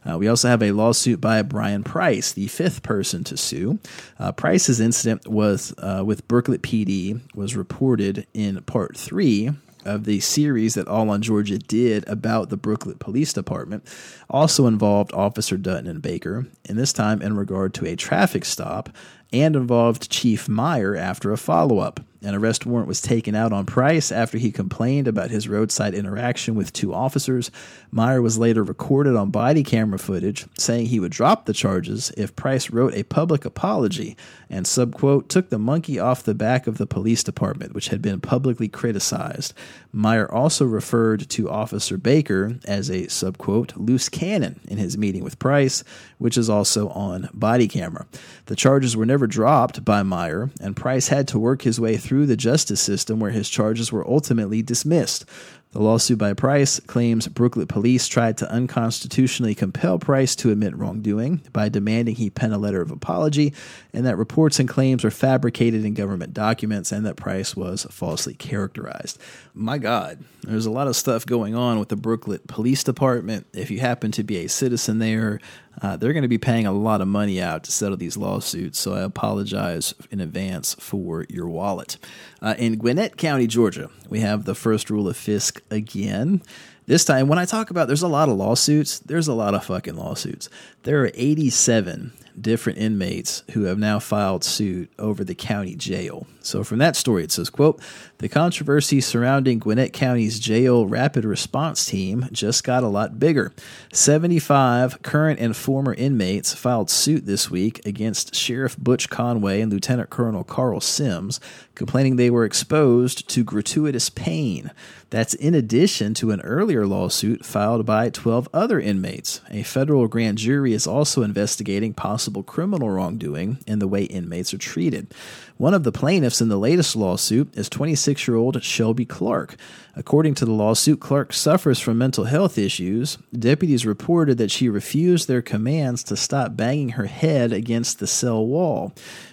Uh, 0.08 0.16
we 0.16 0.28
also 0.28 0.48
have 0.48 0.62
a 0.62 0.72
lawsuit 0.72 1.20
by 1.20 1.42
Brian 1.42 1.82
Price, 1.82 2.32
the 2.32 2.48
fifth 2.48 2.82
person 2.82 3.24
to 3.24 3.36
sue. 3.36 3.78
Uh, 4.18 4.32
Price's 4.32 4.80
incident 4.80 5.26
was 5.26 5.74
uh, 5.78 6.02
with 6.04 6.26
Brooklet 6.28 6.62
PD 6.62 7.20
was 7.34 7.56
reported 7.56 8.26
in 8.32 8.62
part 8.62 8.96
three 8.96 9.50
of 9.84 10.04
the 10.04 10.20
series 10.20 10.74
that 10.74 10.88
All 10.88 11.10
on 11.10 11.22
Georgia 11.22 11.58
did 11.58 12.06
about 12.08 12.50
the 12.50 12.56
Brooklet 12.56 12.98
Police 12.98 13.32
Department 13.32 13.84
also 14.28 14.66
involved 14.66 15.12
Officer 15.12 15.56
Dutton 15.56 15.86
and 15.86 16.02
Baker, 16.02 16.46
and 16.68 16.78
this 16.78 16.92
time 16.92 17.22
in 17.22 17.36
regard 17.36 17.74
to 17.74 17.86
a 17.86 17.96
traffic 17.96 18.44
stop, 18.44 18.90
and 19.32 19.56
involved 19.56 20.10
Chief 20.10 20.48
Meyer 20.48 20.96
after 20.96 21.32
a 21.32 21.36
follow 21.36 21.78
up. 21.78 22.00
An 22.20 22.34
arrest 22.34 22.66
warrant 22.66 22.88
was 22.88 23.00
taken 23.00 23.36
out 23.36 23.52
on 23.52 23.64
Price 23.64 24.10
after 24.10 24.38
he 24.38 24.50
complained 24.50 25.06
about 25.06 25.30
his 25.30 25.48
roadside 25.48 25.94
interaction 25.94 26.56
with 26.56 26.72
two 26.72 26.92
officers. 26.92 27.52
Meyer 27.92 28.20
was 28.20 28.36
later 28.36 28.64
recorded 28.64 29.14
on 29.14 29.30
body 29.30 29.62
camera 29.62 30.00
footage 30.00 30.44
saying 30.58 30.86
he 30.86 30.98
would 30.98 31.12
drop 31.12 31.46
the 31.46 31.52
charges 31.52 32.10
if 32.16 32.34
Price 32.34 32.70
wrote 32.70 32.92
a 32.94 33.04
public 33.04 33.44
apology 33.44 34.16
and 34.50 34.66
subquote 34.66 35.28
took 35.28 35.50
the 35.50 35.60
monkey 35.60 36.00
off 36.00 36.24
the 36.24 36.34
back 36.34 36.66
of 36.66 36.78
the 36.78 36.88
police 36.88 37.22
department, 37.22 37.72
which 37.72 37.88
had 37.88 38.02
been 38.02 38.20
publicly 38.20 38.66
criticized. 38.66 39.54
Meyer 39.92 40.30
also 40.30 40.64
referred 40.64 41.28
to 41.28 41.48
Officer 41.48 41.96
Baker 41.96 42.58
as 42.64 42.90
a 42.90 43.06
subquote 43.08 43.76
loose 43.76 44.08
cannon 44.08 44.58
in 44.66 44.78
his 44.78 44.98
meeting 44.98 45.22
with 45.22 45.38
Price, 45.38 45.84
which 46.18 46.36
is 46.36 46.50
also 46.50 46.88
on 46.90 47.28
body 47.32 47.68
camera. 47.68 48.06
The 48.46 48.56
charges 48.56 48.96
were 48.96 49.06
never 49.06 49.26
dropped 49.26 49.84
by 49.84 50.02
Meyer, 50.02 50.50
and 50.60 50.76
Price 50.76 51.08
had 51.08 51.26
to 51.28 51.38
work 51.38 51.62
his 51.62 51.80
way 51.80 51.96
through 51.96 52.26
the 52.26 52.36
justice 52.36 52.80
system 52.80 53.20
where 53.20 53.30
his 53.30 53.48
charges 53.48 53.90
were 53.90 54.06
ultimately 54.06 54.62
dismissed. 54.62 55.24
The 55.72 55.82
lawsuit 55.82 56.16
by 56.16 56.32
Price 56.32 56.80
claims 56.80 57.28
Brooklet 57.28 57.68
police 57.68 58.08
tried 58.08 58.38
to 58.38 58.50
unconstitutionally 58.50 59.54
compel 59.54 59.98
Price 59.98 60.34
to 60.36 60.50
admit 60.50 60.74
wrongdoing 60.74 61.42
by 61.52 61.68
demanding 61.68 62.14
he 62.14 62.30
pen 62.30 62.52
a 62.52 62.58
letter 62.58 62.80
of 62.80 62.90
apology, 62.90 63.52
and 63.92 64.06
that 64.06 64.16
reports 64.16 64.58
and 64.58 64.66
claims 64.66 65.04
were 65.04 65.10
fabricated 65.10 65.84
in 65.84 65.92
government 65.92 66.32
documents 66.32 66.90
and 66.90 67.04
that 67.04 67.16
Price 67.16 67.54
was 67.54 67.86
falsely 67.90 68.32
characterized. 68.32 69.20
My 69.52 69.76
God, 69.76 70.24
there's 70.42 70.64
a 70.64 70.70
lot 70.70 70.88
of 70.88 70.96
stuff 70.96 71.26
going 71.26 71.54
on 71.54 71.78
with 71.78 71.90
the 71.90 71.96
Brooklet 71.96 72.46
Police 72.46 72.82
Department. 72.82 73.46
If 73.52 73.70
you 73.70 73.80
happen 73.80 74.10
to 74.12 74.24
be 74.24 74.38
a 74.38 74.48
citizen 74.48 75.00
there, 75.00 75.38
uh, 75.82 75.96
they're 75.96 76.12
going 76.12 76.22
to 76.22 76.28
be 76.28 76.38
paying 76.38 76.66
a 76.66 76.72
lot 76.72 77.00
of 77.00 77.08
money 77.08 77.40
out 77.40 77.64
to 77.64 77.72
settle 77.72 77.96
these 77.96 78.16
lawsuits, 78.16 78.78
so 78.78 78.94
I 78.94 79.00
apologize 79.00 79.94
in 80.10 80.20
advance 80.20 80.74
for 80.74 81.24
your 81.28 81.48
wallet. 81.48 81.98
Uh, 82.42 82.54
in 82.58 82.78
Gwinnett 82.78 83.16
County, 83.16 83.46
Georgia, 83.46 83.90
we 84.08 84.20
have 84.20 84.44
the 84.44 84.54
first 84.54 84.90
rule 84.90 85.08
of 85.08 85.16
fsck 85.16 85.60
again. 85.70 86.42
This 86.86 87.04
time, 87.04 87.28
when 87.28 87.38
I 87.38 87.44
talk 87.44 87.70
about 87.70 87.86
there's 87.86 88.02
a 88.02 88.08
lot 88.08 88.28
of 88.28 88.36
lawsuits, 88.36 88.98
there's 89.00 89.28
a 89.28 89.34
lot 89.34 89.54
of 89.54 89.64
fucking 89.64 89.94
lawsuits. 89.94 90.48
There 90.84 91.02
are 91.02 91.10
87 91.14 92.12
different 92.42 92.78
inmates 92.78 93.42
who 93.52 93.64
have 93.64 93.78
now 93.78 93.98
filed 93.98 94.44
suit 94.44 94.90
over 94.98 95.24
the 95.24 95.34
county 95.34 95.74
jail. 95.74 96.26
So 96.40 96.64
from 96.64 96.78
that 96.78 96.96
story, 96.96 97.24
it 97.24 97.32
says, 97.32 97.50
quote, 97.50 97.80
the 98.18 98.28
controversy 98.28 99.00
surrounding 99.00 99.58
Gwinnett 99.58 99.92
County's 99.92 100.40
jail 100.40 100.86
rapid 100.86 101.24
response 101.24 101.84
team 101.84 102.28
just 102.32 102.64
got 102.64 102.82
a 102.82 102.88
lot 102.88 103.18
bigger. 103.18 103.52
75 103.92 105.02
current 105.02 105.38
and 105.40 105.56
former 105.56 105.94
inmates 105.94 106.54
filed 106.54 106.90
suit 106.90 107.26
this 107.26 107.50
week 107.50 107.84
against 107.86 108.34
Sheriff 108.34 108.76
Butch 108.78 109.10
Conway 109.10 109.60
and 109.60 109.72
Lieutenant 109.72 110.10
Colonel 110.10 110.44
Carl 110.44 110.80
Sims, 110.80 111.38
complaining 111.74 112.16
they 112.16 112.30
were 112.30 112.44
exposed 112.44 113.28
to 113.28 113.44
gratuitous 113.44 114.10
pain. 114.10 114.70
That's 115.10 115.32
in 115.32 115.54
addition 115.54 116.12
to 116.14 116.32
an 116.32 116.42
earlier 116.42 116.86
lawsuit 116.86 117.44
filed 117.44 117.86
by 117.86 118.10
12 118.10 118.48
other 118.52 118.78
inmates. 118.78 119.40
A 119.50 119.62
federal 119.62 120.06
grand 120.06 120.36
jury 120.38 120.74
is 120.74 120.86
also 120.86 121.22
investigating 121.22 121.94
possible 121.94 122.27
criminal 122.42 122.90
wrongdoing 122.90 123.58
in 123.66 123.78
the 123.78 123.88
way 123.88 124.04
inmates 124.04 124.52
are 124.54 124.58
treated. 124.58 125.14
One 125.58 125.74
of 125.74 125.82
the 125.82 125.90
plaintiffs 125.90 126.40
in 126.40 126.48
the 126.48 126.56
latest 126.56 126.94
lawsuit 126.94 127.52
is 127.58 127.68
26 127.68 128.28
year 128.28 128.36
old 128.36 128.62
Shelby 128.62 129.04
Clark. 129.04 129.56
According 129.96 130.34
to 130.36 130.44
the 130.44 130.52
lawsuit, 130.52 131.00
Clark 131.00 131.32
suffers 131.32 131.80
from 131.80 131.98
mental 131.98 132.26
health 132.26 132.56
issues. 132.56 133.18
Deputies 133.36 133.84
reported 133.84 134.38
that 134.38 134.52
she 134.52 134.68
refused 134.68 135.26
their 135.26 135.42
commands 135.42 136.04
to 136.04 136.16
stop 136.16 136.54
banging 136.54 136.90
her 136.90 137.06
head 137.06 137.52
against 137.52 137.98
the 137.98 138.06
cell 138.06 138.46
wall. 138.46 138.92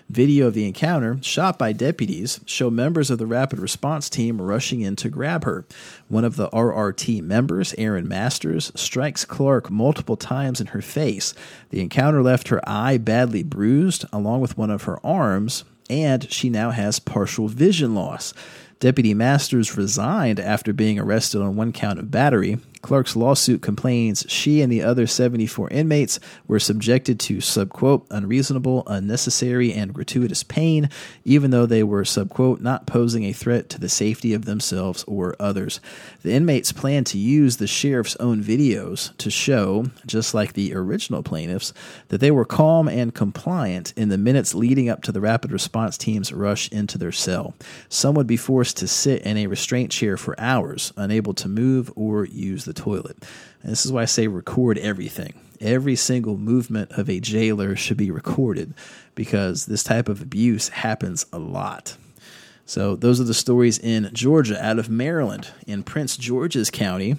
Video 0.09 0.47
of 0.47 0.55
the 0.55 0.67
encounter, 0.67 1.19
shot 1.21 1.59
by 1.59 1.73
deputies, 1.73 2.39
show 2.47 2.71
members 2.71 3.11
of 3.11 3.19
the 3.19 3.27
rapid 3.27 3.59
response 3.59 4.09
team 4.09 4.41
rushing 4.41 4.81
in 4.81 4.95
to 4.95 5.09
grab 5.09 5.43
her. 5.43 5.63
One 6.07 6.25
of 6.25 6.37
the 6.37 6.49
RRT 6.49 7.21
members, 7.21 7.75
Aaron 7.77 8.07
Masters, 8.07 8.71
strikes 8.73 9.25
Clark 9.25 9.69
multiple 9.69 10.17
times 10.17 10.59
in 10.59 10.67
her 10.67 10.81
face. 10.81 11.35
The 11.69 11.81
encounter 11.81 12.23
left 12.23 12.47
her 12.47 12.67
eye 12.67 12.97
badly 12.97 13.43
bruised, 13.43 14.05
along 14.11 14.41
with 14.41 14.57
one 14.57 14.71
of 14.71 14.83
her 14.83 14.99
arms, 15.05 15.63
and 15.89 16.31
she 16.31 16.49
now 16.49 16.71
has 16.71 16.99
partial 16.99 17.47
vision 17.47 17.95
loss. 17.95 18.33
Deputy 18.79 19.13
Masters 19.13 19.77
resigned 19.77 20.39
after 20.39 20.73
being 20.73 20.99
arrested 20.99 21.41
on 21.41 21.55
one 21.55 21.71
count 21.71 21.99
of 21.99 22.11
battery, 22.11 22.59
Clark's 22.85 23.15
lawsuit 23.15 23.63
complains 23.63 24.27
she 24.29 24.61
and 24.61 24.71
the 24.71 24.83
other 24.83 25.07
74 25.07 25.71
inmates 25.71 26.19
were 26.47 26.59
subjected 26.59 27.19
to 27.19 27.37
subquote 27.37 28.05
unreasonable, 28.11 28.83
unnecessary, 28.85 29.73
and 29.73 29.91
gratuitous 29.91 30.43
pain, 30.43 30.91
even 31.23 31.49
though 31.49 31.65
they 31.65 31.81
were 31.81 32.03
subquote 32.03 32.61
not 32.61 32.85
posing 32.85 33.23
a 33.23 33.33
threat 33.33 33.69
to 33.69 33.79
the 33.79 33.89
safety 33.89 34.35
of 34.35 34.45
themselves 34.45 35.03
or 35.07 35.35
others. 35.39 35.79
The 36.21 36.33
inmates 36.33 36.71
plan 36.71 37.05
to 37.05 37.17
use 37.17 37.57
the 37.57 37.65
sheriff's 37.65 38.15
own 38.17 38.43
videos 38.43 39.17
to 39.17 39.31
show, 39.31 39.87
just 40.05 40.35
like 40.35 40.53
the 40.53 40.75
original 40.75 41.23
plaintiffs, 41.23 41.73
that 42.09 42.19
they 42.19 42.29
were 42.29 42.45
calm 42.45 42.87
and 42.87 43.15
compliant 43.15 43.93
in 43.97 44.09
the 44.09 44.17
minutes 44.19 44.53
leading 44.53 44.89
up 44.89 45.01
to 45.01 45.11
the 45.11 45.21
rapid 45.21 45.51
response 45.51 45.97
team's 45.97 46.31
rush 46.31 46.71
into 46.71 46.99
their 46.99 47.11
cell. 47.11 47.55
Some 47.89 48.13
would 48.13 48.27
be 48.27 48.37
forced 48.37 48.77
to 48.77 48.87
sit 48.87 49.23
in 49.23 49.37
a 49.37 49.47
restraint 49.47 49.89
chair 49.89 50.17
for 50.17 50.39
hours, 50.39 50.93
unable 50.95 51.33
to 51.33 51.49
move 51.49 51.91
or 51.95 52.25
use 52.25 52.65
the 52.65 52.74
toilet. 52.75 53.17
And 53.61 53.71
this 53.71 53.85
is 53.85 53.91
why 53.91 54.03
I 54.03 54.05
say 54.05 54.27
record 54.27 54.77
everything. 54.77 55.33
Every 55.61 55.95
single 55.95 56.37
movement 56.37 56.91
of 56.91 57.09
a 57.09 57.19
jailer 57.19 57.75
should 57.75 57.97
be 57.97 58.11
recorded 58.11 58.73
because 59.15 59.65
this 59.65 59.83
type 59.83 60.09
of 60.09 60.21
abuse 60.21 60.69
happens 60.69 61.25
a 61.31 61.39
lot. 61.39 61.97
So, 62.67 62.95
those 62.95 63.21
are 63.21 63.25
the 63.25 63.33
stories 63.33 63.77
in 63.77 64.09
Georgia. 64.11 64.63
Out 64.63 64.79
of 64.79 64.89
Maryland, 64.89 65.49
in 65.67 65.83
Prince 65.83 66.17
George's 66.17 66.71
County, 66.71 67.15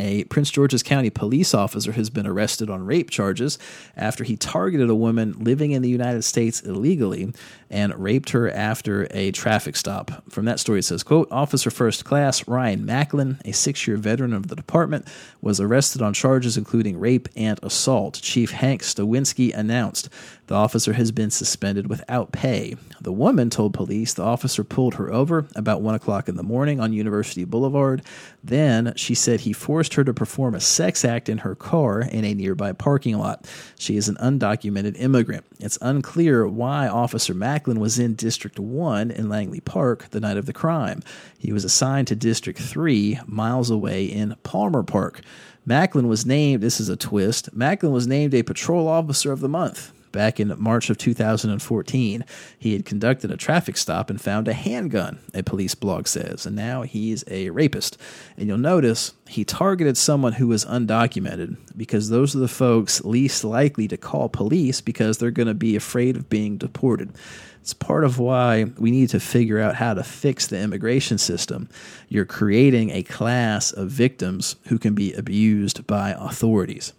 a 0.00 0.24
Prince 0.24 0.50
George's 0.50 0.82
County 0.82 1.10
police 1.10 1.52
officer 1.52 1.92
has 1.92 2.08
been 2.08 2.26
arrested 2.26 2.70
on 2.70 2.86
rape 2.86 3.10
charges 3.10 3.58
after 3.96 4.24
he 4.24 4.36
targeted 4.36 4.88
a 4.88 4.94
woman 4.94 5.34
living 5.38 5.72
in 5.72 5.82
the 5.82 5.90
United 5.90 6.22
States 6.22 6.62
illegally 6.62 7.32
and 7.68 7.94
raped 7.94 8.30
her 8.30 8.50
after 8.50 9.06
a 9.10 9.30
traffic 9.30 9.76
stop. 9.76 10.22
From 10.30 10.46
that 10.46 10.58
story, 10.58 10.78
it 10.78 10.84
says, 10.84 11.02
quote, 11.02 11.28
Officer 11.30 11.70
First 11.70 12.04
Class 12.04 12.48
Ryan 12.48 12.84
Macklin, 12.84 13.38
a 13.44 13.52
six-year 13.52 13.98
veteran 13.98 14.32
of 14.32 14.48
the 14.48 14.56
department, 14.56 15.06
was 15.42 15.60
arrested 15.60 16.00
on 16.00 16.14
charges 16.14 16.56
including 16.56 16.98
rape 16.98 17.28
and 17.36 17.60
assault. 17.62 18.20
Chief 18.22 18.50
Hank 18.52 18.82
Stawinski 18.82 19.54
announced 19.54 20.08
the 20.50 20.56
officer 20.56 20.94
has 20.94 21.12
been 21.12 21.30
suspended 21.30 21.88
without 21.88 22.32
pay. 22.32 22.74
The 23.00 23.12
woman 23.12 23.50
told 23.50 23.72
police 23.72 24.14
the 24.14 24.24
officer 24.24 24.64
pulled 24.64 24.96
her 24.96 25.12
over 25.12 25.46
about 25.54 25.80
1 25.80 25.94
o'clock 25.94 26.28
in 26.28 26.34
the 26.34 26.42
morning 26.42 26.80
on 26.80 26.92
University 26.92 27.44
Boulevard. 27.44 28.02
Then 28.42 28.92
she 28.96 29.14
said 29.14 29.42
he 29.42 29.52
forced 29.52 29.94
her 29.94 30.02
to 30.02 30.12
perform 30.12 30.56
a 30.56 30.60
sex 30.60 31.04
act 31.04 31.28
in 31.28 31.38
her 31.38 31.54
car 31.54 32.00
in 32.00 32.24
a 32.24 32.34
nearby 32.34 32.72
parking 32.72 33.16
lot. 33.16 33.48
She 33.78 33.96
is 33.96 34.08
an 34.08 34.16
undocumented 34.16 34.96
immigrant. 34.98 35.44
It's 35.60 35.78
unclear 35.80 36.48
why 36.48 36.88
Officer 36.88 37.32
Macklin 37.32 37.78
was 37.78 38.00
in 38.00 38.16
District 38.16 38.58
1 38.58 39.12
in 39.12 39.28
Langley 39.28 39.60
Park 39.60 40.10
the 40.10 40.18
night 40.18 40.36
of 40.36 40.46
the 40.46 40.52
crime. 40.52 41.00
He 41.38 41.52
was 41.52 41.64
assigned 41.64 42.08
to 42.08 42.16
District 42.16 42.58
3, 42.58 43.20
miles 43.24 43.70
away 43.70 44.04
in 44.04 44.34
Palmer 44.42 44.82
Park. 44.82 45.20
Macklin 45.64 46.08
was 46.08 46.26
named, 46.26 46.60
this 46.60 46.80
is 46.80 46.88
a 46.88 46.96
twist, 46.96 47.54
Macklin 47.54 47.92
was 47.92 48.08
named 48.08 48.34
a 48.34 48.42
Patrol 48.42 48.88
Officer 48.88 49.30
of 49.30 49.38
the 49.38 49.48
Month 49.48 49.92
back 50.12 50.40
in 50.40 50.54
March 50.58 50.90
of 50.90 50.98
2014. 50.98 52.24
He 52.58 52.72
had 52.72 52.84
conducted 52.84 53.30
a 53.30 53.36
traffic 53.36 53.76
stop 53.76 54.10
and 54.10 54.20
found 54.20 54.48
a 54.48 54.52
handgun, 54.52 55.20
a 55.34 55.42
police 55.42 55.74
blog 55.74 56.06
says, 56.06 56.46
and 56.46 56.56
now 56.56 56.82
he's 56.82 57.24
a 57.28 57.50
rapist. 57.50 57.96
And 58.36 58.48
you'll 58.48 58.58
notice 58.58 59.14
he 59.28 59.44
targeted 59.44 59.96
someone 59.96 60.34
who 60.34 60.48
was 60.48 60.64
undocumented 60.64 61.56
because 61.76 62.08
those 62.08 62.34
are 62.34 62.40
the 62.40 62.48
folks 62.48 63.04
least 63.04 63.44
likely 63.44 63.88
to 63.88 63.96
call 63.96 64.28
police 64.28 64.80
because 64.80 65.18
they're 65.18 65.30
going 65.30 65.48
to 65.48 65.54
be 65.54 65.76
afraid 65.76 66.16
of 66.16 66.28
being 66.28 66.56
deported. 66.56 67.12
It's 67.60 67.74
part 67.74 68.04
of 68.04 68.18
why 68.18 68.64
we 68.78 68.90
need 68.90 69.10
to 69.10 69.20
figure 69.20 69.60
out 69.60 69.74
how 69.74 69.94
to 69.94 70.02
fix 70.02 70.46
the 70.46 70.58
immigration 70.58 71.18
system. 71.18 71.68
You're 72.08 72.24
creating 72.24 72.90
a 72.90 73.02
class 73.02 73.70
of 73.72 73.90
victims 73.90 74.56
who 74.68 74.78
can 74.78 74.94
be 74.94 75.12
abused 75.12 75.86
by 75.86 76.14
authorities. 76.18 76.94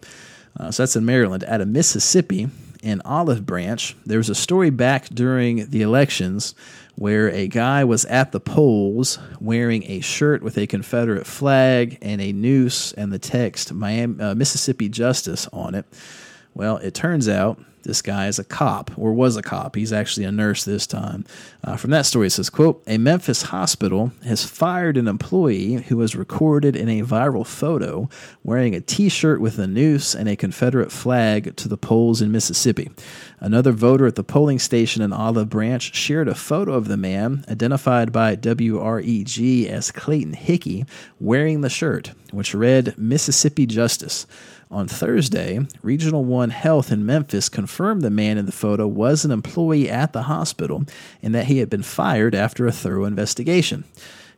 Uh, 0.58 0.70
so 0.70 0.82
that's 0.82 0.96
in 0.96 1.04
Maryland. 1.04 1.44
Out 1.44 1.60
of 1.60 1.68
Mississippi, 1.68 2.48
in 2.82 3.00
Olive 3.04 3.46
Branch, 3.46 3.96
there 4.04 4.18
was 4.18 4.28
a 4.28 4.34
story 4.34 4.70
back 4.70 5.08
during 5.08 5.70
the 5.70 5.82
elections 5.82 6.54
where 6.96 7.30
a 7.30 7.46
guy 7.46 7.84
was 7.84 8.04
at 8.06 8.32
the 8.32 8.40
polls 8.40 9.18
wearing 9.40 9.84
a 9.84 10.00
shirt 10.00 10.42
with 10.42 10.58
a 10.58 10.66
Confederate 10.66 11.26
flag 11.26 11.96
and 12.02 12.20
a 12.20 12.32
noose 12.32 12.92
and 12.92 13.12
the 13.12 13.18
text 13.18 13.72
Miami, 13.72 14.22
uh, 14.22 14.34
Mississippi 14.34 14.88
Justice 14.88 15.48
on 15.52 15.74
it. 15.74 15.86
Well, 16.54 16.76
it 16.78 16.92
turns 16.92 17.28
out 17.28 17.58
this 17.82 18.02
guy 18.02 18.26
is 18.26 18.38
a 18.38 18.44
cop 18.44 18.90
or 18.96 19.12
was 19.12 19.36
a 19.36 19.42
cop. 19.42 19.76
He's 19.76 19.92
actually 19.92 20.24
a 20.24 20.32
nurse 20.32 20.64
this 20.64 20.86
time. 20.86 21.24
Uh, 21.64 21.76
from 21.76 21.90
that 21.90 22.06
story, 22.06 22.28
it 22.28 22.30
says, 22.30 22.50
quote, 22.50 22.82
a 22.86 22.98
Memphis 22.98 23.42
hospital 23.42 24.12
has 24.24 24.44
fired 24.44 24.96
an 24.96 25.08
employee 25.08 25.74
who 25.74 25.96
was 25.96 26.16
recorded 26.16 26.76
in 26.76 26.88
a 26.88 27.02
viral 27.02 27.46
photo 27.46 28.08
wearing 28.44 28.74
a 28.74 28.80
t-shirt 28.80 29.40
with 29.40 29.58
a 29.58 29.66
noose 29.66 30.14
and 30.14 30.28
a 30.28 30.36
Confederate 30.36 30.92
flag 30.92 31.56
to 31.56 31.68
the 31.68 31.76
polls 31.76 32.22
in 32.22 32.32
Mississippi. 32.32 32.90
Another 33.40 33.72
voter 33.72 34.06
at 34.06 34.14
the 34.14 34.24
polling 34.24 34.58
station 34.58 35.02
in 35.02 35.12
Olive 35.12 35.50
Branch 35.50 35.94
shared 35.94 36.28
a 36.28 36.34
photo 36.34 36.74
of 36.74 36.88
the 36.88 36.96
man, 36.96 37.44
identified 37.48 38.12
by 38.12 38.36
WREG 38.36 39.66
as 39.66 39.90
Clayton 39.90 40.34
Hickey, 40.34 40.84
wearing 41.18 41.60
the 41.60 41.68
shirt, 41.70 42.12
which 42.30 42.54
read 42.54 42.96
Mississippi 42.96 43.66
Justice. 43.66 44.26
On 44.72 44.88
Thursday, 44.88 45.60
Regional 45.82 46.24
1 46.24 46.48
Health 46.48 46.90
in 46.90 47.04
Memphis 47.04 47.50
confirmed 47.50 48.00
the 48.00 48.08
man 48.08 48.38
in 48.38 48.46
the 48.46 48.52
photo 48.52 48.86
was 48.86 49.22
an 49.22 49.30
employee 49.30 49.90
at 49.90 50.14
the 50.14 50.22
hospital 50.22 50.84
and 51.22 51.34
that 51.34 51.44
he 51.44 51.58
had 51.58 51.68
been 51.68 51.82
fired 51.82 52.34
after 52.34 52.66
a 52.66 52.72
thorough 52.72 53.04
investigation. 53.04 53.84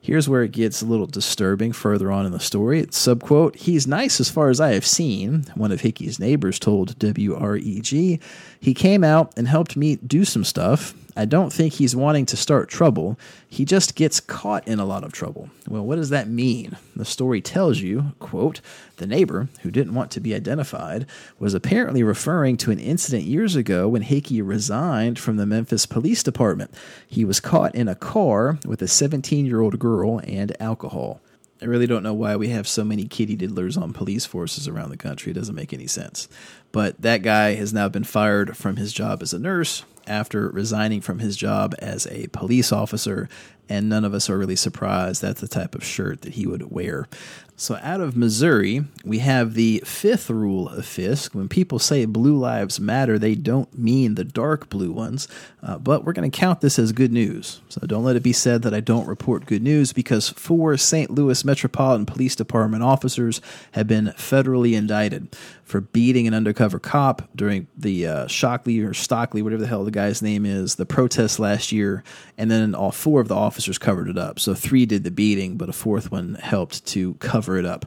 Here's 0.01 0.29
where 0.29 0.43
it 0.43 0.51
gets 0.51 0.83
a 0.83 0.87
little 0.87 1.07
disturbing 1.07 1.73
further 1.73 2.11
on 2.11 2.27
in 2.27 2.33
the 2.33 2.41
story. 2.41 2.81
It's 2.81 2.99
subquote, 2.99 3.55
He's 3.55 3.87
nice 3.87 4.19
as 4.19 4.29
far 4.29 4.51
as 4.51 4.61
I 4.61 4.75
have 4.75 4.85
seen, 4.85 5.45
one 5.55 5.71
of 5.71 5.83
Hickey's 5.83 6.19
neighbors 6.19 6.59
told 6.59 6.99
WREG. 6.99 8.21
He 8.65 8.73
came 8.73 9.05
out 9.05 9.31
and 9.37 9.47
helped 9.47 9.77
me 9.77 9.97
do 9.97 10.25
some 10.25 10.43
stuff. 10.43 10.95
I 11.15 11.27
don't 11.27 11.53
think 11.53 11.75
he's 11.75 11.95
wanting 11.95 12.25
to 12.25 12.37
start 12.39 12.71
trouble. 12.71 13.19
He 13.47 13.67
just 13.67 13.95
gets 13.95 14.21
caught 14.21 14.67
in 14.67 14.81
a 14.81 14.87
lot 14.87 15.05
of 15.05 15.13
trouble. 15.13 15.51
Well, 15.69 15.85
what 15.85 15.97
does 15.97 16.09
that 16.09 16.29
mean? 16.31 16.79
The 16.97 17.05
story 17.05 17.43
tells 17.43 17.81
you, 17.81 18.15
quote, 18.21 18.63
the 18.97 19.07
neighbor, 19.07 19.51
who 19.61 19.71
didn't 19.71 19.93
want 19.93 20.11
to 20.13 20.21
be 20.21 20.35
identified, 20.35 21.05
was 21.39 21.53
apparently 21.53 22.03
referring 22.03 22.57
to 22.57 22.71
an 22.71 22.79
incident 22.79 23.25
years 23.25 23.55
ago 23.55 23.87
when 23.87 24.01
Hickey 24.01 24.41
resigned 24.41 25.19
from 25.19 25.37
the 25.37 25.45
Memphis 25.45 25.85
Police 25.85 26.23
Department. 26.23 26.73
He 27.07 27.27
was 27.27 27.41
caught 27.41 27.75
in 27.75 27.87
a 27.87 27.95
car 27.95 28.59
with 28.65 28.81
a 28.81 28.89
17 28.89 29.45
year 29.45 29.61
old 29.61 29.79
girl 29.79 30.23
and 30.25 30.57
alcohol. 30.59 31.21
I 31.63 31.67
really 31.67 31.87
don't 31.87 32.03
know 32.03 32.15
why 32.15 32.37
we 32.37 32.49
have 32.49 32.67
so 32.67 32.85
many 32.85 33.05
kitty 33.05 33.37
diddlers 33.37 33.81
on 33.81 33.93
police 33.93 34.27
forces 34.27 34.69
around 34.69 34.91
the 34.91 34.97
country. 34.97 35.31
It 35.31 35.35
doesn't 35.35 35.55
make 35.55 35.73
any 35.73 35.87
sense. 35.87 36.29
But 36.73 37.01
that 37.01 37.23
guy 37.23 37.55
has 37.55 37.73
now 37.73 37.89
been 37.89 38.05
fired 38.05 38.57
from 38.57 38.77
his 38.77 38.93
job 38.93 39.23
as 39.23 39.33
a 39.33 39.39
nurse 39.39 39.85
after 40.07 40.49
resigning 40.49 41.01
from 41.01 41.19
his 41.19 41.37
job 41.37 41.75
as 41.79 42.07
a 42.07 42.29
police 42.29 42.73
officer, 42.73 43.29
and 43.69 43.89
none 43.89 44.05
of 44.05 44.15
us 44.15 44.29
are 44.29 44.39
really 44.39 44.57
surprised 44.57 45.23
that's 45.23 45.41
the 45.41 45.49
type 45.49 45.75
of 45.75 45.85
shirt 45.85 46.23
that 46.23 46.35
he 46.35 46.47
would 46.47 46.71
wear. 46.71 47.09
So, 47.57 47.79
out 47.83 48.01
of 48.01 48.17
Missouri, 48.17 48.85
we 49.05 49.21
have 49.21 49.55
the 49.55 49.81
fifth 49.87 50.29
rule 50.29 50.69
of 50.69 50.85
fsck. 50.85 51.37
When 51.37 51.49
people 51.49 51.79
say 51.79 52.05
blue 52.05 52.37
lives 52.37 52.81
matter, 52.81 53.17
they 53.17 53.37
don't 53.37 53.79
mean 53.79 54.17
the 54.17 54.25
dark 54.25 54.69
blue 54.69 54.91
ones, 54.91 55.29
uh, 55.63 55.79
but 55.79 56.05
we're 56.05 56.15
going 56.15 56.29
to 56.29 56.37
count 56.37 56.63
this 56.63 56.81
as 56.81 56.91
good 56.91 57.13
news. 57.13 57.61
So, 57.69 57.87
don't 57.87 58.03
let 58.03 58.17
it 58.17 58.25
be 58.25 58.33
said 58.33 58.63
that 58.63 58.75
I 58.75 58.81
don't 58.81 59.07
report 59.07 59.47
good 59.47 59.63
news 59.63 59.93
because 59.93 60.31
four 60.31 60.77
St. 60.77 61.11
Louis 61.13 61.45
Metropolitan 61.45 62.07
Police 62.07 62.35
Department 62.35 62.83
officers 62.83 63.41
have 63.73 63.87
been 63.87 64.07
federally 64.17 64.77
indicted 64.77 65.29
for 65.65 65.81
beating 65.81 66.27
an 66.27 66.35
undercover 66.35 66.79
cop 66.79 67.29
during 67.35 67.67
the 67.77 68.07
uh, 68.07 68.27
Shockley 68.27 68.81
or 68.81 68.95
Stockley, 68.95 69.43
whatever 69.43 69.63
the 69.63 69.69
hell 69.69 69.85
the 69.85 69.91
guy's 69.91 70.23
name 70.23 70.45
is, 70.45 70.75
the 70.75 70.87
protest 70.87 71.39
last 71.39 71.73
year. 71.73 72.05
And 72.37 72.51
then 72.51 72.75
all 72.75 72.93
four 72.93 73.21
of 73.21 73.29
the 73.29 73.35
officers 73.35 73.79
covered 73.79 74.09
it 74.09 74.19
up. 74.19 74.39
So, 74.39 74.55
three 74.55 74.87
did 74.87 75.05
the 75.05 75.11
beating, 75.11 75.57
but 75.57 75.69
a 75.69 75.73
fourth 75.73 76.13
one 76.13 76.35
helped 76.35 76.87
to 76.89 77.15
cover 77.15 77.57
it 77.59 77.65
up. 77.65 77.87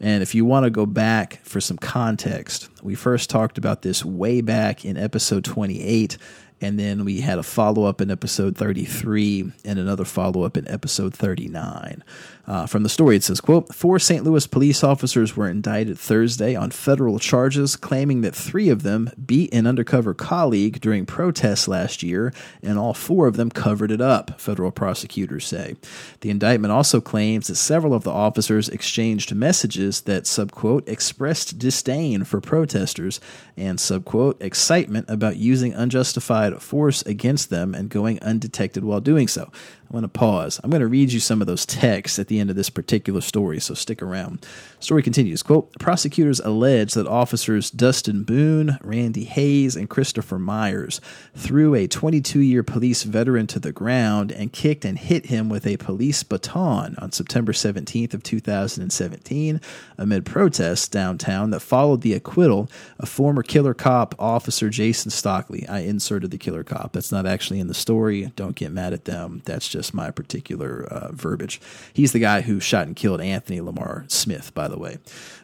And 0.00 0.22
if 0.22 0.34
you 0.34 0.46
want 0.46 0.64
to 0.64 0.70
go 0.70 0.86
back 0.86 1.40
for 1.44 1.60
some 1.60 1.76
context, 1.76 2.70
we 2.82 2.94
first 2.94 3.28
talked 3.28 3.58
about 3.58 3.82
this 3.82 4.02
way 4.02 4.40
back 4.40 4.84
in 4.84 4.96
episode 4.96 5.44
28 5.44 6.16
and 6.60 6.78
then 6.78 7.04
we 7.04 7.20
had 7.20 7.38
a 7.38 7.42
follow 7.42 7.84
up 7.84 8.00
in 8.00 8.10
episode 8.10 8.56
33 8.56 9.52
and 9.64 9.78
another 9.78 10.04
follow 10.04 10.42
up 10.42 10.56
in 10.56 10.68
episode 10.68 11.14
39. 11.14 12.04
Uh, 12.46 12.66
from 12.66 12.82
the 12.82 12.88
story, 12.88 13.16
it 13.16 13.22
says, 13.22 13.40
quote, 13.40 13.74
Four 13.74 13.98
St. 13.98 14.24
Louis 14.24 14.46
police 14.46 14.82
officers 14.82 15.36
were 15.36 15.48
indicted 15.48 15.98
Thursday 15.98 16.54
on 16.54 16.70
federal 16.70 17.18
charges, 17.18 17.76
claiming 17.76 18.22
that 18.22 18.34
three 18.34 18.68
of 18.68 18.82
them 18.82 19.10
beat 19.24 19.52
an 19.54 19.66
undercover 19.66 20.14
colleague 20.14 20.80
during 20.80 21.06
protests 21.06 21.68
last 21.68 22.02
year, 22.02 22.32
and 22.62 22.78
all 22.78 22.94
four 22.94 23.26
of 23.26 23.36
them 23.36 23.50
covered 23.50 23.90
it 23.90 24.00
up, 24.00 24.40
federal 24.40 24.70
prosecutors 24.70 25.46
say. 25.46 25.76
The 26.22 26.30
indictment 26.30 26.72
also 26.72 27.00
claims 27.00 27.46
that 27.48 27.56
several 27.56 27.94
of 27.94 28.04
the 28.04 28.10
officers 28.10 28.68
exchanged 28.68 29.34
messages 29.34 30.02
that, 30.02 30.24
subquote, 30.24 30.88
expressed 30.88 31.58
disdain 31.58 32.24
for 32.24 32.40
protesters 32.40 33.20
and, 33.56 33.78
subquote, 33.78 34.42
excitement 34.42 35.06
about 35.08 35.36
using 35.36 35.74
unjustified 35.74 36.60
force 36.62 37.02
against 37.02 37.50
them 37.50 37.74
and 37.74 37.90
going 37.90 38.20
undetected 38.22 38.82
while 38.82 39.00
doing 39.00 39.28
so. 39.28 39.50
I 39.90 39.94
want 39.94 40.04
to 40.04 40.18
pause. 40.18 40.60
I'm 40.62 40.70
going 40.70 40.82
to 40.82 40.86
read 40.86 41.12
you 41.12 41.18
some 41.18 41.40
of 41.40 41.48
those 41.48 41.66
texts 41.66 42.20
at 42.20 42.28
the 42.28 42.38
end 42.38 42.48
of 42.48 42.54
this 42.54 42.70
particular 42.70 43.20
story, 43.20 43.58
so 43.58 43.74
stick 43.74 44.00
around. 44.00 44.46
Story 44.78 45.02
continues. 45.02 45.42
Quote, 45.42 45.76
prosecutors 45.80 46.38
allege 46.38 46.94
that 46.94 47.08
officers 47.08 47.72
Dustin 47.72 48.22
Boone, 48.22 48.78
Randy 48.82 49.24
Hayes, 49.24 49.74
and 49.74 49.90
Christopher 49.90 50.38
Myers 50.38 51.00
threw 51.34 51.74
a 51.74 51.88
22-year 51.88 52.62
police 52.62 53.02
veteran 53.02 53.48
to 53.48 53.58
the 53.58 53.72
ground 53.72 54.30
and 54.30 54.52
kicked 54.52 54.84
and 54.84 54.96
hit 54.96 55.26
him 55.26 55.48
with 55.48 55.66
a 55.66 55.76
police 55.78 56.22
baton 56.22 56.94
on 56.98 57.10
September 57.10 57.52
17th 57.52 58.14
of 58.14 58.22
2017 58.22 59.60
amid 59.98 60.24
protests 60.24 60.86
downtown 60.86 61.50
that 61.50 61.60
followed 61.60 62.02
the 62.02 62.14
acquittal 62.14 62.70
of 63.00 63.08
former 63.08 63.42
killer 63.42 63.74
cop 63.74 64.14
officer 64.20 64.70
Jason 64.70 65.10
Stockley. 65.10 65.66
I 65.68 65.80
inserted 65.80 66.30
the 66.30 66.38
killer 66.38 66.62
cop. 66.62 66.92
That's 66.92 67.10
not 67.10 67.26
actually 67.26 67.58
in 67.58 67.66
the 67.66 67.74
story. 67.74 68.32
Don't 68.36 68.54
get 68.54 68.70
mad 68.70 68.92
at 68.92 69.04
them. 69.04 69.42
That's 69.44 69.68
just 69.68 69.79
just 69.80 69.94
my 69.94 70.10
particular 70.10 70.84
uh, 70.90 71.10
verbiage. 71.12 71.58
He's 71.94 72.12
the 72.12 72.18
guy 72.18 72.42
who 72.42 72.60
shot 72.60 72.86
and 72.86 72.94
killed 72.94 73.22
Anthony 73.22 73.62
Lamar 73.62 74.04
Smith, 74.08 74.52
by 74.54 74.68
the 74.68 74.78
way. 74.78 74.98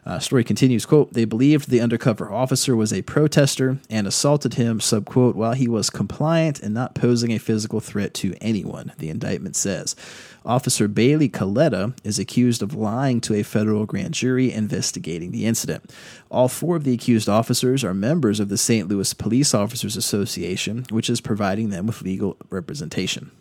Uh, 0.05 0.19
story 0.19 0.43
continues, 0.43 0.85
quote, 0.85 1.13
they 1.13 1.25
believed 1.25 1.71
the 1.71 1.81
undercover 1.81 2.31
officer 2.31 2.75
was 2.75 2.93
a 2.93 3.01
protester 3.01 3.79
and 3.89 4.05
assaulted 4.05 4.53
him, 4.53 4.79
subquote, 4.79 5.33
while 5.33 5.53
he 5.53 5.67
was 5.67 5.89
compliant 5.89 6.59
and 6.59 6.75
not 6.75 6.93
posing 6.93 7.31
a 7.31 7.39
physical 7.39 7.79
threat 7.79 8.13
to 8.13 8.35
anyone, 8.39 8.93
the 8.99 9.09
indictment 9.09 9.55
says. 9.55 9.95
Officer 10.45 10.87
Bailey 10.87 11.27
Coletta 11.27 11.97
is 12.05 12.19
accused 12.19 12.61
of 12.61 12.73
lying 12.75 13.19
to 13.21 13.33
a 13.33 13.43
federal 13.43 13.85
grand 13.85 14.13
jury 14.13 14.53
investigating 14.53 15.31
the 15.31 15.45
incident. 15.45 15.91
All 16.29 16.47
four 16.47 16.77
of 16.77 16.83
the 16.83 16.93
accused 16.93 17.27
officers 17.27 17.83
are 17.83 17.93
members 17.93 18.39
of 18.39 18.49
the 18.49 18.57
St. 18.57 18.87
Louis 18.87 19.13
Police 19.13 19.53
Officers 19.53 19.97
Association, 19.97 20.85
which 20.89 21.09
is 21.09 21.19
providing 21.19 21.69
them 21.69 21.87
with 21.87 22.01
legal 22.01 22.37
representation. 22.49 23.31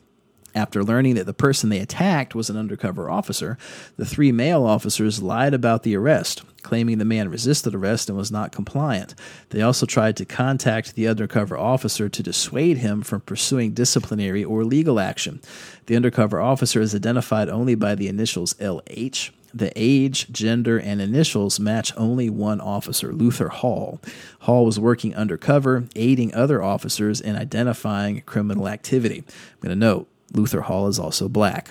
After 0.57 0.83
learning 0.83 1.17
that 1.17 1.27
the 1.27 1.35
person 1.35 1.69
they 1.69 1.81
attacked 1.81 2.35
was 2.35 2.49
an 2.49 2.57
undercover 2.57 3.11
officer, 3.11 3.59
the 3.99 4.07
three 4.07 4.33
male 4.33 4.65
officers 4.65 5.23
lied 5.23 5.53
about 5.53 5.83
the 5.83 5.95
arrest, 5.95 6.45
claiming 6.63 6.97
the 6.97 7.05
man 7.05 7.29
resisted 7.29 7.75
arrest 7.75 8.09
and 8.09 8.17
was 8.17 8.33
not 8.33 8.53
compliant. 8.53 9.15
They 9.51 9.61
also 9.61 9.85
tried 9.85 10.17
to 10.17 10.25
contact 10.25 10.95
the 10.95 11.09
undercover 11.09 11.59
officer 11.59 12.09
to 12.09 12.23
dissuade 12.23 12.79
him 12.79 13.03
from 13.03 13.21
pursuing 13.21 13.73
disciplinary 13.73 14.43
or 14.43 14.65
legal 14.65 14.99
action. 14.99 15.43
The 15.87 15.97
undercover 15.97 16.41
officer 16.41 16.81
is 16.81 16.95
identified 16.95 17.51
only 17.51 17.75
by 17.75 17.95
the 17.95 18.09
initials 18.09 18.55
LH. 18.55 19.33
The 19.53 19.73
age, 19.77 20.33
gender, 20.33 20.79
and 20.79 21.03
initials 21.03 21.61
match 21.61 21.93
only 21.99 22.31
one 22.31 22.63
officer, 22.63 23.13
Luther 23.13 23.49
Hall. 23.49 24.01
Hall 24.41 24.65
was 24.65 24.81
working 24.81 25.15
undercover, 25.15 25.85
aiding 25.95 26.35
other 26.35 26.63
officers 26.63 27.21
in 27.21 27.37
identifying 27.37 28.23
criminal 28.23 28.69
activity. 28.69 29.19
I'm 29.19 29.61
going 29.61 29.71
to 29.71 29.77
note 29.77 30.09
Luther 30.33 30.63
Hall 30.63 30.89
is 30.89 30.99
also 30.99 31.29
black. 31.29 31.71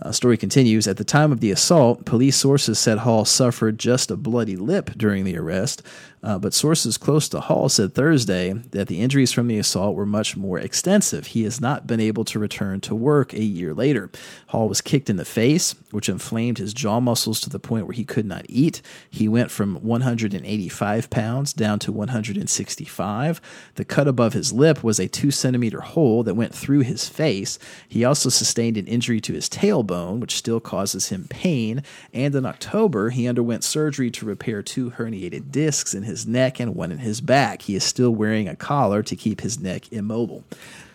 Uh, 0.00 0.12
story 0.12 0.36
continues. 0.36 0.88
At 0.88 0.96
the 0.96 1.04
time 1.04 1.30
of 1.30 1.40
the 1.40 1.50
assault, 1.50 2.04
police 2.04 2.36
sources 2.36 2.78
said 2.78 2.98
Hall 2.98 3.24
suffered 3.24 3.78
just 3.78 4.10
a 4.10 4.16
bloody 4.16 4.56
lip 4.56 4.90
during 4.96 5.24
the 5.24 5.36
arrest, 5.36 5.82
uh, 6.24 6.38
but 6.38 6.54
sources 6.54 6.96
close 6.96 7.28
to 7.28 7.38
Hall 7.38 7.68
said 7.68 7.94
Thursday 7.94 8.54
that 8.70 8.88
the 8.88 9.02
injuries 9.02 9.30
from 9.30 9.46
the 9.46 9.58
assault 9.58 9.94
were 9.94 10.06
much 10.06 10.38
more 10.38 10.58
extensive. 10.58 11.28
He 11.28 11.42
has 11.44 11.60
not 11.60 11.86
been 11.86 12.00
able 12.00 12.24
to 12.24 12.38
return 12.38 12.80
to 12.82 12.94
work 12.94 13.34
a 13.34 13.44
year 13.44 13.74
later. 13.74 14.10
Hall 14.46 14.66
was 14.66 14.80
kicked 14.80 15.10
in 15.10 15.16
the 15.16 15.26
face, 15.26 15.74
which 15.90 16.08
inflamed 16.08 16.56
his 16.56 16.72
jaw 16.72 16.98
muscles 16.98 17.42
to 17.42 17.50
the 17.50 17.58
point 17.58 17.86
where 17.86 17.92
he 17.92 18.04
could 18.04 18.24
not 18.24 18.46
eat. 18.48 18.80
He 19.10 19.28
went 19.28 19.50
from 19.50 19.76
185 19.82 21.10
pounds 21.10 21.52
down 21.52 21.78
to 21.80 21.92
165. 21.92 23.40
The 23.74 23.84
cut 23.84 24.08
above 24.08 24.32
his 24.32 24.50
lip 24.50 24.82
was 24.82 24.98
a 24.98 25.08
two 25.08 25.30
centimeter 25.30 25.82
hole 25.82 26.22
that 26.22 26.34
went 26.34 26.54
through 26.54 26.80
his 26.80 27.06
face. 27.06 27.58
He 27.86 28.02
also 28.02 28.30
sustained 28.30 28.78
an 28.78 28.86
injury 28.86 29.20
to 29.20 29.34
his 29.34 29.50
tailbone, 29.50 30.20
which 30.20 30.36
still 30.36 30.60
causes 30.60 31.10
him 31.10 31.26
pain. 31.28 31.82
And 32.14 32.34
in 32.34 32.46
October, 32.46 33.10
he 33.10 33.28
underwent 33.28 33.62
surgery 33.62 34.10
to 34.12 34.24
repair 34.24 34.62
two 34.62 34.92
herniated 34.92 35.52
discs 35.52 35.92
in 35.92 36.04
his 36.04 36.13
his 36.14 36.28
neck 36.28 36.60
and 36.60 36.76
one 36.76 36.92
in 36.92 36.98
his 36.98 37.20
back. 37.20 37.62
He 37.62 37.74
is 37.74 37.82
still 37.82 38.14
wearing 38.14 38.48
a 38.48 38.54
collar 38.54 39.02
to 39.02 39.16
keep 39.16 39.40
his 39.40 39.58
neck 39.58 39.92
immobile. 39.92 40.44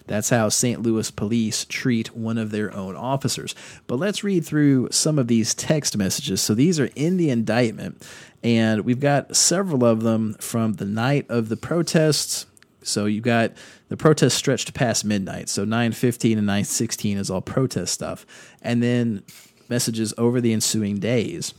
That's 0.07 0.29
how 0.29 0.47
St. 0.47 0.81
Louis 0.81 1.11
police 1.11 1.65
treat 1.65 2.15
one 2.15 2.37
of 2.37 2.51
their 2.51 2.73
own 2.73 2.95
officers. 2.95 3.53
But 3.85 3.97
let's 3.97 4.23
read 4.23 4.45
through 4.45 4.87
some 4.91 5.19
of 5.19 5.27
these 5.27 5.53
text 5.53 5.97
messages. 5.97 6.41
So 6.41 6.55
these 6.55 6.79
are 6.79 6.89
in 6.95 7.17
the 7.17 7.29
indictment, 7.29 8.01
and 8.41 8.85
we've 8.85 9.01
got 9.01 9.35
several 9.35 9.83
of 9.83 10.01
them 10.01 10.35
from 10.39 10.73
the 10.73 10.85
night 10.85 11.25
of 11.29 11.49
the 11.49 11.57
protests. 11.57 12.45
So 12.81 13.05
you've 13.05 13.25
got 13.25 13.51
the 13.89 13.97
protest 13.97 14.37
stretched 14.37 14.73
past 14.73 15.03
midnight. 15.03 15.49
So 15.49 15.65
9:15 15.65 16.37
and 16.37 16.47
9:16 16.47 17.17
is 17.17 17.29
all 17.29 17.41
protest 17.41 17.93
stuff. 17.93 18.25
And 18.61 18.81
then 18.81 19.21
messages 19.67 20.13
over 20.17 20.39
the 20.39 20.53
ensuing 20.53 20.97
days. 20.97 21.53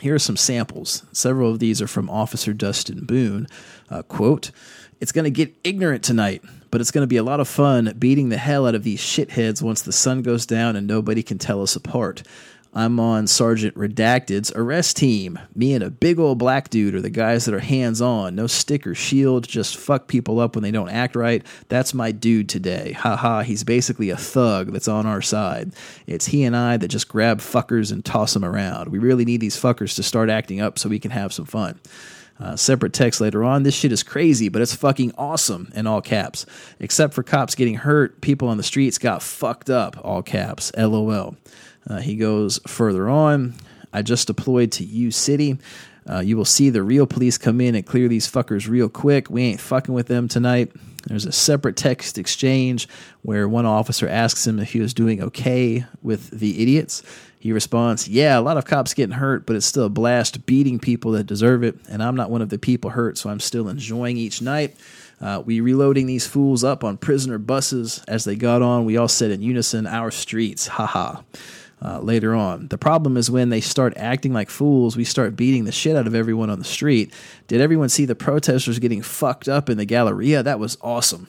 Here 0.00 0.14
are 0.14 0.18
some 0.18 0.36
samples. 0.36 1.04
Several 1.12 1.50
of 1.50 1.60
these 1.60 1.80
are 1.80 1.86
from 1.86 2.10
Officer 2.10 2.52
Dustin 2.52 3.06
Boone. 3.06 3.46
Uh, 3.88 4.02
quote, 4.02 4.50
It's 5.00 5.12
going 5.12 5.24
to 5.24 5.30
get 5.30 5.54
ignorant 5.62 6.02
tonight, 6.02 6.42
but 6.70 6.80
it's 6.80 6.90
going 6.90 7.02
to 7.04 7.08
be 7.08 7.16
a 7.16 7.22
lot 7.22 7.40
of 7.40 7.48
fun 7.48 7.94
beating 7.98 8.28
the 8.28 8.36
hell 8.36 8.66
out 8.66 8.74
of 8.74 8.82
these 8.82 9.00
shitheads 9.00 9.62
once 9.62 9.82
the 9.82 9.92
sun 9.92 10.22
goes 10.22 10.46
down 10.46 10.76
and 10.76 10.86
nobody 10.86 11.22
can 11.22 11.38
tell 11.38 11.62
us 11.62 11.76
apart. 11.76 12.22
I'm 12.76 12.98
on 12.98 13.28
Sergeant 13.28 13.76
Redacted's 13.76 14.50
arrest 14.56 14.96
team. 14.96 15.38
Me 15.54 15.74
and 15.74 15.84
a 15.84 15.90
big 15.90 16.18
old 16.18 16.38
black 16.38 16.70
dude 16.70 16.96
are 16.96 17.00
the 17.00 17.08
guys 17.08 17.44
that 17.44 17.54
are 17.54 17.60
hands 17.60 18.00
on. 18.00 18.34
No 18.34 18.48
stick 18.48 18.84
or 18.84 18.96
shield, 18.96 19.46
just 19.46 19.76
fuck 19.76 20.08
people 20.08 20.40
up 20.40 20.56
when 20.56 20.64
they 20.64 20.72
don't 20.72 20.88
act 20.88 21.14
right. 21.14 21.46
That's 21.68 21.94
my 21.94 22.10
dude 22.10 22.48
today. 22.48 22.90
Ha 22.92 23.14
ha, 23.14 23.42
he's 23.42 23.62
basically 23.62 24.10
a 24.10 24.16
thug 24.16 24.72
that's 24.72 24.88
on 24.88 25.06
our 25.06 25.22
side. 25.22 25.72
It's 26.08 26.26
he 26.26 26.42
and 26.42 26.56
I 26.56 26.76
that 26.78 26.88
just 26.88 27.08
grab 27.08 27.38
fuckers 27.38 27.92
and 27.92 28.04
toss 28.04 28.34
them 28.34 28.44
around. 28.44 28.88
We 28.88 28.98
really 28.98 29.24
need 29.24 29.40
these 29.40 29.56
fuckers 29.56 29.94
to 29.94 30.02
start 30.02 30.28
acting 30.28 30.60
up 30.60 30.76
so 30.76 30.88
we 30.88 30.98
can 30.98 31.12
have 31.12 31.32
some 31.32 31.44
fun. 31.44 31.78
Uh, 32.40 32.56
separate 32.56 32.92
text 32.92 33.20
later 33.20 33.44
on. 33.44 33.62
This 33.62 33.76
shit 33.76 33.92
is 33.92 34.02
crazy, 34.02 34.48
but 34.48 34.60
it's 34.60 34.74
fucking 34.74 35.12
awesome 35.16 35.70
in 35.76 35.86
all 35.86 36.02
caps. 36.02 36.44
Except 36.80 37.14
for 37.14 37.22
cops 37.22 37.54
getting 37.54 37.76
hurt, 37.76 38.20
people 38.20 38.48
on 38.48 38.56
the 38.56 38.64
streets 38.64 38.98
got 38.98 39.22
fucked 39.22 39.70
up, 39.70 39.96
all 40.02 40.22
caps. 40.22 40.72
LOL. 40.76 41.36
Uh, 41.88 41.98
he 41.98 42.16
goes 42.16 42.60
further 42.66 43.08
on. 43.08 43.54
I 43.92 44.02
just 44.02 44.26
deployed 44.26 44.72
to 44.72 44.84
U 44.84 45.10
City. 45.10 45.58
Uh, 46.08 46.20
you 46.20 46.36
will 46.36 46.44
see 46.44 46.68
the 46.68 46.82
real 46.82 47.06
police 47.06 47.38
come 47.38 47.60
in 47.60 47.74
and 47.74 47.86
clear 47.86 48.08
these 48.08 48.30
fuckers 48.30 48.68
real 48.68 48.88
quick. 48.88 49.30
We 49.30 49.42
ain't 49.42 49.60
fucking 49.60 49.94
with 49.94 50.06
them 50.06 50.28
tonight. 50.28 50.72
There's 51.06 51.26
a 51.26 51.32
separate 51.32 51.76
text 51.76 52.18
exchange 52.18 52.88
where 53.22 53.48
one 53.48 53.66
officer 53.66 54.08
asks 54.08 54.46
him 54.46 54.58
if 54.58 54.72
he 54.72 54.80
was 54.80 54.94
doing 54.94 55.22
okay 55.22 55.84
with 56.02 56.30
the 56.30 56.62
idiots. 56.62 57.02
He 57.38 57.52
responds, 57.52 58.08
Yeah, 58.08 58.38
a 58.38 58.40
lot 58.40 58.56
of 58.56 58.64
cops 58.64 58.94
getting 58.94 59.16
hurt, 59.16 59.46
but 59.46 59.56
it's 59.56 59.66
still 59.66 59.84
a 59.84 59.90
blast 59.90 60.46
beating 60.46 60.78
people 60.78 61.12
that 61.12 61.24
deserve 61.24 61.62
it. 61.62 61.76
And 61.88 62.02
I'm 62.02 62.16
not 62.16 62.30
one 62.30 62.42
of 62.42 62.48
the 62.48 62.58
people 62.58 62.90
hurt, 62.90 63.18
so 63.18 63.30
I'm 63.30 63.40
still 63.40 63.68
enjoying 63.68 64.16
each 64.16 64.40
night. 64.42 64.76
Uh, 65.20 65.42
we 65.44 65.60
reloading 65.60 66.06
these 66.06 66.26
fools 66.26 66.64
up 66.64 66.84
on 66.84 66.96
prisoner 66.96 67.38
buses. 67.38 68.02
As 68.08 68.24
they 68.24 68.34
got 68.34 68.62
on, 68.62 68.84
we 68.84 68.96
all 68.96 69.08
said 69.08 69.30
in 69.30 69.42
unison, 69.42 69.86
Our 69.86 70.10
streets, 70.10 70.66
haha 70.66 71.20
uh, 71.82 72.00
later 72.00 72.34
on. 72.34 72.68
The 72.68 72.78
problem 72.78 73.16
is 73.16 73.30
when 73.30 73.50
they 73.50 73.60
start 73.60 73.94
acting 73.96 74.32
like 74.32 74.50
fools, 74.50 74.96
we 74.96 75.04
start 75.04 75.36
beating 75.36 75.64
the 75.64 75.72
shit 75.72 75.96
out 75.96 76.06
of 76.06 76.14
everyone 76.14 76.50
on 76.50 76.58
the 76.58 76.64
street. 76.64 77.12
Did 77.48 77.60
everyone 77.60 77.88
see 77.88 78.04
the 78.04 78.14
protesters 78.14 78.78
getting 78.78 79.02
fucked 79.02 79.48
up 79.48 79.68
in 79.68 79.76
the 79.78 79.84
Galleria? 79.84 80.42
That 80.42 80.58
was 80.58 80.78
awesome. 80.80 81.28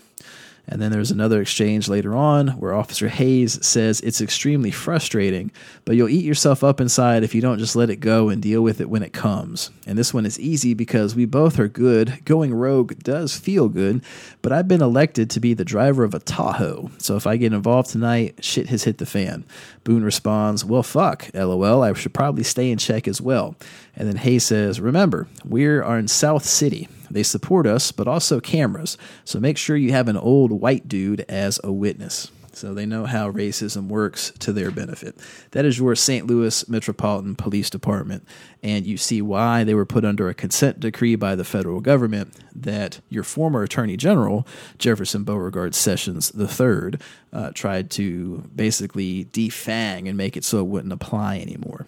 And 0.68 0.82
then 0.82 0.92
there's 0.92 1.12
another 1.12 1.42
exchange 1.42 1.88
later 1.88 2.16
on 2.16 2.50
where 2.50 2.74
Officer 2.74 3.08
Hayes 3.08 3.64
says 3.66 4.02
it's 4.02 4.22
extremely 4.22 4.72
frustrating, 4.72 5.52
but 5.86 5.96
you'll 5.96 6.10
eat 6.10 6.26
yourself 6.26 6.64
up 6.64 6.82
inside 6.82 7.24
if 7.24 7.36
you 7.36 7.42
don't 7.42 7.60
just 7.60 7.76
let 7.76 7.90
it 7.90 7.98
go 7.98 8.30
and 8.30 8.42
deal 8.42 8.62
with 8.62 8.82
it 8.82 8.90
when 8.90 9.04
it 9.04 9.14
comes. 9.14 9.70
And 9.86 9.98
this 9.98 10.14
one 10.14 10.26
is 10.26 10.40
easy 10.40 10.74
because 10.74 11.16
we 11.16 11.26
both 11.26 11.60
are 11.60 11.68
good. 11.68 12.26
Going 12.26 12.54
rogue 12.54 13.00
does 13.00 13.38
feel 13.38 13.70
good, 13.70 14.04
but 14.42 14.52
I've 14.52 14.68
been 14.68 14.82
elected 14.82 15.30
to 15.32 15.40
be 15.40 15.54
the 15.54 15.66
driver 15.66 16.04
of 16.04 16.14
a 16.14 16.20
Tahoe. 16.20 16.90
So 16.98 17.16
if 17.16 17.28
I 17.28 17.38
get 17.38 17.54
involved 17.54 17.92
tonight, 17.92 18.44
shit 18.44 18.70
has 18.70 18.84
hit 18.84 18.98
the 18.98 19.06
fan. 19.06 19.46
Boone 19.84 20.04
responds, 20.04 20.66
Well, 20.66 20.84
fuck, 20.84 21.30
lol, 21.34 21.84
I 21.84 21.94
should 21.94 22.14
probably 22.14 22.44
stay 22.44 22.72
in 22.72 22.78
check 22.78 23.08
as 23.08 23.22
well. 23.22 23.56
And 23.96 24.08
then 24.08 24.18
Hayes 24.18 24.46
says, 24.46 24.82
Remember, 24.82 25.28
we 25.44 25.66
are 25.66 26.00
in 26.00 26.08
South 26.08 26.44
City. 26.44 26.88
They 27.10 27.24
support 27.24 27.68
us, 27.68 27.92
but 27.92 28.08
also 28.08 28.40
cameras. 28.40 28.98
So 29.24 29.40
make 29.40 29.58
sure 29.58 29.76
you 29.76 29.92
have 29.92 30.08
an 30.08 30.18
old 30.18 30.52
white 30.52 30.88
dude 30.88 31.26
as 31.30 31.60
a 31.64 31.72
witness. 31.72 32.32
So 32.56 32.74
they 32.74 32.86
know 32.86 33.06
how 33.06 33.30
racism 33.32 33.90
works 33.90 34.32
to 34.40 34.54
their 34.54 34.72
benefit. 34.72 35.18
That 35.52 35.66
is 35.66 35.78
your 35.78 35.94
St. 35.94 36.26
Louis 36.26 36.68
Metropolitan 36.70 37.36
Police 37.36 37.70
Department. 37.70 38.26
And 38.64 38.88
you 38.88 38.96
see 38.96 39.22
why 39.22 39.66
they 39.66 39.74
were 39.74 39.86
put 39.86 40.06
under 40.06 40.30
a 40.30 40.34
consent 40.34 40.80
decree 40.80 41.16
by 41.16 41.36
the 41.36 41.44
federal 41.44 41.82
government 41.82 42.34
that 42.56 43.02
your 43.10 43.24
former 43.24 43.64
Attorney 43.64 43.98
General, 43.98 44.48
Jefferson 44.78 45.26
Beauregard 45.26 45.76
Sessions 45.76 46.32
III, 46.34 46.98
uh, 47.36 47.52
tried 47.54 47.92
to 47.92 48.50
basically 48.56 49.26
defang 49.26 50.08
and 50.08 50.16
make 50.16 50.38
it 50.38 50.46
so 50.46 50.60
it 50.60 50.68
wouldn't 50.68 50.94
apply 50.94 51.38
anymore. 51.38 51.86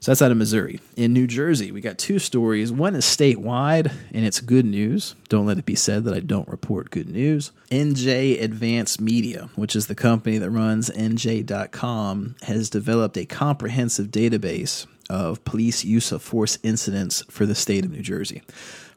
So 0.00 0.10
that's 0.10 0.22
out 0.22 0.32
of 0.32 0.36
Missouri. 0.36 0.80
In 0.96 1.12
New 1.12 1.28
Jersey, 1.28 1.70
we 1.70 1.80
got 1.80 1.98
two 1.98 2.18
stories. 2.18 2.72
One 2.72 2.96
is 2.96 3.04
statewide, 3.04 3.92
and 4.12 4.24
it's 4.24 4.40
good 4.40 4.64
news. 4.64 5.14
Don't 5.28 5.46
let 5.46 5.58
it 5.58 5.66
be 5.66 5.76
said 5.76 6.04
that 6.04 6.14
I 6.14 6.20
don't 6.20 6.48
report 6.48 6.90
good 6.90 7.08
news. 7.08 7.52
NJ 7.70 8.42
Advance 8.42 9.00
Media, 9.00 9.50
which 9.54 9.76
is 9.76 9.86
the 9.86 9.94
company 9.94 10.38
that 10.38 10.50
runs 10.50 10.90
NJ.com 10.90 12.34
has 12.42 12.68
developed 12.68 13.16
a 13.16 13.24
comprehensive 13.24 14.08
database 14.08 14.86
of 15.08 15.44
police 15.44 15.84
use 15.84 16.10
of 16.10 16.22
force 16.22 16.58
incidents 16.62 17.22
for 17.30 17.46
the 17.46 17.54
state 17.54 17.84
of 17.84 17.92
New 17.92 18.02
Jersey. 18.02 18.42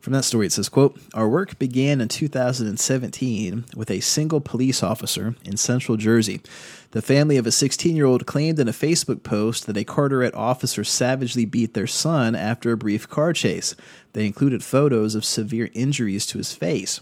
From 0.01 0.13
that 0.13 0.25
story, 0.25 0.47
it 0.47 0.51
says, 0.51 0.67
quote, 0.67 0.99
Our 1.13 1.29
work 1.29 1.59
began 1.59 2.01
in 2.01 2.07
2017 2.07 3.65
with 3.75 3.91
a 3.91 3.99
single 3.99 4.41
police 4.41 4.81
officer 4.81 5.35
in 5.45 5.57
central 5.57 5.95
Jersey. 5.95 6.41
The 6.89 7.03
family 7.03 7.37
of 7.37 7.45
a 7.45 7.51
16 7.51 7.95
year 7.95 8.07
old 8.07 8.25
claimed 8.25 8.59
in 8.59 8.67
a 8.67 8.73
Facebook 8.73 9.21
post 9.21 9.67
that 9.67 9.77
a 9.77 9.83
Carteret 9.83 10.33
officer 10.33 10.83
savagely 10.83 11.45
beat 11.45 11.75
their 11.75 11.85
son 11.85 12.35
after 12.35 12.71
a 12.71 12.77
brief 12.77 13.07
car 13.07 13.31
chase. 13.31 13.75
They 14.13 14.25
included 14.25 14.63
photos 14.63 15.13
of 15.13 15.23
severe 15.23 15.69
injuries 15.75 16.25
to 16.27 16.39
his 16.39 16.51
face. 16.51 16.99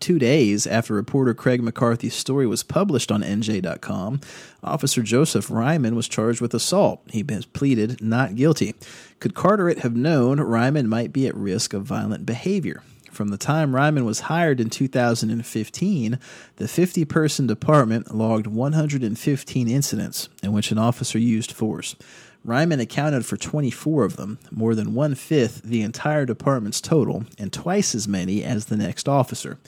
Two 0.00 0.18
days 0.18 0.66
after 0.66 0.94
reporter 0.94 1.34
Craig 1.34 1.62
McCarthy's 1.62 2.14
story 2.14 2.46
was 2.46 2.62
published 2.62 3.10
on 3.10 3.22
NJ.com, 3.22 4.20
Officer 4.62 5.02
Joseph 5.02 5.50
Ryman 5.50 5.96
was 5.96 6.08
charged 6.08 6.40
with 6.40 6.54
assault. 6.54 7.00
He 7.10 7.24
has 7.28 7.44
pleaded 7.46 8.00
not 8.00 8.36
guilty. 8.36 8.74
Could 9.20 9.34
Carteret 9.34 9.78
have 9.78 9.96
known 9.96 10.38
Ryman 10.38 10.88
might 10.88 11.12
be 11.12 11.26
at 11.26 11.36
risk 11.36 11.74
of 11.74 11.82
violent 11.82 12.24
behavior? 12.24 12.84
From 13.10 13.28
the 13.28 13.36
time 13.36 13.74
Ryman 13.74 14.04
was 14.04 14.20
hired 14.20 14.60
in 14.60 14.70
2015, 14.70 16.20
the 16.54 16.68
50 16.68 17.04
person 17.04 17.48
department 17.48 18.14
logged 18.14 18.46
115 18.46 19.68
incidents 19.68 20.28
in 20.40 20.52
which 20.52 20.70
an 20.70 20.78
officer 20.78 21.18
used 21.18 21.50
force. 21.50 21.96
Ryman 22.44 22.78
accounted 22.78 23.26
for 23.26 23.36
24 23.36 24.04
of 24.04 24.16
them, 24.16 24.38
more 24.52 24.76
than 24.76 24.94
one 24.94 25.16
fifth 25.16 25.62
the 25.62 25.82
entire 25.82 26.24
department's 26.24 26.80
total, 26.80 27.24
and 27.40 27.52
twice 27.52 27.96
as 27.96 28.06
many 28.06 28.44
as 28.44 28.66
the 28.66 28.76
next 28.76 29.08
officer. 29.08 29.58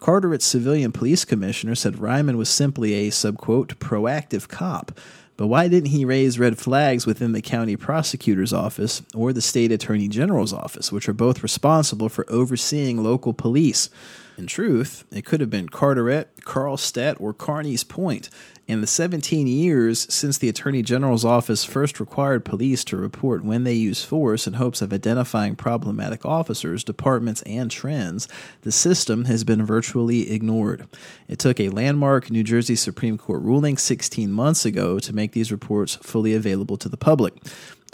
Carteret's 0.00 0.46
civilian 0.46 0.92
police 0.92 1.26
commissioner 1.26 1.74
said 1.74 1.98
Ryman 1.98 2.38
was 2.38 2.48
simply 2.48 2.94
a 2.94 3.10
subquote 3.10 3.74
proactive 3.76 4.48
cop. 4.48 4.98
But 5.36 5.48
why 5.48 5.66
didn't 5.66 5.90
he 5.90 6.04
raise 6.04 6.38
red 6.38 6.58
flags 6.58 7.06
within 7.06 7.32
the 7.32 7.42
county 7.42 7.76
prosecutor's 7.76 8.52
office 8.52 9.02
or 9.14 9.32
the 9.32 9.42
state 9.42 9.72
attorney 9.72 10.06
general's 10.06 10.52
office, 10.52 10.92
which 10.92 11.08
are 11.08 11.14
both 11.14 11.42
responsible 11.42 12.08
for 12.08 12.24
overseeing 12.30 13.02
local 13.02 13.34
police? 13.34 13.90
In 14.36 14.46
truth, 14.46 15.04
it 15.10 15.24
could 15.24 15.40
have 15.40 15.50
been 15.50 15.68
Carteret, 15.68 16.28
Carlstadt, 16.42 17.20
or 17.20 17.32
Carneys 17.32 17.86
Point. 17.86 18.30
In 18.66 18.80
the 18.80 18.86
17 18.86 19.46
years 19.46 20.06
since 20.12 20.38
the 20.38 20.48
Attorney 20.48 20.80
General's 20.80 21.24
office 21.24 21.64
first 21.64 22.00
required 22.00 22.46
police 22.46 22.82
to 22.84 22.96
report 22.96 23.44
when 23.44 23.64
they 23.64 23.74
use 23.74 24.02
force 24.02 24.46
in 24.46 24.54
hopes 24.54 24.80
of 24.80 24.90
identifying 24.90 25.54
problematic 25.54 26.24
officers, 26.24 26.82
departments, 26.82 27.42
and 27.42 27.70
trends, 27.70 28.26
the 28.62 28.72
system 28.72 29.26
has 29.26 29.44
been 29.44 29.66
virtually 29.66 30.32
ignored. 30.32 30.88
It 31.28 31.38
took 31.38 31.60
a 31.60 31.68
landmark 31.68 32.30
New 32.30 32.42
Jersey 32.42 32.74
Supreme 32.74 33.18
Court 33.18 33.42
ruling 33.42 33.76
16 33.76 34.32
months 34.32 34.64
ago 34.64 34.98
to 34.98 35.14
make 35.14 35.32
these 35.32 35.52
reports 35.52 35.96
fully 35.96 36.32
available 36.32 36.78
to 36.78 36.88
the 36.88 36.96
public. 36.96 37.34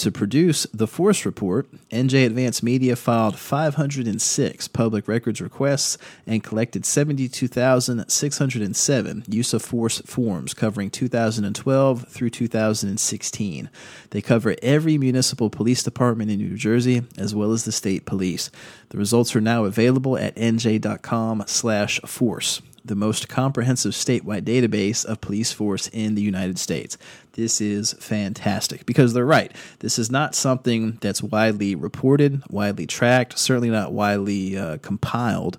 To 0.00 0.10
produce 0.10 0.66
the 0.72 0.86
Force 0.86 1.26
Report, 1.26 1.68
NJ 1.90 2.24
Advanced 2.24 2.62
Media 2.62 2.96
filed 2.96 3.38
506 3.38 4.68
public 4.68 5.06
records 5.06 5.42
requests 5.42 5.98
and 6.26 6.42
collected 6.42 6.86
72,607 6.86 9.24
use 9.28 9.52
of 9.52 9.60
force 9.60 9.98
forms 10.06 10.54
covering 10.54 10.88
2012 10.88 12.08
through 12.08 12.30
2016. 12.30 13.70
They 14.08 14.22
cover 14.22 14.56
every 14.62 14.96
municipal 14.96 15.50
police 15.50 15.82
department 15.82 16.30
in 16.30 16.38
New 16.38 16.56
Jersey 16.56 17.02
as 17.18 17.34
well 17.34 17.52
as 17.52 17.66
the 17.66 17.72
state 17.72 18.06
police. 18.06 18.50
The 18.88 18.96
results 18.96 19.36
are 19.36 19.42
now 19.42 19.66
available 19.66 20.16
at 20.16 20.34
nj.com/force 20.36 22.62
the 22.84 22.94
most 22.94 23.28
comprehensive 23.28 23.92
statewide 23.92 24.42
database 24.42 25.04
of 25.04 25.20
police 25.20 25.52
force 25.52 25.88
in 25.88 26.14
the 26.14 26.22
United 26.22 26.58
States. 26.58 26.96
This 27.32 27.60
is 27.60 27.92
fantastic 27.94 28.86
because 28.86 29.12
they're 29.12 29.24
right. 29.24 29.52
This 29.78 29.98
is 29.98 30.10
not 30.10 30.34
something 30.34 30.98
that's 31.00 31.22
widely 31.22 31.74
reported, 31.74 32.42
widely 32.50 32.86
tracked, 32.86 33.38
certainly 33.38 33.70
not 33.70 33.92
widely 33.92 34.56
uh, 34.56 34.78
compiled. 34.78 35.58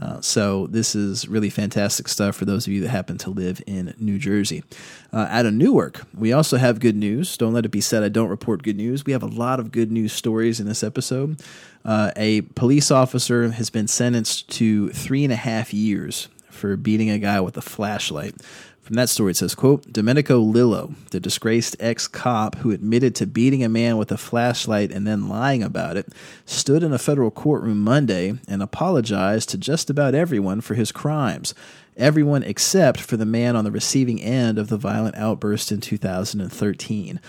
Uh, 0.00 0.20
so 0.20 0.66
this 0.68 0.94
is 0.94 1.28
really 1.28 1.50
fantastic 1.50 2.08
stuff 2.08 2.34
for 2.34 2.46
those 2.46 2.66
of 2.66 2.72
you 2.72 2.80
that 2.80 2.88
happen 2.88 3.18
to 3.18 3.28
live 3.28 3.60
in 3.66 3.94
New 3.98 4.18
Jersey. 4.18 4.64
Uh, 5.12 5.26
out 5.28 5.44
of 5.44 5.52
Newark, 5.52 6.06
we 6.16 6.32
also 6.32 6.56
have 6.56 6.80
good 6.80 6.96
news. 6.96 7.36
Don't 7.36 7.52
let 7.52 7.66
it 7.66 7.70
be 7.70 7.82
said 7.82 8.02
I 8.02 8.08
don't 8.08 8.30
report 8.30 8.62
good 8.62 8.78
news. 8.78 9.04
We 9.04 9.12
have 9.12 9.22
a 9.22 9.26
lot 9.26 9.60
of 9.60 9.70
good 9.70 9.92
news 9.92 10.12
stories 10.12 10.58
in 10.58 10.66
this 10.66 10.82
episode. 10.82 11.42
Uh, 11.84 12.12
a 12.16 12.40
police 12.42 12.90
officer 12.90 13.50
has 13.50 13.68
been 13.68 13.88
sentenced 13.88 14.48
to 14.50 14.88
three 14.90 15.22
and 15.22 15.32
a 15.32 15.36
half 15.36 15.74
years 15.74 16.28
for 16.60 16.76
beating 16.76 17.10
a 17.10 17.18
guy 17.18 17.40
with 17.40 17.56
a 17.56 17.62
flashlight. 17.62 18.34
From 18.82 18.96
that 18.96 19.08
story, 19.08 19.30
it 19.30 19.36
says, 19.36 19.54
quote, 19.54 19.92
Domenico 19.92 20.38
Lillo, 20.40 20.94
the 21.10 21.20
disgraced 21.20 21.76
ex-cop 21.80 22.56
who 22.56 22.70
admitted 22.70 23.14
to 23.14 23.26
beating 23.26 23.64
a 23.64 23.68
man 23.68 23.96
with 23.96 24.10
a 24.12 24.18
flashlight 24.18 24.90
and 24.90 25.06
then 25.06 25.28
lying 25.28 25.62
about 25.62 25.96
it, 25.96 26.08
stood 26.44 26.82
in 26.82 26.92
a 26.92 26.98
federal 26.98 27.30
courtroom 27.30 27.80
Monday 27.82 28.34
and 28.48 28.62
apologized 28.62 29.48
to 29.50 29.58
just 29.58 29.90
about 29.90 30.14
everyone 30.14 30.60
for 30.60 30.74
his 30.74 30.92
crimes. 30.92 31.54
Everyone 31.96 32.42
except 32.42 33.00
for 33.00 33.16
the 33.16 33.26
man 33.26 33.56
on 33.56 33.64
the 33.64 33.70
receiving 33.70 34.20
end 34.20 34.58
of 34.58 34.68
the 34.68 34.76
violent 34.76 35.16
outburst 35.16 35.70
in 35.70 35.80
2013. 35.80 37.20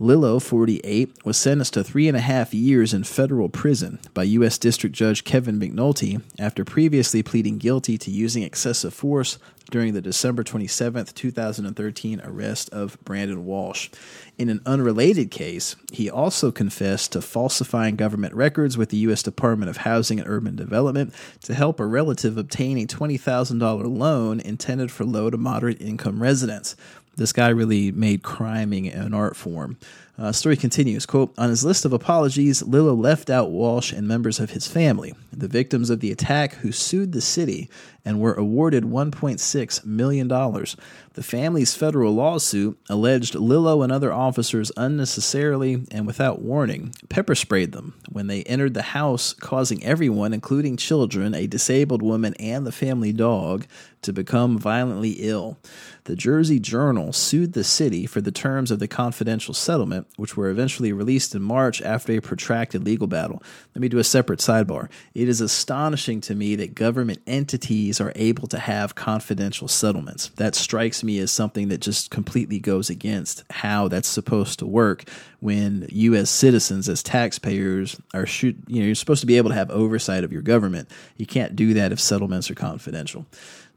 Lillo, 0.00 0.38
48, 0.38 1.26
was 1.26 1.36
sentenced 1.36 1.74
to 1.74 1.84
three 1.84 2.08
and 2.08 2.16
a 2.16 2.20
half 2.20 2.54
years 2.54 2.94
in 2.94 3.04
federal 3.04 3.50
prison 3.50 3.98
by 4.14 4.22
U.S. 4.22 4.56
District 4.56 4.96
Judge 4.96 5.24
Kevin 5.24 5.60
McNulty 5.60 6.22
after 6.38 6.64
previously 6.64 7.22
pleading 7.22 7.58
guilty 7.58 7.98
to 7.98 8.10
using 8.10 8.42
excessive 8.42 8.94
force 8.94 9.38
during 9.70 9.92
the 9.92 10.00
December 10.00 10.42
27, 10.42 11.06
2013 11.06 12.20
arrest 12.24 12.70
of 12.70 12.98
Brandon 13.04 13.44
Walsh. 13.44 13.90
In 14.38 14.48
an 14.48 14.60
unrelated 14.66 15.30
case, 15.30 15.76
he 15.92 16.10
also 16.10 16.50
confessed 16.50 17.12
to 17.12 17.20
falsifying 17.20 17.96
government 17.96 18.34
records 18.34 18.76
with 18.76 18.88
the 18.88 18.96
U.S. 18.98 19.22
Department 19.22 19.68
of 19.68 19.78
Housing 19.78 20.18
and 20.18 20.28
Urban 20.28 20.56
Development 20.56 21.14
to 21.42 21.54
help 21.54 21.78
a 21.78 21.86
relative 21.86 22.36
obtain 22.36 22.78
a 22.78 22.86
$20,000 22.86 23.98
loan 23.98 24.40
intended 24.40 24.90
for 24.90 25.04
low 25.04 25.30
to 25.30 25.36
moderate 25.36 25.80
income 25.80 26.22
residents. 26.22 26.74
This 27.20 27.34
guy 27.34 27.48
really 27.50 27.92
made 27.92 28.22
criming 28.22 28.88
an 28.88 29.12
art 29.12 29.36
form. 29.36 29.76
Uh, 30.18 30.32
story 30.32 30.56
continues, 30.56 31.04
quote, 31.04 31.34
On 31.36 31.50
his 31.50 31.62
list 31.62 31.84
of 31.84 31.92
apologies, 31.92 32.62
Lillo 32.62 32.94
left 32.94 33.28
out 33.28 33.50
Walsh 33.50 33.92
and 33.92 34.08
members 34.08 34.40
of 34.40 34.50
his 34.50 34.66
family, 34.66 35.14
the 35.30 35.46
victims 35.46 35.90
of 35.90 36.00
the 36.00 36.12
attack 36.12 36.54
who 36.54 36.72
sued 36.72 37.12
the 37.12 37.20
city 37.20 37.68
and 38.04 38.20
were 38.20 38.32
awarded 38.32 38.84
$1.6 38.84 39.84
million. 39.84 40.28
The 40.28 41.22
family's 41.22 41.74
federal 41.74 42.14
lawsuit 42.14 42.78
alleged 42.88 43.34
Lillo 43.34 43.82
and 43.82 43.92
other 43.92 44.12
officers 44.12 44.72
unnecessarily 44.76 45.84
and 45.90 46.06
without 46.06 46.40
warning 46.40 46.94
pepper 47.08 47.34
sprayed 47.34 47.72
them 47.72 47.94
when 48.10 48.26
they 48.26 48.42
entered 48.44 48.74
the 48.74 48.82
house, 48.82 49.34
causing 49.34 49.84
everyone, 49.84 50.32
including 50.32 50.76
children, 50.76 51.34
a 51.34 51.46
disabled 51.46 52.02
woman, 52.02 52.34
and 52.34 52.66
the 52.66 52.72
family 52.72 53.12
dog, 53.12 53.66
to 54.02 54.12
become 54.12 54.58
violently 54.58 55.12
ill. 55.18 55.58
The 56.04 56.16
Jersey 56.16 56.58
Journal 56.58 57.12
sued 57.12 57.52
the 57.52 57.64
city 57.64 58.06
for 58.06 58.20
the 58.20 58.32
terms 58.32 58.70
of 58.70 58.78
the 58.78 58.88
confidential 58.88 59.54
settlement, 59.54 60.06
which 60.16 60.36
were 60.36 60.48
eventually 60.48 60.92
released 60.92 61.34
in 61.34 61.42
March 61.42 61.82
after 61.82 62.12
a 62.12 62.20
protracted 62.20 62.84
legal 62.84 63.06
battle. 63.06 63.42
Let 63.74 63.82
me 63.82 63.88
do 63.88 63.98
a 63.98 64.04
separate 64.04 64.40
sidebar. 64.40 64.88
It 65.14 65.28
is 65.28 65.40
astonishing 65.40 66.20
to 66.22 66.34
me 66.34 66.56
that 66.56 66.74
government 66.74 67.20
entities 67.26 68.00
are 68.00 68.12
able 68.16 68.46
to 68.48 68.58
have 68.58 68.94
confidential 68.94 69.68
settlements. 69.68 70.28
That 70.36 70.54
strikes 70.54 71.04
me 71.04 71.18
as 71.18 71.30
something 71.30 71.68
that 71.68 71.80
just 71.80 72.10
completely 72.10 72.58
goes 72.58 72.90
against 72.90 73.44
how 73.50 73.88
that's 73.88 74.08
supposed 74.08 74.58
to 74.60 74.66
work 74.66 75.04
when 75.40 75.86
you 75.90 76.14
as 76.14 76.30
citizens 76.30 76.88
as 76.88 77.02
taxpayers 77.02 77.98
are 78.14 78.26
you 78.42 78.54
know 78.68 78.86
you're 78.86 78.94
supposed 78.94 79.22
to 79.22 79.26
be 79.26 79.38
able 79.38 79.50
to 79.50 79.54
have 79.54 79.70
oversight 79.70 80.24
of 80.24 80.32
your 80.32 80.42
government. 80.42 80.88
You 81.16 81.26
can't 81.26 81.56
do 81.56 81.74
that 81.74 81.92
if 81.92 82.00
settlements 82.00 82.50
are 82.50 82.54
confidential. 82.54 83.26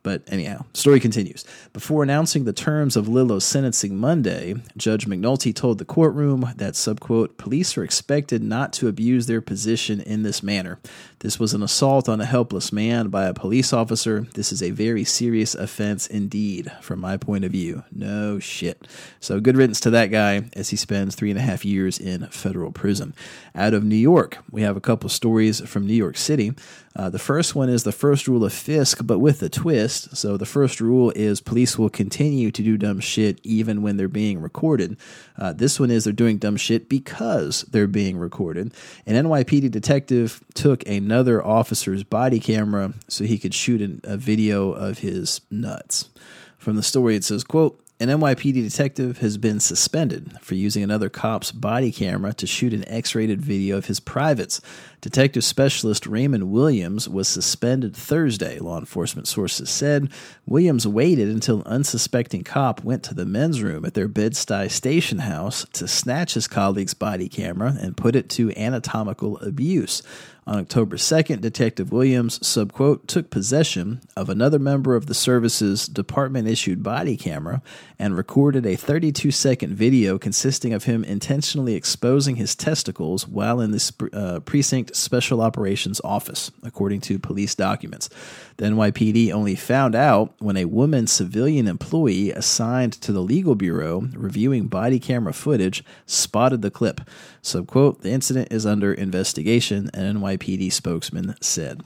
But 0.04 0.24
anyhow, 0.28 0.66
story 0.74 1.00
continues. 1.00 1.46
Before 1.72 2.04
announcing 2.04 2.44
the 2.44 2.52
terms 2.52 2.98
of 2.98 3.08
Lillo's 3.08 3.46
sentencing 3.46 3.98
Monday, 3.98 4.56
Judge 4.76 5.08
McNulty 5.08 5.56
told 5.56 5.78
the 5.78 5.86
courtroom 5.86 6.50
that, 6.58 6.74
subquote, 6.74 7.38
police 7.38 7.78
are 7.78 7.86
expected 7.86 8.44
not 8.44 8.74
to 8.74 8.90
abuse 8.90 9.28
their 9.28 9.40
position 9.40 10.02
in 10.02 10.24
this 10.24 10.44
manner. 10.44 10.78
This 11.20 11.40
was 11.40 11.54
an 11.54 11.64
assault 11.64 12.10
on 12.10 12.20
a 12.20 12.26
helpless 12.26 12.74
man 12.74 13.08
by 13.08 13.28
a 13.28 13.34
police 13.34 13.72
officer. 13.72 14.28
This 14.34 14.52
is 14.52 14.62
a 14.62 14.72
very 14.72 15.06
serious 15.06 15.56
offense 15.56 16.06
indeed, 16.06 16.70
from 16.82 17.00
my 17.00 17.16
point 17.16 17.46
of 17.46 17.52
view. 17.54 17.84
No 17.90 18.40
shit. 18.40 18.86
So 19.22 19.40
good 19.40 19.56
riddance 19.56 19.80
to 19.82 19.90
that 19.92 20.08
guy 20.08 20.50
as 20.54 20.72
he 20.72 20.76
spends 20.76 21.16
three 21.16 21.30
and 21.30 21.40
a 21.40 21.44
half 21.44 21.64
years 21.64 21.98
in 21.98 22.28
federal 22.28 22.74
prison. 22.74 23.16
Out 23.56 23.74
of 23.74 23.86
New 23.86 23.96
York, 23.96 24.40
we 24.52 24.64
have 24.64 24.76
a 24.76 24.82
couple 24.82 25.08
stories 25.08 25.62
from 25.62 25.88
New 25.88 25.94
York 25.94 26.18
City. 26.18 26.52
Uh, 26.96 27.10
the 27.10 27.20
first 27.20 27.56
one 27.56 27.70
is 27.70 27.84
the 27.84 27.92
first 27.92 28.28
rule 28.28 28.46
of 28.46 28.52
fsck, 28.52 29.06
but 29.06 29.20
with 29.20 29.42
a 29.42 29.50
twist. 29.50 30.16
So 30.16 30.38
the 30.38 30.46
first 30.46 30.80
rule 30.80 31.12
is 31.16 31.42
police 31.42 31.78
will 31.78 31.90
continue 31.90 32.52
to 32.52 32.62
do 32.62 32.78
dumb 32.78 33.00
shit 33.00 33.40
even 33.44 33.82
when 33.82 33.98
they're 33.98 34.08
being 34.08 34.40
recorded. 34.40 34.98
Uh, 35.38 35.54
this 35.54 35.80
one 35.80 35.90
is 35.90 36.04
they're 36.04 36.14
doing 36.14 36.38
dumb 36.38 36.58
shit 36.58 36.90
because 36.90 37.64
they're 37.64 37.88
being 37.88 38.18
recorded. 38.18 38.74
An 39.06 39.26
NYPD 39.26 39.72
detective 39.72 40.44
took 40.54 40.88
another 40.88 41.44
officer's 41.44 42.04
body 42.04 42.40
camera 42.40 42.94
so 43.08 43.24
he 43.24 43.40
could 43.40 43.54
shoot 43.54 43.82
an, 43.82 44.02
a 44.04 44.18
video 44.18 44.72
of 44.72 45.00
his 45.00 45.42
nuts. 45.50 46.10
From 46.58 46.76
the 46.76 46.84
story, 46.84 47.16
it 47.16 47.24
says, 47.24 47.44
quote, 47.44 47.84
an 48.00 48.10
NYPD 48.10 48.56
detective 48.64 49.20
has 49.20 49.38
been 49.38 49.60
suspended 49.60 50.34
for 50.42 50.56
using 50.56 50.84
another 50.84 51.10
cop's 51.10 51.52
body 51.52 51.92
camera 51.92 52.34
to 52.34 52.48
shoot 52.48 52.74
an 52.74 52.88
X 52.90 53.16
rated 53.16 53.42
video 53.42 53.78
of 53.78 53.86
his 53.86 54.00
privates. 54.00 54.60
Detective 55.04 55.44
Specialist 55.44 56.08
Raymond 56.08 56.50
Williams 56.50 57.10
was 57.10 57.28
suspended 57.28 57.94
Thursday, 57.94 58.58
law 58.60 58.80
enforcement 58.80 59.28
sources 59.28 59.70
said. 59.70 60.10
Williams 60.46 60.88
waited 60.88 61.28
until 61.28 61.58
an 61.58 61.68
unsuspecting 61.68 62.46
cop 62.46 62.86
went 62.86 63.04
to 63.04 63.14
the 63.14 63.26
men's 63.26 63.62
room 63.62 63.84
at 63.84 63.96
their 63.96 64.08
Bed-Stuy 64.08 64.72
station 64.72 65.20
house 65.20 65.66
to 65.74 65.90
snatch 65.90 66.36
his 66.36 66.48
colleague's 66.48 66.94
body 66.94 67.28
camera 67.28 67.76
and 67.82 67.98
put 67.98 68.16
it 68.16 68.30
to 68.30 68.54
anatomical 68.58 69.38
abuse. 69.40 70.02
On 70.46 70.60
October 70.60 70.98
2nd, 70.98 71.40
Detective 71.40 71.94
Williams, 71.94 72.38
subquote, 72.40 73.08
took 73.08 73.30
possession 73.30 74.02
of 74.18 74.28
another 74.30 74.60
member 74.60 74.96
of 74.96 75.06
the 75.06 75.14
service's 75.14 75.88
department 75.88 76.50
issued 76.50 76.84
body 76.84 77.16
camera 77.16 77.62
and 77.98 78.18
recorded 78.18 78.66
a 78.66 78.76
32 78.76 79.32
second 79.32 79.74
video 79.74 80.20
consisting 80.20 80.74
of 80.74 80.84
him 80.84 81.06
intentionally 81.06 81.76
exposing 81.76 82.36
his 82.36 82.56
testicles 82.56 83.26
while 83.26 83.62
in 83.62 83.72
the 83.72 84.10
uh, 84.12 84.42
precinct 84.42 84.93
special 84.94 85.42
operations 85.42 86.00
office, 86.04 86.52
according 86.64 87.02
to 87.02 87.20
police 87.20 87.56
documents. 87.56 88.10
The 88.58 88.66
NYPD 88.66 89.32
only 89.32 89.56
found 89.56 89.96
out 89.96 90.34
when 90.40 90.58
a 90.58 90.66
woman 90.66 91.08
civilian 91.08 91.68
employee 91.68 92.32
assigned 92.32 92.94
to 93.02 93.12
the 93.12 93.22
legal 93.22 93.56
bureau 93.56 94.08
reviewing 94.16 94.68
body 94.68 95.00
camera 95.00 95.34
footage 95.34 95.84
spotted 96.06 96.62
the 96.62 96.72
clip. 96.72 97.02
So, 97.42 97.64
quote, 97.64 98.02
the 98.02 98.12
incident 98.12 98.52
is 98.52 98.66
under 98.66 98.94
investigation, 98.94 99.90
an 99.94 100.18
NYPD 100.18 100.72
spokesman 100.72 101.36
said. 101.42 101.84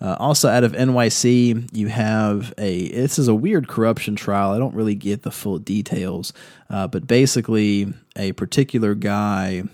Uh, 0.00 0.16
also, 0.18 0.48
out 0.48 0.64
of 0.64 0.72
NYC, 0.72 1.68
you 1.76 1.88
have 1.88 2.54
a. 2.56 2.88
This 2.88 3.18
is 3.18 3.28
a 3.28 3.34
weird 3.34 3.68
corruption 3.68 4.16
trial. 4.16 4.52
I 4.52 4.58
don't 4.58 4.74
really 4.74 4.94
get 4.94 5.22
the 5.22 5.30
full 5.30 5.58
details, 5.58 6.32
uh, 6.70 6.86
but 6.86 7.06
basically, 7.06 7.92
a 8.16 8.32
particular 8.32 8.94
guy 8.94 9.64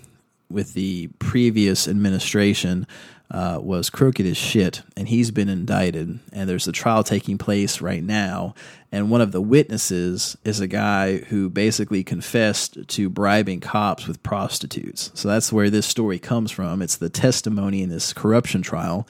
with 0.49 0.73
the 0.73 1.07
previous 1.19 1.87
administration 1.87 2.87
uh, 3.29 3.59
was 3.61 3.89
crooked 3.89 4.25
as 4.25 4.37
shit, 4.37 4.83
and 4.95 5.09
he's 5.09 5.31
been 5.31 5.49
indicted. 5.49 6.19
And 6.31 6.49
there's 6.49 6.67
a 6.67 6.71
trial 6.71 7.03
taking 7.03 7.37
place 7.37 7.81
right 7.81 8.03
now. 8.03 8.55
And 8.91 9.11
one 9.11 9.19
of 9.19 9.33
the 9.33 9.41
witnesses 9.41 10.37
is 10.45 10.61
a 10.61 10.67
guy 10.67 11.17
who 11.17 11.49
basically 11.49 12.03
confessed 12.03 12.87
to 12.87 13.09
bribing 13.09 13.59
cops 13.59 14.07
with 14.07 14.23
prostitutes. 14.23 15.11
So 15.13 15.27
that's 15.27 15.51
where 15.51 15.69
this 15.69 15.85
story 15.85 16.19
comes 16.19 16.51
from. 16.51 16.81
It's 16.81 16.95
the 16.95 17.09
testimony 17.09 17.81
in 17.81 17.89
this 17.89 18.13
corruption 18.13 18.61
trial. 18.61 19.05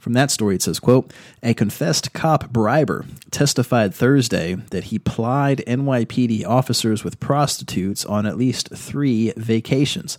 From 0.00 0.14
that 0.14 0.30
story, 0.30 0.54
it 0.54 0.62
says, 0.62 0.80
quote, 0.80 1.12
a 1.42 1.52
confessed 1.52 2.12
cop 2.14 2.48
briber 2.50 3.04
testified 3.30 3.94
Thursday 3.94 4.54
that 4.54 4.84
he 4.84 4.98
plied 4.98 5.62
NYPD 5.66 6.44
officers 6.46 7.04
with 7.04 7.20
prostitutes 7.20 8.04
on 8.06 8.24
at 8.24 8.38
least 8.38 8.70
three 8.74 9.32
vacations. 9.36 10.18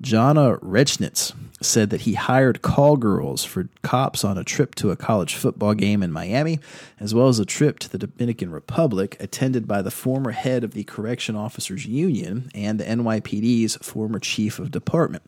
Jona 0.00 0.56
Rechnitz 0.58 1.34
said 1.62 1.90
that 1.90 2.02
he 2.02 2.14
hired 2.14 2.62
call 2.62 2.96
girls 2.96 3.44
for 3.44 3.68
cops 3.82 4.24
on 4.24 4.38
a 4.38 4.44
trip 4.44 4.74
to 4.74 4.90
a 4.90 4.96
college 4.96 5.34
football 5.34 5.74
game 5.74 6.02
in 6.02 6.10
Miami, 6.10 6.58
as 6.98 7.14
well 7.14 7.28
as 7.28 7.38
a 7.38 7.44
trip 7.44 7.78
to 7.78 7.88
the 7.90 7.98
Dominican 7.98 8.50
Republic 8.50 9.16
attended 9.20 9.68
by 9.68 9.82
the 9.82 9.90
former 9.90 10.30
head 10.30 10.64
of 10.64 10.72
the 10.72 10.84
Correction 10.84 11.36
Officers 11.36 11.86
Union 11.86 12.50
and 12.54 12.80
the 12.80 12.84
NYPD's 12.84 13.76
former 13.76 14.18
chief 14.18 14.58
of 14.58 14.70
department. 14.70 15.22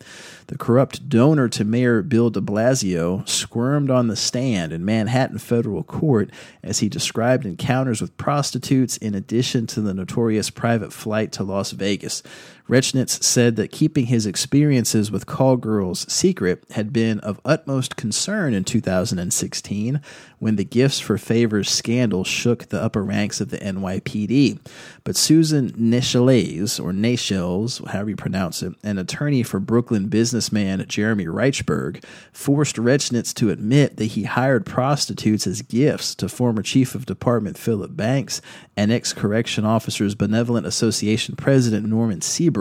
The 0.46 0.56
corrupt 0.56 1.08
donor 1.08 1.48
to 1.50 1.64
Mayor 1.64 2.02
Bill 2.02 2.30
de 2.30 2.40
Blasio 2.40 3.28
squirmed 3.28 3.90
on 3.90 4.08
the 4.08 4.16
stand 4.16 4.72
in 4.72 4.84
Manhattan 4.84 5.38
federal 5.38 5.82
court 5.82 6.30
as 6.62 6.78
he 6.78 6.88
described 6.88 7.44
encounters 7.44 8.00
with 8.00 8.16
prostitutes 8.16 8.96
in 8.96 9.14
addition 9.14 9.66
to 9.68 9.80
the 9.82 9.94
notorious 9.94 10.48
private 10.48 10.92
flight 10.92 11.32
to 11.32 11.44
Las 11.44 11.72
Vegas. 11.72 12.22
Rechnitz 12.68 13.22
said 13.22 13.56
that 13.56 13.72
keeping 13.72 14.06
his 14.06 14.24
experiences 14.24 15.10
with 15.10 15.26
call 15.26 15.56
girls 15.56 16.10
secret 16.10 16.64
had 16.70 16.92
been 16.92 17.18
of 17.20 17.40
utmost 17.44 17.96
concern 17.96 18.54
in 18.54 18.62
2016 18.62 20.00
when 20.38 20.56
the 20.56 20.64
gifts 20.64 21.00
for 21.00 21.18
favors 21.18 21.68
scandal 21.68 22.24
shook 22.24 22.68
the 22.68 22.80
upper 22.80 23.02
ranks 23.02 23.40
of 23.40 23.50
the 23.50 23.58
NYPD. 23.58 24.58
But 25.04 25.16
Susan 25.16 25.72
Necheles, 25.72 26.82
or 26.82 26.92
Nachels, 26.92 27.84
however 27.88 28.10
you 28.10 28.16
pronounce 28.16 28.62
it, 28.62 28.74
an 28.84 28.98
attorney 28.98 29.42
for 29.42 29.58
Brooklyn 29.60 30.08
businessman 30.08 30.84
Jeremy 30.86 31.26
Reichberg, 31.26 32.04
forced 32.32 32.76
Rechnitz 32.76 33.34
to 33.34 33.50
admit 33.50 33.96
that 33.96 34.06
he 34.06 34.24
hired 34.24 34.64
prostitutes 34.64 35.46
as 35.46 35.62
gifts 35.62 36.14
to 36.16 36.28
former 36.28 36.62
Chief 36.62 36.94
of 36.94 37.06
Department 37.06 37.58
Philip 37.58 37.96
Banks 37.96 38.40
and 38.76 38.92
ex 38.92 39.12
Correction 39.12 39.64
Officers 39.64 40.14
Benevolent 40.14 40.66
Association 40.66 41.36
President 41.36 41.86
Norman 41.86 42.20
Seabrook 42.20 42.51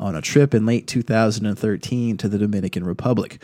on 0.00 0.14
a 0.14 0.22
trip 0.22 0.54
in 0.54 0.66
late 0.66 0.86
2013 0.86 2.16
to 2.16 2.28
the 2.28 2.38
Dominican 2.38 2.84
Republic. 2.84 3.40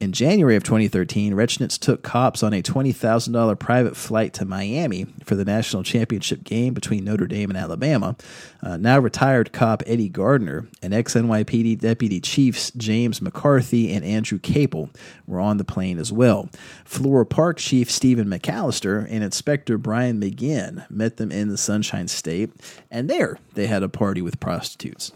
In 0.00 0.12
January 0.12 0.56
of 0.56 0.64
2013, 0.64 1.34
Rechnitz 1.34 1.78
took 1.78 2.02
cops 2.02 2.42
on 2.42 2.54
a 2.54 2.62
$20,000 2.62 3.58
private 3.58 3.94
flight 3.94 4.32
to 4.32 4.46
Miami 4.46 5.04
for 5.24 5.34
the 5.34 5.44
national 5.44 5.82
championship 5.82 6.42
game 6.42 6.72
between 6.72 7.04
Notre 7.04 7.26
Dame 7.26 7.50
and 7.50 7.58
Alabama. 7.58 8.16
Uh, 8.62 8.78
now 8.78 8.98
retired 8.98 9.52
cop 9.52 9.82
Eddie 9.84 10.08
Gardner 10.08 10.66
and 10.80 10.94
ex 10.94 11.12
NYPD 11.12 11.78
deputy 11.80 12.18
chiefs 12.18 12.70
James 12.70 13.20
McCarthy 13.20 13.92
and 13.92 14.02
Andrew 14.02 14.38
Capel 14.38 14.88
were 15.26 15.38
on 15.38 15.58
the 15.58 15.64
plane 15.64 15.98
as 15.98 16.10
well. 16.10 16.48
Floral 16.86 17.26
Park 17.26 17.58
Chief 17.58 17.90
Stephen 17.90 18.26
McAllister 18.26 19.06
and 19.10 19.22
Inspector 19.22 19.76
Brian 19.76 20.18
McGinn 20.18 20.90
met 20.90 21.18
them 21.18 21.30
in 21.30 21.48
the 21.48 21.58
Sunshine 21.58 22.08
State, 22.08 22.50
and 22.90 23.10
there 23.10 23.36
they 23.52 23.66
had 23.66 23.82
a 23.82 23.88
party 23.90 24.22
with 24.22 24.40
prostitutes 24.40 25.12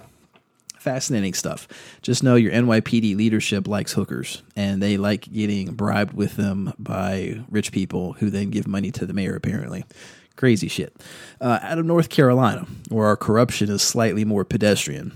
fascinating 0.84 1.32
stuff. 1.32 1.66
Just 2.02 2.22
know 2.22 2.34
your 2.36 2.52
NYPD 2.52 3.16
leadership 3.16 3.66
likes 3.66 3.94
hookers, 3.94 4.42
and 4.54 4.82
they 4.82 4.98
like 4.98 5.32
getting 5.32 5.72
bribed 5.72 6.12
with 6.12 6.36
them 6.36 6.74
by 6.78 7.40
rich 7.48 7.72
people 7.72 8.12
who 8.12 8.28
then 8.28 8.50
give 8.50 8.68
money 8.68 8.90
to 8.92 9.06
the 9.06 9.14
mayor, 9.14 9.34
apparently. 9.34 9.84
Crazy 10.36 10.68
shit. 10.68 10.94
Uh, 11.40 11.58
out 11.62 11.78
of 11.78 11.86
North 11.86 12.10
Carolina, 12.10 12.66
where 12.90 13.06
our 13.06 13.16
corruption 13.16 13.70
is 13.70 13.80
slightly 13.80 14.24
more 14.24 14.44
pedestrian, 14.44 15.12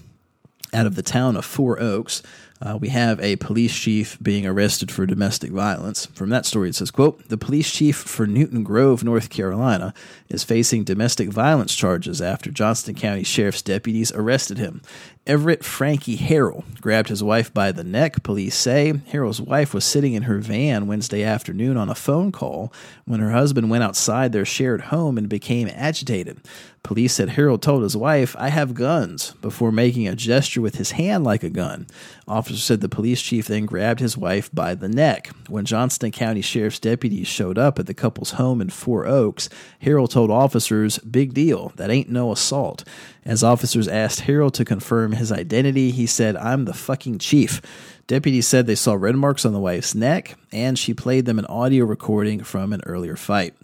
out 0.73 0.87
of 0.87 0.95
the 0.95 1.03
town 1.03 1.37
of 1.37 1.45
Four 1.45 1.81
Oaks, 1.81 2.23
uh, 2.61 2.77
we 2.81 2.89
have 2.89 3.21
a 3.21 3.37
police 3.37 3.75
chief 3.77 4.19
being 4.21 4.45
arrested 4.45 4.91
for 4.91 5.07
domestic 5.07 5.53
violence. 5.53 6.07
From 6.07 6.31
that 6.31 6.45
story, 6.45 6.71
it 6.71 6.75
says, 6.75 6.91
quote, 6.91 7.29
The 7.29 7.39
police 7.39 7.71
chief 7.71 7.97
for 7.97 8.27
Newton 8.27 8.64
Grove, 8.64 9.05
North 9.05 9.31
Carolina, 9.31 9.95
is 10.29 10.43
facing 10.43 10.83
domestic 10.85 11.29
violence 11.29 11.75
charges 11.75 12.21
after 12.21 12.51
Johnston 12.51 12.97
County 12.97 13.23
Sheriff's 13.23 13.62
deputies 13.62 14.11
arrested 14.12 14.59
him. 14.59 14.83
Everett 15.29 15.62
Frankie 15.62 16.16
Harrell 16.16 16.64
grabbed 16.81 17.11
his 17.11 17.22
wife 17.22 17.53
by 17.53 17.70
the 17.70 17.85
neck, 17.85 18.22
police 18.22 18.55
say. 18.55 18.95
Harrell's 19.12 19.43
wife 19.43 19.74
was 19.74 19.85
sitting 19.85 20.14
in 20.14 20.22
her 20.22 20.39
van 20.39 20.87
Wednesday 20.87 21.22
afternoon 21.22 21.76
on 21.76 21.91
a 21.91 21.95
phone 21.95 22.33
call 22.33 22.72
when 23.05 23.20
her 23.20 23.33
husband 23.33 23.68
went 23.68 23.85
outside 23.85 24.33
their 24.33 24.47
shared 24.47 24.81
home 24.81 25.18
and 25.18 25.29
became 25.29 25.68
agitated. 25.70 26.41
Police 26.83 27.12
said 27.12 27.31
Harrell 27.31 27.61
told 27.61 27.83
his 27.83 27.97
wife, 27.97 28.35
I 28.39 28.49
have 28.49 28.72
guns, 28.72 29.33
before 29.43 29.70
making 29.70 30.09
a 30.09 30.14
gesture 30.16 30.62
with 30.62 30.76
his 30.76 30.93
hand 30.93 31.24
like 31.24 31.43
a 31.43 31.51
gun. 31.51 31.87
Officer 32.26 32.59
said 32.59 32.81
the 32.81 32.89
police 32.89 33.20
chief 33.20 33.49
then 33.49 33.66
grabbed 33.66 34.01
his 34.01 34.16
wife 34.16 34.49
by 34.55 34.74
the 34.74 34.89
neck. 34.89 35.29
When 35.49 35.66
Johnston 35.66 36.12
County 36.12 36.41
Sheriff's 36.41 36.79
deputies 36.79 37.26
showed 37.26 37.59
up 37.59 37.79
at 37.79 37.87
the 37.87 37.93
couple's 37.93 38.33
home 38.33 38.62
in 38.62 38.70
Four 38.70 39.07
Oaks, 39.07 39.51
Harrell 39.83 40.09
told 40.09 40.31
officers, 40.31 40.99
Big 41.01 41.35
deal, 41.35 41.72
that 41.76 41.91
ain't 41.91 42.09
no 42.09 42.33
assault. 42.33 42.85
As 43.25 43.45
officers 43.45 43.89
asked 43.89 44.21
Harrell 44.21 44.53
to 44.53 44.64
confirm 44.64 45.12
his 45.12 45.31
identity, 45.31 45.91
he 45.91 46.07
said, 46.07 46.37
I'm 46.37 46.64
the 46.64 46.75
fucking 46.75 47.19
chief. 47.19 47.61
Deputies 48.07 48.47
said 48.47 48.66
they 48.66 48.75
saw 48.75 48.95
red 48.95 49.16
marks 49.16 49.45
on 49.45 49.53
the 49.53 49.61
wife's 49.61 49.95
neck, 49.95 50.37
and 50.51 50.79
she 50.79 50.95
played 50.95 51.27
them 51.27 51.39
an 51.39 51.45
audio 51.47 51.85
recording 51.85 52.43
from 52.43 52.73
an 52.73 52.81
earlier 52.87 53.16
fight. 53.16 53.55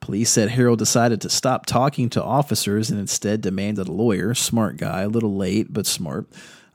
Police 0.00 0.30
said 0.30 0.48
Harrell 0.48 0.76
decided 0.76 1.20
to 1.20 1.28
stop 1.28 1.66
talking 1.66 2.08
to 2.10 2.24
officers 2.24 2.90
and 2.90 2.98
instead 2.98 3.42
demanded 3.42 3.88
a 3.88 3.92
lawyer. 3.92 4.34
Smart 4.34 4.78
guy, 4.78 5.02
a 5.02 5.08
little 5.08 5.36
late, 5.36 5.72
but 5.72 5.86
smart. 5.86 6.26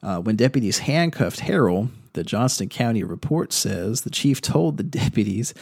Uh, 0.04 0.20
when 0.20 0.36
deputies 0.36 0.80
handcuffed 0.80 1.40
Harrell, 1.40 1.90
the 2.16 2.24
Johnston 2.24 2.70
County 2.70 3.04
report 3.04 3.54
says 3.54 4.02
the 4.02 4.10
chief 4.10 4.42
told 4.42 4.78
the 4.78 4.84
deputies, 4.84 5.54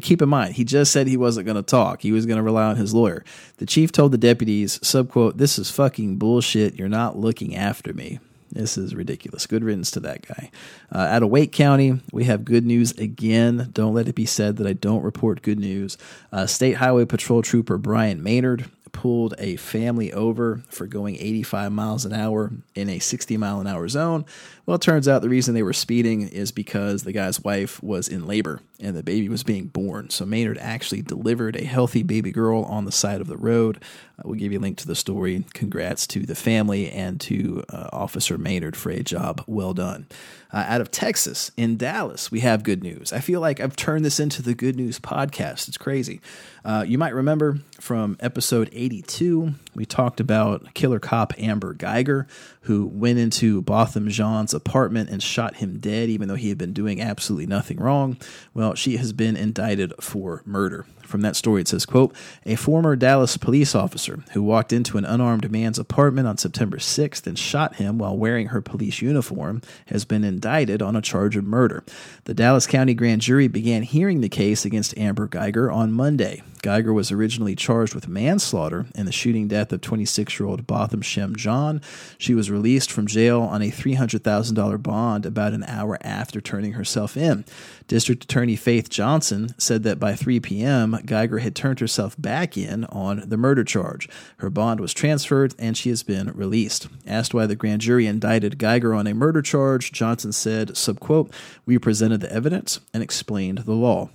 keep 0.00 0.20
in 0.20 0.28
mind, 0.28 0.54
he 0.54 0.64
just 0.64 0.90
said 0.92 1.06
he 1.06 1.16
wasn't 1.16 1.46
going 1.46 1.56
to 1.56 1.62
talk. 1.62 2.02
He 2.02 2.12
was 2.12 2.26
going 2.26 2.38
to 2.38 2.42
rely 2.42 2.64
on 2.64 2.76
his 2.76 2.92
lawyer. 2.92 3.24
The 3.58 3.66
chief 3.66 3.92
told 3.92 4.12
the 4.12 4.18
deputies, 4.18 4.78
subquote, 4.80 5.36
this 5.36 5.58
is 5.58 5.70
fucking 5.70 6.16
bullshit. 6.16 6.74
You're 6.74 6.88
not 6.88 7.16
looking 7.16 7.54
after 7.54 7.92
me. 7.92 8.18
This 8.50 8.76
is 8.76 8.94
ridiculous. 8.94 9.46
Good 9.46 9.64
riddance 9.64 9.90
to 9.92 10.00
that 10.00 10.26
guy. 10.26 10.50
Uh, 10.90 10.98
out 10.98 11.22
of 11.22 11.30
Wake 11.30 11.52
County, 11.52 12.00
we 12.12 12.24
have 12.24 12.44
good 12.44 12.66
news 12.66 12.92
again. 12.92 13.70
Don't 13.72 13.94
let 13.94 14.08
it 14.08 14.14
be 14.14 14.26
said 14.26 14.58
that 14.58 14.66
I 14.66 14.74
don't 14.74 15.02
report 15.02 15.40
good 15.40 15.58
news. 15.58 15.96
Uh, 16.30 16.46
State 16.46 16.76
Highway 16.76 17.06
Patrol 17.06 17.40
Trooper 17.40 17.78
Brian 17.78 18.22
Maynard 18.22 18.70
pulled 18.92 19.34
a 19.38 19.56
family 19.56 20.12
over 20.12 20.62
for 20.68 20.86
going 20.86 21.16
85 21.16 21.72
miles 21.72 22.04
an 22.04 22.12
hour 22.12 22.52
in 22.74 22.88
a 22.88 22.98
60 22.98 23.36
mile 23.38 23.60
an 23.60 23.66
hour 23.66 23.88
zone. 23.88 24.24
Well, 24.64 24.76
it 24.76 24.80
turns 24.80 25.08
out 25.08 25.22
the 25.22 25.28
reason 25.28 25.54
they 25.54 25.62
were 25.64 25.72
speeding 25.72 26.22
is 26.22 26.52
because 26.52 27.02
the 27.02 27.12
guy's 27.12 27.42
wife 27.42 27.82
was 27.82 28.06
in 28.06 28.26
labor 28.26 28.60
and 28.78 28.96
the 28.96 29.02
baby 29.02 29.28
was 29.28 29.42
being 29.42 29.66
born. 29.66 30.10
So 30.10 30.24
Maynard 30.24 30.58
actually 30.58 31.02
delivered 31.02 31.56
a 31.56 31.64
healthy 31.64 32.04
baby 32.04 32.30
girl 32.30 32.62
on 32.62 32.84
the 32.84 32.92
side 32.92 33.20
of 33.20 33.26
the 33.26 33.36
road. 33.36 33.82
Uh, 34.18 34.22
we'll 34.24 34.38
give 34.38 34.52
you 34.52 34.58
a 34.58 34.60
link 34.60 34.78
to 34.78 34.86
the 34.86 34.94
story. 34.94 35.44
Congrats 35.52 36.06
to 36.08 36.20
the 36.20 36.36
family 36.36 36.90
and 36.90 37.20
to 37.22 37.64
uh, 37.70 37.88
Officer 37.92 38.38
Maynard 38.38 38.76
for 38.76 38.90
a 38.90 39.02
job 39.02 39.42
well 39.48 39.74
done. 39.74 40.06
Uh, 40.52 40.64
out 40.68 40.80
of 40.80 40.90
Texas, 40.90 41.50
in 41.56 41.76
Dallas, 41.76 42.30
we 42.30 42.40
have 42.40 42.62
good 42.62 42.82
news. 42.82 43.12
I 43.12 43.20
feel 43.20 43.40
like 43.40 43.58
I've 43.58 43.74
turned 43.76 44.04
this 44.04 44.20
into 44.20 44.42
the 44.42 44.54
good 44.54 44.76
news 44.76 45.00
podcast. 45.00 45.66
It's 45.66 45.78
crazy. 45.78 46.20
Uh, 46.64 46.84
you 46.86 46.98
might 46.98 47.14
remember 47.14 47.58
from 47.80 48.16
episode 48.20 48.68
82, 48.72 49.54
we 49.74 49.86
talked 49.86 50.20
about 50.20 50.74
killer 50.74 51.00
cop 51.00 51.32
Amber 51.38 51.74
Guyger, 51.74 52.26
who 52.62 52.86
went 52.86 53.18
into 53.18 53.62
Botham 53.62 54.08
Jean's 54.08 54.54
apartment 54.54 55.10
and 55.10 55.22
shot 55.22 55.56
him 55.56 55.78
dead, 55.78 56.08
even 56.08 56.28
though 56.28 56.36
he 56.36 56.48
had 56.48 56.58
been 56.58 56.72
doing 56.72 57.00
absolutely 57.00 57.46
nothing 57.46 57.78
wrong. 57.78 58.16
Well, 58.54 58.74
she 58.74 58.96
has 58.98 59.12
been 59.12 59.36
indicted 59.36 59.92
for 60.00 60.42
murder. 60.44 60.86
From 61.12 61.20
that 61.20 61.36
story, 61.36 61.60
it 61.60 61.68
says, 61.68 61.84
quote, 61.84 62.16
a 62.46 62.54
former 62.54 62.96
Dallas 62.96 63.36
police 63.36 63.74
officer 63.74 64.24
who 64.32 64.42
walked 64.42 64.72
into 64.72 64.96
an 64.96 65.04
unarmed 65.04 65.50
man's 65.50 65.78
apartment 65.78 66.26
on 66.26 66.38
September 66.38 66.78
6th 66.78 67.26
and 67.26 67.38
shot 67.38 67.76
him 67.76 67.98
while 67.98 68.16
wearing 68.16 68.46
her 68.46 68.62
police 68.62 69.02
uniform 69.02 69.60
has 69.88 70.06
been 70.06 70.24
indicted 70.24 70.80
on 70.80 70.96
a 70.96 71.02
charge 71.02 71.36
of 71.36 71.44
murder. 71.44 71.84
The 72.24 72.32
Dallas 72.32 72.66
County 72.66 72.94
grand 72.94 73.20
jury 73.20 73.46
began 73.46 73.82
hearing 73.82 74.22
the 74.22 74.30
case 74.30 74.64
against 74.64 74.96
Amber 74.96 75.28
Guyger 75.28 75.70
on 75.70 75.92
Monday. 75.92 76.42
Guyger 76.62 76.94
was 76.94 77.10
originally 77.10 77.56
charged 77.56 77.94
with 77.94 78.08
manslaughter 78.08 78.86
in 78.94 79.04
the 79.04 79.12
shooting 79.12 79.48
death 79.48 79.72
of 79.72 79.80
26 79.80 80.38
year 80.38 80.48
old 80.48 80.66
Botham 80.66 81.02
Shem 81.02 81.34
Jean. 81.36 81.82
She 82.16 82.34
was 82.34 82.50
released 82.50 82.90
from 82.90 83.08
jail 83.08 83.42
on 83.42 83.60
a 83.62 83.70
$300,000 83.70 84.82
bond 84.82 85.26
about 85.26 85.52
an 85.52 85.64
hour 85.64 85.98
after 86.00 86.40
turning 86.40 86.72
herself 86.72 87.16
in. 87.16 87.44
District 87.86 88.24
Attorney 88.24 88.56
Faith 88.56 88.88
Johnson 88.88 89.54
said 89.58 89.82
that 89.82 89.98
by 89.98 90.14
3 90.14 90.40
p.m., 90.40 90.98
Guyger 91.04 91.40
had 91.40 91.54
turned 91.54 91.80
herself 91.80 92.14
back 92.18 92.56
in 92.56 92.84
on 92.86 93.24
the 93.26 93.36
murder 93.36 93.64
charge. 93.64 94.08
Her 94.38 94.50
bond 94.50 94.80
was 94.80 94.94
transferred 94.94 95.54
and 95.58 95.76
she 95.76 95.88
has 95.88 96.02
been 96.02 96.32
released. 96.34 96.88
Asked 97.06 97.34
why 97.34 97.46
the 97.46 97.56
grand 97.56 97.82
jury 97.82 98.06
indicted 98.06 98.58
Guyger 98.58 98.96
on 98.96 99.06
a 99.06 99.14
murder 99.14 99.42
charge, 99.42 99.92
Johnson 99.92 100.32
said, 100.32 100.76
subquote, 100.76 101.32
We 101.66 101.78
presented 101.78 102.20
the 102.20 102.32
evidence 102.32 102.80
and 102.92 103.02
explained 103.02 103.58
the 103.58 103.72
law. 103.72 104.10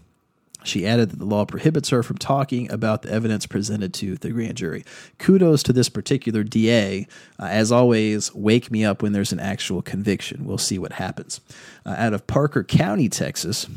She 0.64 0.86
added 0.86 1.12
that 1.12 1.20
the 1.20 1.26
law 1.26 1.46
prohibits 1.46 1.90
her 1.90 2.04
from 2.04 2.18
talking 2.18 2.70
about 2.72 3.02
the 3.02 3.12
evidence 3.12 3.46
presented 3.46 3.94
to 3.96 4.16
the 4.16 4.32
grand 4.32 4.58
jury. 4.58 4.84
Kudos 5.18 5.64
to 5.64 5.74
this 5.74 5.88
particular 5.88 6.44
DA. 6.44 7.08
Uh, 7.40 7.46
as 7.46 7.72
always, 7.72 8.34
wake 8.36 8.70
me 8.70 8.84
up 8.84 9.02
when 9.02 9.14
there's 9.14 9.32
an 9.32 9.40
actual 9.40 9.82
conviction. 9.82 10.46
We'll 10.46 10.58
see 10.58 10.78
what 10.78 10.94
happens. 10.94 11.40
Uh, 11.86 11.96
out 11.98 12.14
of 12.14 12.28
Parker 12.28 12.64
County, 12.64 13.08
Texas, 13.08 13.68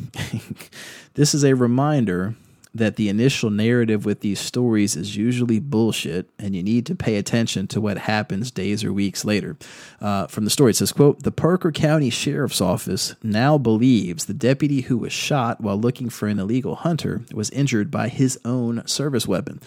this 1.14 1.34
is 1.34 1.44
a 1.44 1.54
reminder 1.54 2.34
that 2.74 2.96
the 2.96 3.08
initial 3.08 3.50
narrative 3.50 4.04
with 4.04 4.20
these 4.20 4.38
stories 4.38 4.96
is 4.96 5.16
usually 5.16 5.58
bullshit 5.58 6.30
and 6.38 6.54
you 6.54 6.62
need 6.62 6.86
to 6.86 6.94
pay 6.94 7.16
attention 7.16 7.66
to 7.66 7.80
what 7.80 7.98
happens 7.98 8.50
days 8.50 8.84
or 8.84 8.92
weeks 8.92 9.24
later 9.24 9.56
uh, 10.00 10.26
from 10.26 10.44
the 10.44 10.50
story 10.50 10.70
it 10.70 10.76
says 10.76 10.92
quote 10.92 11.22
the 11.22 11.32
parker 11.32 11.72
county 11.72 12.10
sheriff's 12.10 12.60
office 12.60 13.14
now 13.22 13.58
believes 13.58 14.26
the 14.26 14.34
deputy 14.34 14.82
who 14.82 14.98
was 14.98 15.12
shot 15.12 15.60
while 15.60 15.78
looking 15.78 16.08
for 16.08 16.28
an 16.28 16.38
illegal 16.38 16.76
hunter 16.76 17.22
was 17.32 17.50
injured 17.50 17.90
by 17.90 18.08
his 18.08 18.38
own 18.44 18.86
service 18.86 19.26
weapon 19.26 19.60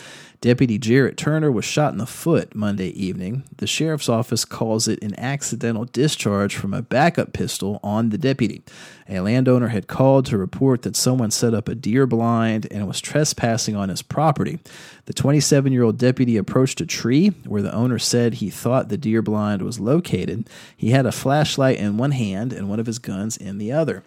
Deputy 0.44 0.78
Jarrett 0.78 1.16
Turner 1.16 1.50
was 1.50 1.64
shot 1.64 1.94
in 1.94 2.00
the 2.00 2.06
foot 2.06 2.54
Monday 2.54 2.90
evening. 2.90 3.44
The 3.56 3.66
sheriff's 3.66 4.10
office 4.10 4.44
calls 4.44 4.90
it 4.90 5.02
an 5.02 5.18
accidental 5.18 5.86
discharge 5.86 6.58
from 6.58 6.74
a 6.74 6.82
backup 6.82 7.32
pistol 7.32 7.80
on 7.82 8.10
the 8.10 8.18
deputy. 8.18 8.62
A 9.10 9.20
landowner 9.20 9.68
had 9.68 9.88
called 9.88 10.26
to 10.28 10.38
report 10.38 10.84
that 10.84 10.96
someone 10.96 11.32
set 11.32 11.54
up 11.54 11.68
a 11.68 11.76
deer 11.76 12.08
blind 12.08 12.68
and 12.72 12.88
was 12.88 13.02
trespassing 13.02 13.76
on 13.76 13.90
his 13.90 14.02
property. 14.02 14.60
The 15.06 15.14
27 15.14 15.74
year 15.74 15.84
old 15.84 15.98
deputy 15.98 16.38
approached 16.38 16.80
a 16.80 16.86
tree 16.86 17.30
where 17.46 17.62
the 17.62 17.74
owner 17.74 18.00
said 18.00 18.36
he 18.36 18.50
thought 18.50 18.90
the 18.90 18.98
deer 18.98 19.22
blind 19.22 19.62
was 19.62 19.80
located. 19.80 20.50
He 20.76 20.92
had 20.92 21.06
a 21.06 21.12
flashlight 21.12 21.78
in 21.78 21.98
one 21.98 22.12
hand 22.12 22.54
and 22.54 22.70
one 22.70 22.80
of 22.80 22.86
his 22.86 23.00
guns 23.00 23.36
in 23.36 23.58
the 23.58 23.72
other. 23.72 24.04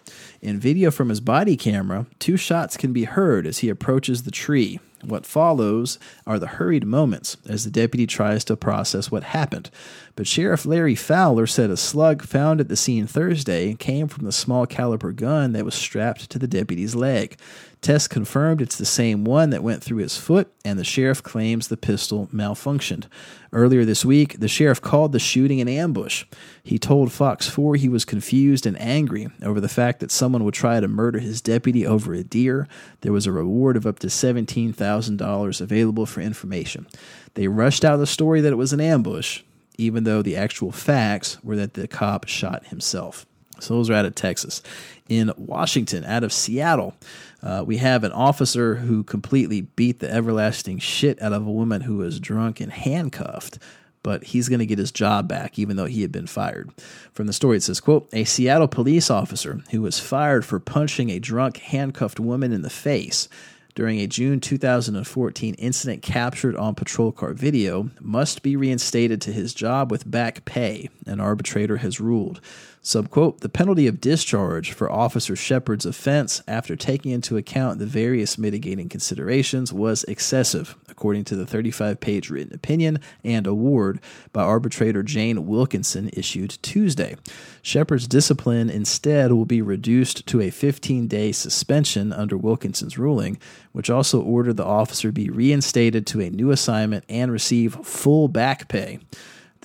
In 0.47 0.61
video 0.61 0.91
from 0.91 1.09
his 1.09 1.19
body 1.19 1.57
camera, 1.57 2.05
two 2.19 2.37
shots 2.37 2.77
can 2.77 2.93
be 2.93 3.03
heard 3.03 3.45
as 3.45 3.57
he 3.57 3.67
approaches 3.67 4.23
the 4.23 4.31
tree. 4.31 4.79
What 5.03 5.25
follows 5.25 5.99
are 6.25 6.39
the 6.39 6.47
hurried 6.47 6.85
moments 6.85 7.35
as 7.49 7.65
the 7.65 7.69
deputy 7.69 8.07
tries 8.07 8.45
to 8.45 8.55
process 8.55 9.11
what 9.11 9.23
happened. 9.23 9.69
But 10.15 10.25
Sheriff 10.25 10.65
Larry 10.65 10.95
Fowler 10.95 11.47
said 11.47 11.69
a 11.69 11.75
slug 11.75 12.23
found 12.23 12.61
at 12.61 12.69
the 12.69 12.77
scene 12.77 13.07
Thursday 13.07 13.73
came 13.73 14.07
from 14.07 14.23
the 14.23 14.31
small 14.31 14.65
caliber 14.65 15.11
gun 15.11 15.51
that 15.51 15.65
was 15.65 15.75
strapped 15.75 16.29
to 16.29 16.39
the 16.39 16.47
deputy's 16.47 16.95
leg. 16.95 17.35
Tests 17.81 18.07
confirmed 18.07 18.61
it's 18.61 18.77
the 18.77 18.85
same 18.85 19.23
one 19.23 19.51
that 19.51 19.63
went 19.63 19.83
through 19.83 19.97
his 19.97 20.17
foot, 20.17 20.51
and 20.65 20.79
the 20.79 20.83
sheriff 20.83 21.21
claims 21.21 21.67
the 21.67 21.77
pistol 21.77 22.27
malfunctioned. 22.33 23.05
Earlier 23.53 23.85
this 23.85 24.03
week, 24.03 24.39
the 24.39 24.47
sheriff 24.47 24.81
called 24.81 25.11
the 25.11 25.19
shooting 25.19 25.61
an 25.61 25.67
ambush. 25.67 26.25
He 26.63 26.79
told 26.79 27.11
Fox 27.11 27.47
4 27.47 27.75
he 27.75 27.87
was 27.87 28.03
confused 28.03 28.65
and 28.65 28.79
angry 28.81 29.29
over 29.43 29.61
the 29.61 29.69
fact 29.69 29.99
that 29.99 30.11
someone 30.11 30.43
would 30.43 30.55
try 30.55 30.79
to 30.79 30.87
murder 30.87 31.19
his 31.19 31.39
deputy 31.39 31.85
over 31.85 32.13
a 32.13 32.23
deer. 32.23 32.67
There 33.01 33.13
was 33.13 33.27
a 33.27 33.31
reward 33.31 33.77
of 33.77 33.85
up 33.85 33.99
to 33.99 34.07
$17,000 34.07 35.61
available 35.61 36.05
for 36.05 36.21
information. 36.21 36.87
They 37.35 37.47
rushed 37.47 37.85
out 37.85 37.97
the 37.97 38.07
story 38.07 38.41
that 38.41 38.51
it 38.53 38.57
was 38.57 38.73
an 38.73 38.81
ambush, 38.81 39.43
even 39.77 40.03
though 40.03 40.23
the 40.23 40.35
actual 40.35 40.71
facts 40.71 41.37
were 41.43 41.55
that 41.55 41.75
the 41.75 41.87
cop 41.87 42.27
shot 42.27 42.65
himself. 42.67 43.25
So 43.59 43.75
those 43.75 43.89
are 43.89 43.93
out 43.93 44.05
of 44.05 44.15
Texas. 44.15 44.61
In 45.09 45.31
Washington, 45.37 46.03
out 46.03 46.23
of 46.23 46.33
Seattle, 46.33 46.95
uh, 47.43 47.63
we 47.65 47.77
have 47.77 48.03
an 48.03 48.11
officer 48.11 48.75
who 48.75 49.03
completely 49.03 49.61
beat 49.61 49.99
the 49.99 50.11
everlasting 50.11 50.79
shit 50.79 51.21
out 51.21 51.33
of 51.33 51.45
a 51.45 51.51
woman 51.51 51.81
who 51.81 51.97
was 51.97 52.19
drunk 52.19 52.59
and 52.59 52.71
handcuffed 52.71 53.59
but 54.03 54.23
he's 54.23 54.47
going 54.47 54.59
to 54.59 54.65
get 54.65 54.77
his 54.77 54.93
job 54.93 55.27
back 55.27 55.59
even 55.59 55.75
though 55.75 55.85
he 55.85 56.01
had 56.01 56.13
been 56.13 56.27
fired. 56.27 56.69
From 57.11 57.27
the 57.27 57.33
story 57.33 57.57
it 57.57 57.63
says, 57.63 57.81
quote, 57.81 58.07
a 58.13 58.23
Seattle 58.23 58.69
police 58.69 59.09
officer 59.09 59.61
who 59.71 59.81
was 59.81 59.99
fired 59.99 60.45
for 60.45 60.61
punching 60.61 61.09
a 61.09 61.19
drunk 61.19 61.57
handcuffed 61.57 62.17
woman 62.17 62.53
in 62.53 62.61
the 62.61 62.69
face 62.69 63.27
during 63.75 63.99
a 63.99 64.07
June 64.07 64.39
2014 64.39 65.53
incident 65.55 66.01
captured 66.01 66.55
on 66.55 66.73
patrol 66.73 67.11
car 67.11 67.33
video 67.33 67.91
must 67.99 68.41
be 68.41 68.55
reinstated 68.55 69.21
to 69.21 69.31
his 69.31 69.53
job 69.53 69.91
with 69.91 70.09
back 70.09 70.45
pay, 70.45 70.89
an 71.05 71.19
arbitrator 71.19 71.77
has 71.77 71.99
ruled. 71.99 72.41
Subquote, 72.87 73.41
the 73.41 73.49
penalty 73.49 73.85
of 73.85 73.99
discharge 73.99 74.71
for 74.71 74.89
Officer 74.89 75.35
Shepherd's 75.35 75.85
offense, 75.85 76.41
after 76.47 76.77
taking 76.77 77.11
into 77.11 77.35
account 77.35 77.79
the 77.79 77.85
various 77.85 78.37
mitigating 78.37 78.87
considerations, 78.87 79.73
was 79.73 80.05
excessive, 80.05 80.77
according 80.87 81.25
to 81.25 81.35
the 81.35 81.45
35 81.45 81.99
page 81.99 82.29
written 82.29 82.55
opinion 82.55 83.01
and 83.25 83.45
award 83.45 83.99
by 84.31 84.41
arbitrator 84.41 85.03
Jane 85.03 85.47
Wilkinson 85.47 86.09
issued 86.13 86.57
Tuesday. 86.61 87.17
Shepherd's 87.61 88.07
discipline 88.07 88.69
instead 88.69 89.33
will 89.33 89.43
be 89.43 89.61
reduced 89.61 90.25
to 90.27 90.39
a 90.39 90.49
15 90.49 91.09
day 91.09 91.33
suspension 91.33 92.13
under 92.13 92.37
Wilkinson's 92.37 92.97
ruling, 92.97 93.37
which 93.73 93.89
also 93.89 94.21
ordered 94.21 94.55
the 94.55 94.63
officer 94.63 95.11
be 95.11 95.29
reinstated 95.29 96.07
to 96.07 96.21
a 96.21 96.29
new 96.29 96.51
assignment 96.51 97.03
and 97.09 97.33
receive 97.33 97.75
full 97.83 98.29
back 98.29 98.69
pay. 98.69 98.99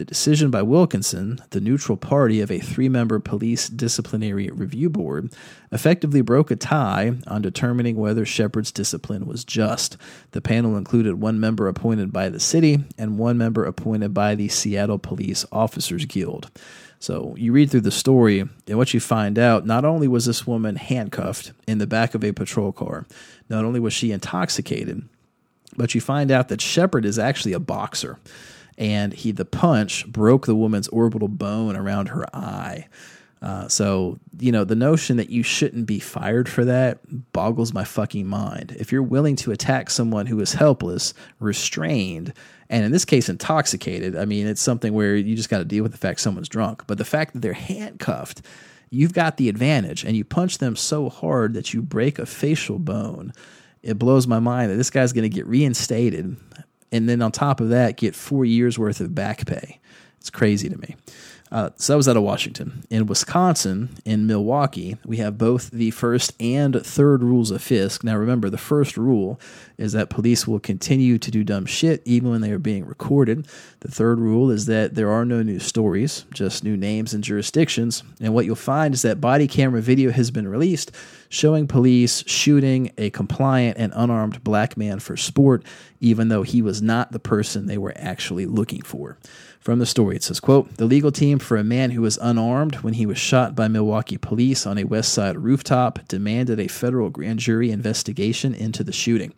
The 0.03 0.07
decision 0.07 0.51
by 0.51 0.63
Wilkinson, 0.63 1.39
the 1.51 1.61
neutral 1.61 1.97
party 1.97 2.41
of 2.41 2.51
a 2.51 2.59
three 2.59 2.89
member 2.89 3.21
police 3.21 3.69
disciplinary 3.69 4.51
review 4.51 4.91
board, 4.91 5.33
effectively 5.71 6.23
broke 6.23 6.51
a 6.51 6.57
tie 6.57 7.13
on 7.29 7.41
determining 7.41 7.95
whether 7.95 8.27
Shepherd's 8.27 8.73
discipline 8.73 9.27
was 9.27 9.45
just. 9.45 9.97
The 10.33 10.41
panel 10.41 10.77
included 10.77 11.21
one 11.21 11.39
member 11.39 11.69
appointed 11.69 12.13
by 12.13 12.31
the 12.31 12.41
city 12.41 12.83
and 12.99 13.17
one 13.17 13.39
member 13.39 13.65
appointed 13.65 14.13
by 14.13 14.35
the 14.35 14.49
Seattle 14.49 14.99
Police 14.99 15.47
Officers 15.53 16.05
Guild. 16.05 16.51
So 16.99 17.37
you 17.39 17.53
read 17.53 17.71
through 17.71 17.83
the 17.83 17.93
story, 17.93 18.41
and 18.41 18.77
what 18.77 18.93
you 18.93 18.99
find 18.99 19.39
out 19.39 19.67
not 19.67 19.85
only 19.85 20.09
was 20.09 20.27
this 20.27 20.49
woman 20.49 20.75
handcuffed 20.75 21.53
in 21.69 21.79
the 21.79 21.87
back 21.87 22.17
of 22.17 22.25
a 22.25 22.33
patrol 22.33 22.73
car, 22.73 23.07
not 23.49 23.65
only 23.65 23.79
was 23.79 23.93
she 23.93 24.11
intoxicated, 24.11 25.09
but 25.77 25.95
you 25.95 26.01
find 26.01 26.33
out 26.33 26.49
that 26.49 26.61
Shepherd 26.61 27.05
is 27.05 27.21
actually 27.21 27.53
a 27.53 27.61
boxer 27.61 28.19
and 28.83 29.13
he 29.13 29.31
the 29.31 29.45
punch 29.45 30.09
broke 30.09 30.47
the 30.47 30.57
woman's 30.57 30.89
orbital 30.89 31.29
bone 31.29 31.77
around 31.77 32.09
her 32.09 32.27
eye. 32.35 32.89
Uh, 33.41 33.69
so 33.69 34.19
you 34.41 34.51
know 34.51 34.65
the 34.65 34.75
notion 34.75 35.17
that 35.17 35.31
you 35.31 35.45
shouldn't 35.45 35.87
be 35.87 36.01
fired 36.01 36.49
for 36.49 36.65
that 36.65 36.99
boggles 37.33 37.73
my 37.73 37.85
fucking 37.85 38.27
mind. 38.27 38.77
If 38.81 38.91
you're 38.91 39.03
willing 39.03 39.37
to 39.37 39.53
attack 39.53 39.89
someone 39.89 40.27
who 40.27 40.41
is 40.41 40.55
helpless, 40.55 41.15
restrained, 41.39 42.33
and 42.69 42.85
in 42.85 42.91
this 42.91 43.05
case 43.05 43.29
intoxicated, 43.29 44.17
I 44.17 44.25
mean 44.25 44.49
it's 44.49 44.61
something 44.61 44.93
where 44.93 45.15
you 45.15 45.37
just 45.37 45.49
got 45.49 45.59
to 45.59 45.65
deal 45.65 45.85
with 45.85 45.93
the 45.93 45.99
fact 45.99 46.19
someone's 46.19 46.49
drunk. 46.49 46.83
But 46.89 46.99
the 46.99 47.05
fact 47.05 47.35
that 47.35 47.41
they're 47.41 47.53
handcuffed, 47.53 48.43
you've 48.91 49.13
got 49.13 49.37
the 49.37 49.49
advantage, 49.49 50.05
and 50.05 50.17
you 50.17 50.25
punch 50.25 50.59
them 50.59 50.75
so 50.75 51.09
hard 51.09 51.55
that 51.55 51.73
you 51.73 51.83
break 51.83 52.19
a 52.19 52.27
facial 52.27 52.81
bone. 52.81 53.33
It 53.81 53.99
blows 53.99 54.27
my 54.27 54.41
mind 54.41 54.73
that 54.73 54.77
this 54.77 54.91
guy's 54.91 55.13
going 55.13 55.29
to 55.29 55.37
get 55.37 55.47
reinstated 55.47 56.37
and 56.93 57.09
then 57.09 57.23
on 57.23 57.33
top 57.33 57.61
of 57.61 57.71
that, 57.71 57.97
get 57.97 58.15
four 58.15 58.45
years 58.45 58.79
worth 58.79 59.01
of 59.01 59.15
back 59.15 59.47
pay. 59.47 59.81
It's 60.21 60.31
crazy 60.31 60.69
to 60.69 60.79
me. 60.79 60.95
Uh, 61.53 61.69
so 61.77 61.93
that 61.93 61.99
was 61.99 62.09
out 62.09 62.17
of 62.17 62.23
Washington. 62.23 62.83
In 62.89 63.05
Wisconsin, 63.05 63.91
in 64.07 64.27
Milwaukee, 64.27 64.97
we 65.05 65.19
have 65.19 65.37
both 65.37 65.71
the 65.71 65.91
first 65.91 66.33
and 66.41 66.75
third 66.85 67.23
rules 67.23 67.51
of 67.51 67.61
fsck. 67.61 68.03
Now, 68.03 68.17
remember, 68.17 68.49
the 68.49 68.57
first 68.57 68.97
rule 68.97 69.39
is 69.77 69.93
that 69.93 70.09
police 70.09 70.49
will 70.49 70.59
continue 70.59 71.19
to 71.19 71.31
do 71.31 71.45
dumb 71.45 71.67
shit 71.67 72.01
even 72.07 72.31
when 72.31 72.41
they 72.41 72.53
are 72.53 72.59
being 72.59 72.87
recorded. 72.87 73.47
The 73.81 73.91
third 73.91 74.19
rule 74.19 74.51
is 74.51 74.65
that 74.65 74.95
there 74.95 75.11
are 75.11 75.27
no 75.27 75.43
new 75.43 75.59
stories, 75.59 76.25
just 76.33 76.65
new 76.65 76.77
names 76.77 77.13
and 77.13 77.23
jurisdictions. 77.23 78.03
And 78.19 78.33
what 78.33 78.47
you'll 78.47 78.57
find 78.57 78.95
is 78.95 79.03
that 79.03 79.21
body 79.21 79.47
camera 79.47 79.83
video 79.83 80.11
has 80.11 80.31
been 80.31 80.49
released 80.49 80.91
showing 81.33 81.67
police 81.67 82.23
shooting 82.27 82.93
a 82.99 83.09
compliant 83.09 83.79
and 83.79 83.91
unarmed 83.97 84.45
black 84.45 84.77
man 84.77 84.99
for 84.99 85.17
sport, 85.17 85.65
even 85.99 86.29
though 86.29 86.43
he 86.43 86.61
was 86.61 86.83
not 86.83 87.11
the 87.11 87.19
person 87.19 87.67
they 87.67 87.79
were 87.79 87.95
actually 87.97 88.45
looking 88.45 88.83
for. 88.83 89.17
From 89.63 89.79
the 89.79 89.87
story, 89.87 90.17
it 90.17 90.25
says, 90.25 90.41
quote, 90.41 90.77
the 90.77 90.87
legal 90.87 91.13
team 91.13 91.39
for 91.39 91.57
a 91.57 91.63
man 91.63 91.93
who 91.93 92.03
was 92.03 92.19
unarmed 92.21 92.81
when 92.81 92.95
he 92.95 93.07
was 93.07 93.17
shot 93.17 93.55
by 93.55 93.69
Milwaukee 93.69 94.19
police 94.19 94.67
on 94.67 94.77
a 94.77 94.83
West 94.83 95.13
Side 95.13 95.39
rooftop 95.39 96.01
demanded 96.09 96.59
a 96.59 96.67
federal 96.67 97.11
grand 97.11 97.39
jury 97.39 97.71
investigation 97.71 98.55
into 98.55 98.83
the 98.83 98.91
shooting. 98.91 99.33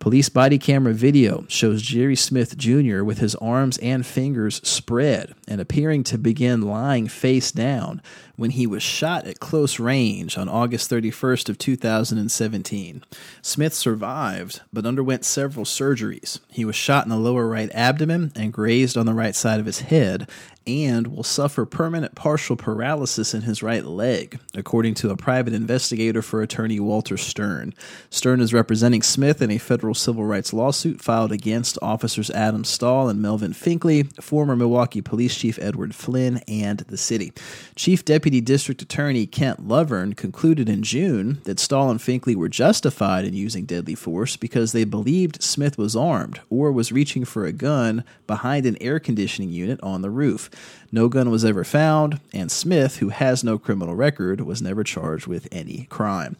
Police 0.00 0.30
body 0.30 0.56
camera 0.56 0.94
video 0.94 1.44
shows 1.48 1.82
Jerry 1.82 2.16
Smith 2.16 2.56
Jr. 2.56 3.04
with 3.04 3.18
his 3.18 3.34
arms 3.34 3.76
and 3.78 4.06
fingers 4.06 4.66
spread 4.66 5.34
and 5.46 5.60
appearing 5.60 6.04
to 6.04 6.16
begin 6.16 6.62
lying 6.62 7.06
face 7.06 7.52
down 7.52 8.00
when 8.34 8.52
he 8.52 8.66
was 8.66 8.82
shot 8.82 9.26
at 9.26 9.40
close 9.40 9.78
range 9.78 10.38
on 10.38 10.48
August 10.48 10.90
31st 10.90 11.50
of 11.50 11.58
2017. 11.58 13.04
Smith 13.42 13.74
survived 13.74 14.62
but 14.72 14.86
underwent 14.86 15.26
several 15.26 15.66
surgeries. 15.66 16.40
He 16.48 16.64
was 16.64 16.76
shot 16.76 17.04
in 17.04 17.10
the 17.10 17.18
lower 17.18 17.46
right 17.46 17.70
abdomen 17.74 18.32
and 18.34 18.54
grazed 18.54 18.96
on 18.96 19.04
the 19.04 19.12
right 19.12 19.34
side 19.34 19.60
of 19.60 19.66
his 19.66 19.80
head 19.80 20.30
and 20.66 21.06
will 21.08 21.22
suffer 21.22 21.64
permanent 21.64 22.14
partial 22.14 22.56
paralysis 22.56 23.34
in 23.34 23.42
his 23.42 23.62
right 23.62 23.84
leg, 23.84 24.38
according 24.54 24.94
to 24.94 25.10
a 25.10 25.16
private 25.16 25.54
investigator 25.54 26.22
for 26.22 26.42
attorney 26.42 26.78
Walter 26.78 27.16
Stern. 27.16 27.74
Stern 28.10 28.40
is 28.40 28.52
representing 28.52 29.02
Smith 29.02 29.40
in 29.40 29.50
a 29.50 29.58
federal 29.58 29.94
civil 29.94 30.24
rights 30.24 30.52
lawsuit 30.52 31.00
filed 31.00 31.32
against 31.32 31.78
officers 31.80 32.30
Adam 32.30 32.64
Stahl 32.64 33.08
and 33.08 33.22
Melvin 33.22 33.52
Finkley, 33.52 34.10
former 34.22 34.54
Milwaukee 34.54 35.00
Police 35.00 35.36
Chief 35.36 35.58
Edward 35.60 35.94
Flynn, 35.94 36.42
and 36.46 36.80
the 36.80 36.96
city. 36.96 37.32
Chief 37.74 38.04
Deputy 38.04 38.40
District 38.40 38.82
Attorney 38.82 39.26
Kent 39.26 39.66
Lovern 39.66 40.14
concluded 40.14 40.68
in 40.68 40.82
June 40.82 41.40
that 41.44 41.58
Stahl 41.58 41.90
and 41.90 42.00
Finkley 42.00 42.36
were 42.36 42.48
justified 42.48 43.24
in 43.24 43.34
using 43.34 43.64
deadly 43.64 43.94
force 43.94 44.36
because 44.36 44.72
they 44.72 44.84
believed 44.84 45.42
Smith 45.42 45.78
was 45.78 45.96
armed 45.96 46.40
or 46.50 46.70
was 46.70 46.92
reaching 46.92 47.24
for 47.24 47.46
a 47.46 47.52
gun 47.52 48.04
behind 48.26 48.66
an 48.66 48.76
air 48.80 49.00
conditioning 49.00 49.50
unit 49.50 49.80
on 49.82 50.02
the 50.02 50.10
roof. 50.10 50.49
No 50.92 51.08
gun 51.08 51.30
was 51.30 51.44
ever 51.44 51.64
found, 51.64 52.20
and 52.32 52.50
Smith, 52.50 52.98
who 52.98 53.10
has 53.10 53.44
no 53.44 53.58
criminal 53.58 53.94
record, 53.94 54.40
was 54.40 54.60
never 54.60 54.82
charged 54.82 55.26
with 55.26 55.46
any 55.52 55.86
crime. 55.90 56.36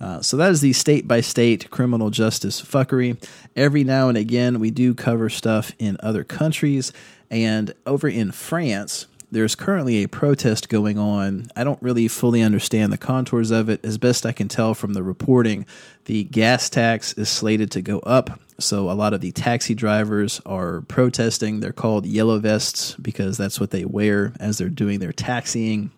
Uh, 0.00 0.22
so 0.22 0.36
that 0.36 0.52
is 0.52 0.60
the 0.60 0.72
state 0.72 1.08
by 1.08 1.20
state 1.20 1.70
criminal 1.70 2.10
justice 2.10 2.62
fuckery. 2.62 3.20
Every 3.56 3.82
now 3.82 4.08
and 4.08 4.16
again, 4.16 4.60
we 4.60 4.70
do 4.70 4.94
cover 4.94 5.28
stuff 5.28 5.72
in 5.78 5.96
other 6.00 6.22
countries. 6.22 6.92
And 7.30 7.74
over 7.84 8.08
in 8.08 8.30
France, 8.30 9.06
there's 9.30 9.54
currently 9.54 10.02
a 10.02 10.08
protest 10.08 10.68
going 10.68 10.98
on. 10.98 11.48
I 11.56 11.64
don't 11.64 11.82
really 11.82 12.08
fully 12.08 12.42
understand 12.42 12.92
the 12.92 12.98
contours 12.98 13.50
of 13.50 13.68
it. 13.68 13.84
As 13.84 13.98
best 13.98 14.24
I 14.24 14.32
can 14.32 14.48
tell 14.48 14.74
from 14.74 14.94
the 14.94 15.02
reporting, 15.02 15.66
the 16.04 16.24
gas 16.24 16.70
tax 16.70 17.12
is 17.14 17.28
slated 17.28 17.70
to 17.72 17.82
go 17.82 17.98
up 18.00 18.40
so 18.60 18.90
a 18.90 18.92
lot 18.92 19.14
of 19.14 19.20
the 19.20 19.32
taxi 19.32 19.74
drivers 19.74 20.40
are 20.44 20.80
protesting. 20.82 21.60
They're 21.60 21.72
called 21.72 22.06
yellow 22.06 22.38
vests 22.38 22.96
because 23.00 23.36
that's 23.36 23.60
what 23.60 23.70
they 23.70 23.84
wear 23.84 24.32
as 24.40 24.58
they're 24.58 24.68
doing 24.68 24.98
their 24.98 25.12
taxiing. 25.12 25.90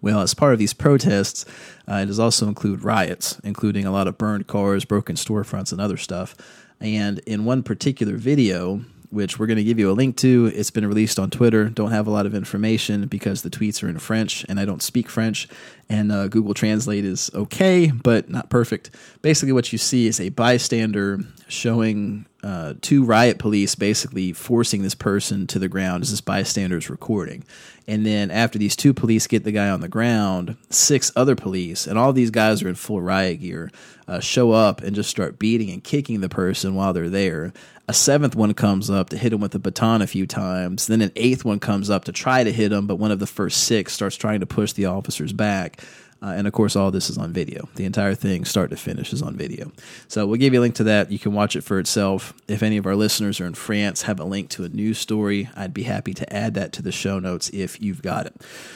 Well, 0.00 0.20
as 0.20 0.34
part 0.34 0.52
of 0.52 0.60
these 0.60 0.72
protests, 0.72 1.44
uh, 1.90 1.96
it 1.96 2.06
does 2.06 2.20
also 2.20 2.46
include 2.46 2.84
riots, 2.84 3.40
including 3.42 3.84
a 3.84 3.90
lot 3.90 4.06
of 4.06 4.16
burned 4.16 4.46
cars, 4.46 4.84
broken 4.84 5.16
storefronts, 5.16 5.72
and 5.72 5.80
other 5.80 5.96
stuff. 5.96 6.36
And 6.80 7.18
in 7.20 7.44
one 7.44 7.64
particular 7.64 8.16
video, 8.16 8.84
which 9.10 9.38
we're 9.38 9.46
going 9.46 9.56
to 9.56 9.64
give 9.64 9.78
you 9.78 9.90
a 9.90 9.92
link 9.92 10.16
to. 10.18 10.52
It's 10.54 10.70
been 10.70 10.86
released 10.86 11.18
on 11.18 11.30
Twitter. 11.30 11.68
Don't 11.68 11.90
have 11.90 12.06
a 12.06 12.10
lot 12.10 12.26
of 12.26 12.34
information 12.34 13.06
because 13.06 13.42
the 13.42 13.50
tweets 13.50 13.82
are 13.82 13.88
in 13.88 13.98
French 13.98 14.44
and 14.48 14.60
I 14.60 14.64
don't 14.64 14.82
speak 14.82 15.08
French. 15.08 15.48
And 15.90 16.12
uh, 16.12 16.28
Google 16.28 16.52
Translate 16.52 17.04
is 17.04 17.30
okay, 17.34 17.90
but 17.90 18.28
not 18.28 18.50
perfect. 18.50 18.90
Basically, 19.22 19.52
what 19.52 19.72
you 19.72 19.78
see 19.78 20.06
is 20.06 20.20
a 20.20 20.28
bystander 20.28 21.20
showing 21.48 22.26
uh, 22.42 22.74
two 22.82 23.04
riot 23.04 23.38
police 23.38 23.74
basically 23.74 24.32
forcing 24.32 24.82
this 24.82 24.94
person 24.94 25.46
to 25.48 25.58
the 25.58 25.68
ground 25.68 26.02
as 26.02 26.10
this 26.10 26.20
bystander 26.20 26.76
is 26.76 26.90
recording. 26.90 27.42
And 27.86 28.04
then 28.04 28.30
after 28.30 28.58
these 28.58 28.76
two 28.76 28.92
police 28.92 29.26
get 29.26 29.44
the 29.44 29.52
guy 29.52 29.70
on 29.70 29.80
the 29.80 29.88
ground, 29.88 30.56
six 30.70 31.10
other 31.16 31.34
police, 31.34 31.86
and 31.86 31.98
all 31.98 32.12
these 32.12 32.30
guys 32.30 32.62
are 32.62 32.68
in 32.68 32.74
full 32.74 33.00
riot 33.00 33.40
gear, 33.40 33.70
uh, 34.06 34.20
show 34.20 34.52
up 34.52 34.82
and 34.82 34.94
just 34.94 35.10
start 35.10 35.38
beating 35.38 35.70
and 35.70 35.82
kicking 35.82 36.20
the 36.20 36.28
person 36.28 36.74
while 36.74 36.92
they're 36.92 37.08
there. 37.08 37.52
A 37.88 37.94
seventh 37.94 38.36
one 38.36 38.52
comes 38.52 38.90
up 38.90 39.08
to 39.08 39.16
hit 39.16 39.32
him 39.32 39.40
with 39.40 39.54
a 39.54 39.58
baton 39.58 40.02
a 40.02 40.06
few 40.06 40.26
times. 40.26 40.86
Then 40.86 41.00
an 41.00 41.12
eighth 41.16 41.46
one 41.46 41.58
comes 41.58 41.88
up 41.88 42.04
to 42.04 42.12
try 42.12 42.44
to 42.44 42.52
hit 42.52 42.70
him, 42.70 42.86
but 42.86 42.96
one 42.96 43.10
of 43.10 43.18
the 43.18 43.26
first 43.26 43.64
six 43.64 43.94
starts 43.94 44.16
trying 44.16 44.40
to 44.40 44.46
push 44.46 44.74
the 44.74 44.84
officers 44.84 45.32
back. 45.32 45.77
Uh, 46.20 46.34
and 46.36 46.46
of 46.46 46.52
course, 46.52 46.74
all 46.74 46.90
this 46.90 47.10
is 47.10 47.16
on 47.16 47.32
video. 47.32 47.68
The 47.76 47.84
entire 47.84 48.14
thing, 48.14 48.44
start 48.44 48.70
to 48.70 48.76
finish, 48.76 49.12
is 49.12 49.22
on 49.22 49.36
video. 49.36 49.70
So 50.08 50.26
we'll 50.26 50.38
give 50.38 50.52
you 50.52 50.60
a 50.60 50.62
link 50.62 50.74
to 50.76 50.84
that. 50.84 51.12
You 51.12 51.18
can 51.18 51.32
watch 51.32 51.54
it 51.54 51.62
for 51.62 51.78
itself. 51.78 52.34
If 52.48 52.62
any 52.62 52.76
of 52.76 52.86
our 52.86 52.96
listeners 52.96 53.40
are 53.40 53.46
in 53.46 53.54
France, 53.54 54.02
have 54.02 54.18
a 54.18 54.24
link 54.24 54.48
to 54.50 54.64
a 54.64 54.68
news 54.68 54.98
story, 54.98 55.48
I'd 55.54 55.74
be 55.74 55.84
happy 55.84 56.14
to 56.14 56.32
add 56.32 56.54
that 56.54 56.72
to 56.74 56.82
the 56.82 56.90
show 56.90 57.18
notes 57.18 57.50
if 57.50 57.80
you've 57.80 58.02
got 58.02 58.26
it. 58.26 58.34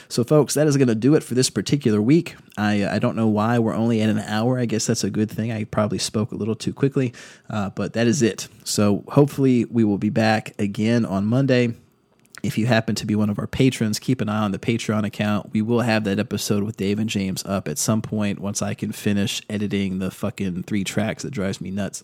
So, 0.08 0.22
folks, 0.22 0.54
that 0.54 0.66
is 0.66 0.76
going 0.76 0.88
to 0.88 0.94
do 0.94 1.14
it 1.14 1.22
for 1.22 1.34
this 1.34 1.50
particular 1.50 2.00
week. 2.00 2.36
I, 2.56 2.86
I 2.86 2.98
don't 2.98 3.16
know 3.16 3.28
why 3.28 3.58
we're 3.58 3.74
only 3.74 4.00
at 4.02 4.10
an 4.10 4.20
hour. 4.20 4.58
I 4.58 4.66
guess 4.66 4.86
that's 4.86 5.04
a 5.04 5.10
good 5.10 5.30
thing. 5.30 5.50
I 5.50 5.64
probably 5.64 5.98
spoke 5.98 6.32
a 6.32 6.36
little 6.36 6.54
too 6.54 6.72
quickly, 6.72 7.12
uh, 7.50 7.70
but 7.70 7.94
that 7.94 8.06
is 8.06 8.22
it. 8.22 8.48
So, 8.64 9.04
hopefully, 9.08 9.64
we 9.64 9.82
will 9.82 9.98
be 9.98 10.10
back 10.10 10.54
again 10.60 11.04
on 11.04 11.26
Monday. 11.26 11.74
If 12.42 12.58
you 12.58 12.66
happen 12.66 12.96
to 12.96 13.06
be 13.06 13.14
one 13.14 13.30
of 13.30 13.38
our 13.38 13.46
patrons, 13.46 14.00
keep 14.00 14.20
an 14.20 14.28
eye 14.28 14.42
on 14.42 14.50
the 14.50 14.58
Patreon 14.58 15.06
account. 15.06 15.52
We 15.52 15.62
will 15.62 15.82
have 15.82 16.02
that 16.04 16.18
episode 16.18 16.64
with 16.64 16.76
Dave 16.76 16.98
and 16.98 17.08
James 17.08 17.44
up 17.44 17.68
at 17.68 17.78
some 17.78 18.02
point 18.02 18.40
once 18.40 18.60
I 18.60 18.74
can 18.74 18.90
finish 18.90 19.42
editing 19.48 20.00
the 20.00 20.10
fucking 20.10 20.64
three 20.64 20.82
tracks 20.82 21.22
that 21.22 21.30
drives 21.30 21.60
me 21.60 21.70
nuts. 21.70 22.02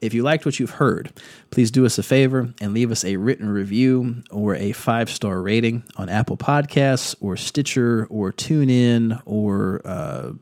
If 0.00 0.14
you 0.14 0.22
liked 0.22 0.46
what 0.46 0.58
you've 0.58 0.70
heard, 0.70 1.12
please 1.50 1.70
do 1.70 1.84
us 1.84 1.98
a 1.98 2.02
favor 2.02 2.52
and 2.60 2.72
leave 2.72 2.90
us 2.90 3.04
a 3.04 3.16
written 3.16 3.48
review 3.48 4.22
or 4.30 4.54
a 4.54 4.72
five 4.72 5.10
star 5.10 5.42
rating 5.42 5.82
on 5.96 6.08
Apple 6.08 6.36
Podcasts 6.36 7.14
or 7.20 7.36
Stitcher 7.36 8.06
or 8.10 8.32
TuneIn 8.32 9.20
or 9.26 9.82
uh, 9.84 10.32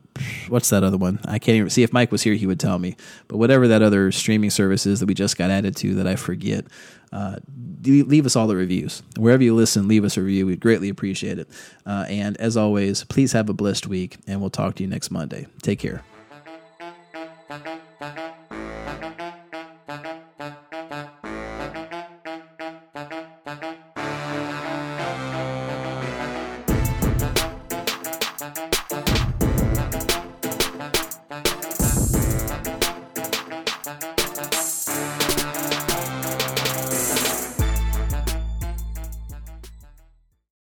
what's 0.47 0.69
that 0.69 0.83
other 0.83 0.97
one? 0.97 1.19
I 1.25 1.39
can't 1.39 1.57
even 1.57 1.69
see 1.69 1.83
if 1.83 1.93
Mike 1.93 2.11
was 2.11 2.23
here, 2.23 2.33
he 2.33 2.47
would 2.47 2.59
tell 2.59 2.79
me. 2.79 2.95
But 3.27 3.37
whatever 3.37 3.67
that 3.67 3.81
other 3.81 4.11
streaming 4.11 4.49
service 4.49 4.85
is 4.85 4.99
that 4.99 5.05
we 5.05 5.13
just 5.13 5.37
got 5.37 5.49
added 5.49 5.75
to 5.77 5.95
that 5.95 6.07
I 6.07 6.15
forget. 6.15 6.65
Uh, 7.13 7.37
leave 7.85 8.25
us 8.25 8.35
all 8.35 8.47
the 8.47 8.55
reviews. 8.55 9.03
Wherever 9.17 9.43
you 9.43 9.53
listen, 9.53 9.87
leave 9.87 10.03
us 10.03 10.17
a 10.17 10.21
review. 10.21 10.47
We'd 10.47 10.59
greatly 10.59 10.89
appreciate 10.89 11.37
it. 11.37 11.47
Uh, 11.85 12.05
and 12.09 12.35
as 12.37 12.57
always, 12.57 13.03
please 13.03 13.33
have 13.33 13.49
a 13.49 13.53
blessed 13.53 13.87
week, 13.87 14.17
and 14.27 14.41
we'll 14.41 14.49
talk 14.49 14.75
to 14.75 14.83
you 14.83 14.89
next 14.89 15.11
Monday. 15.11 15.45
Take 15.61 15.79
care. 15.79 16.03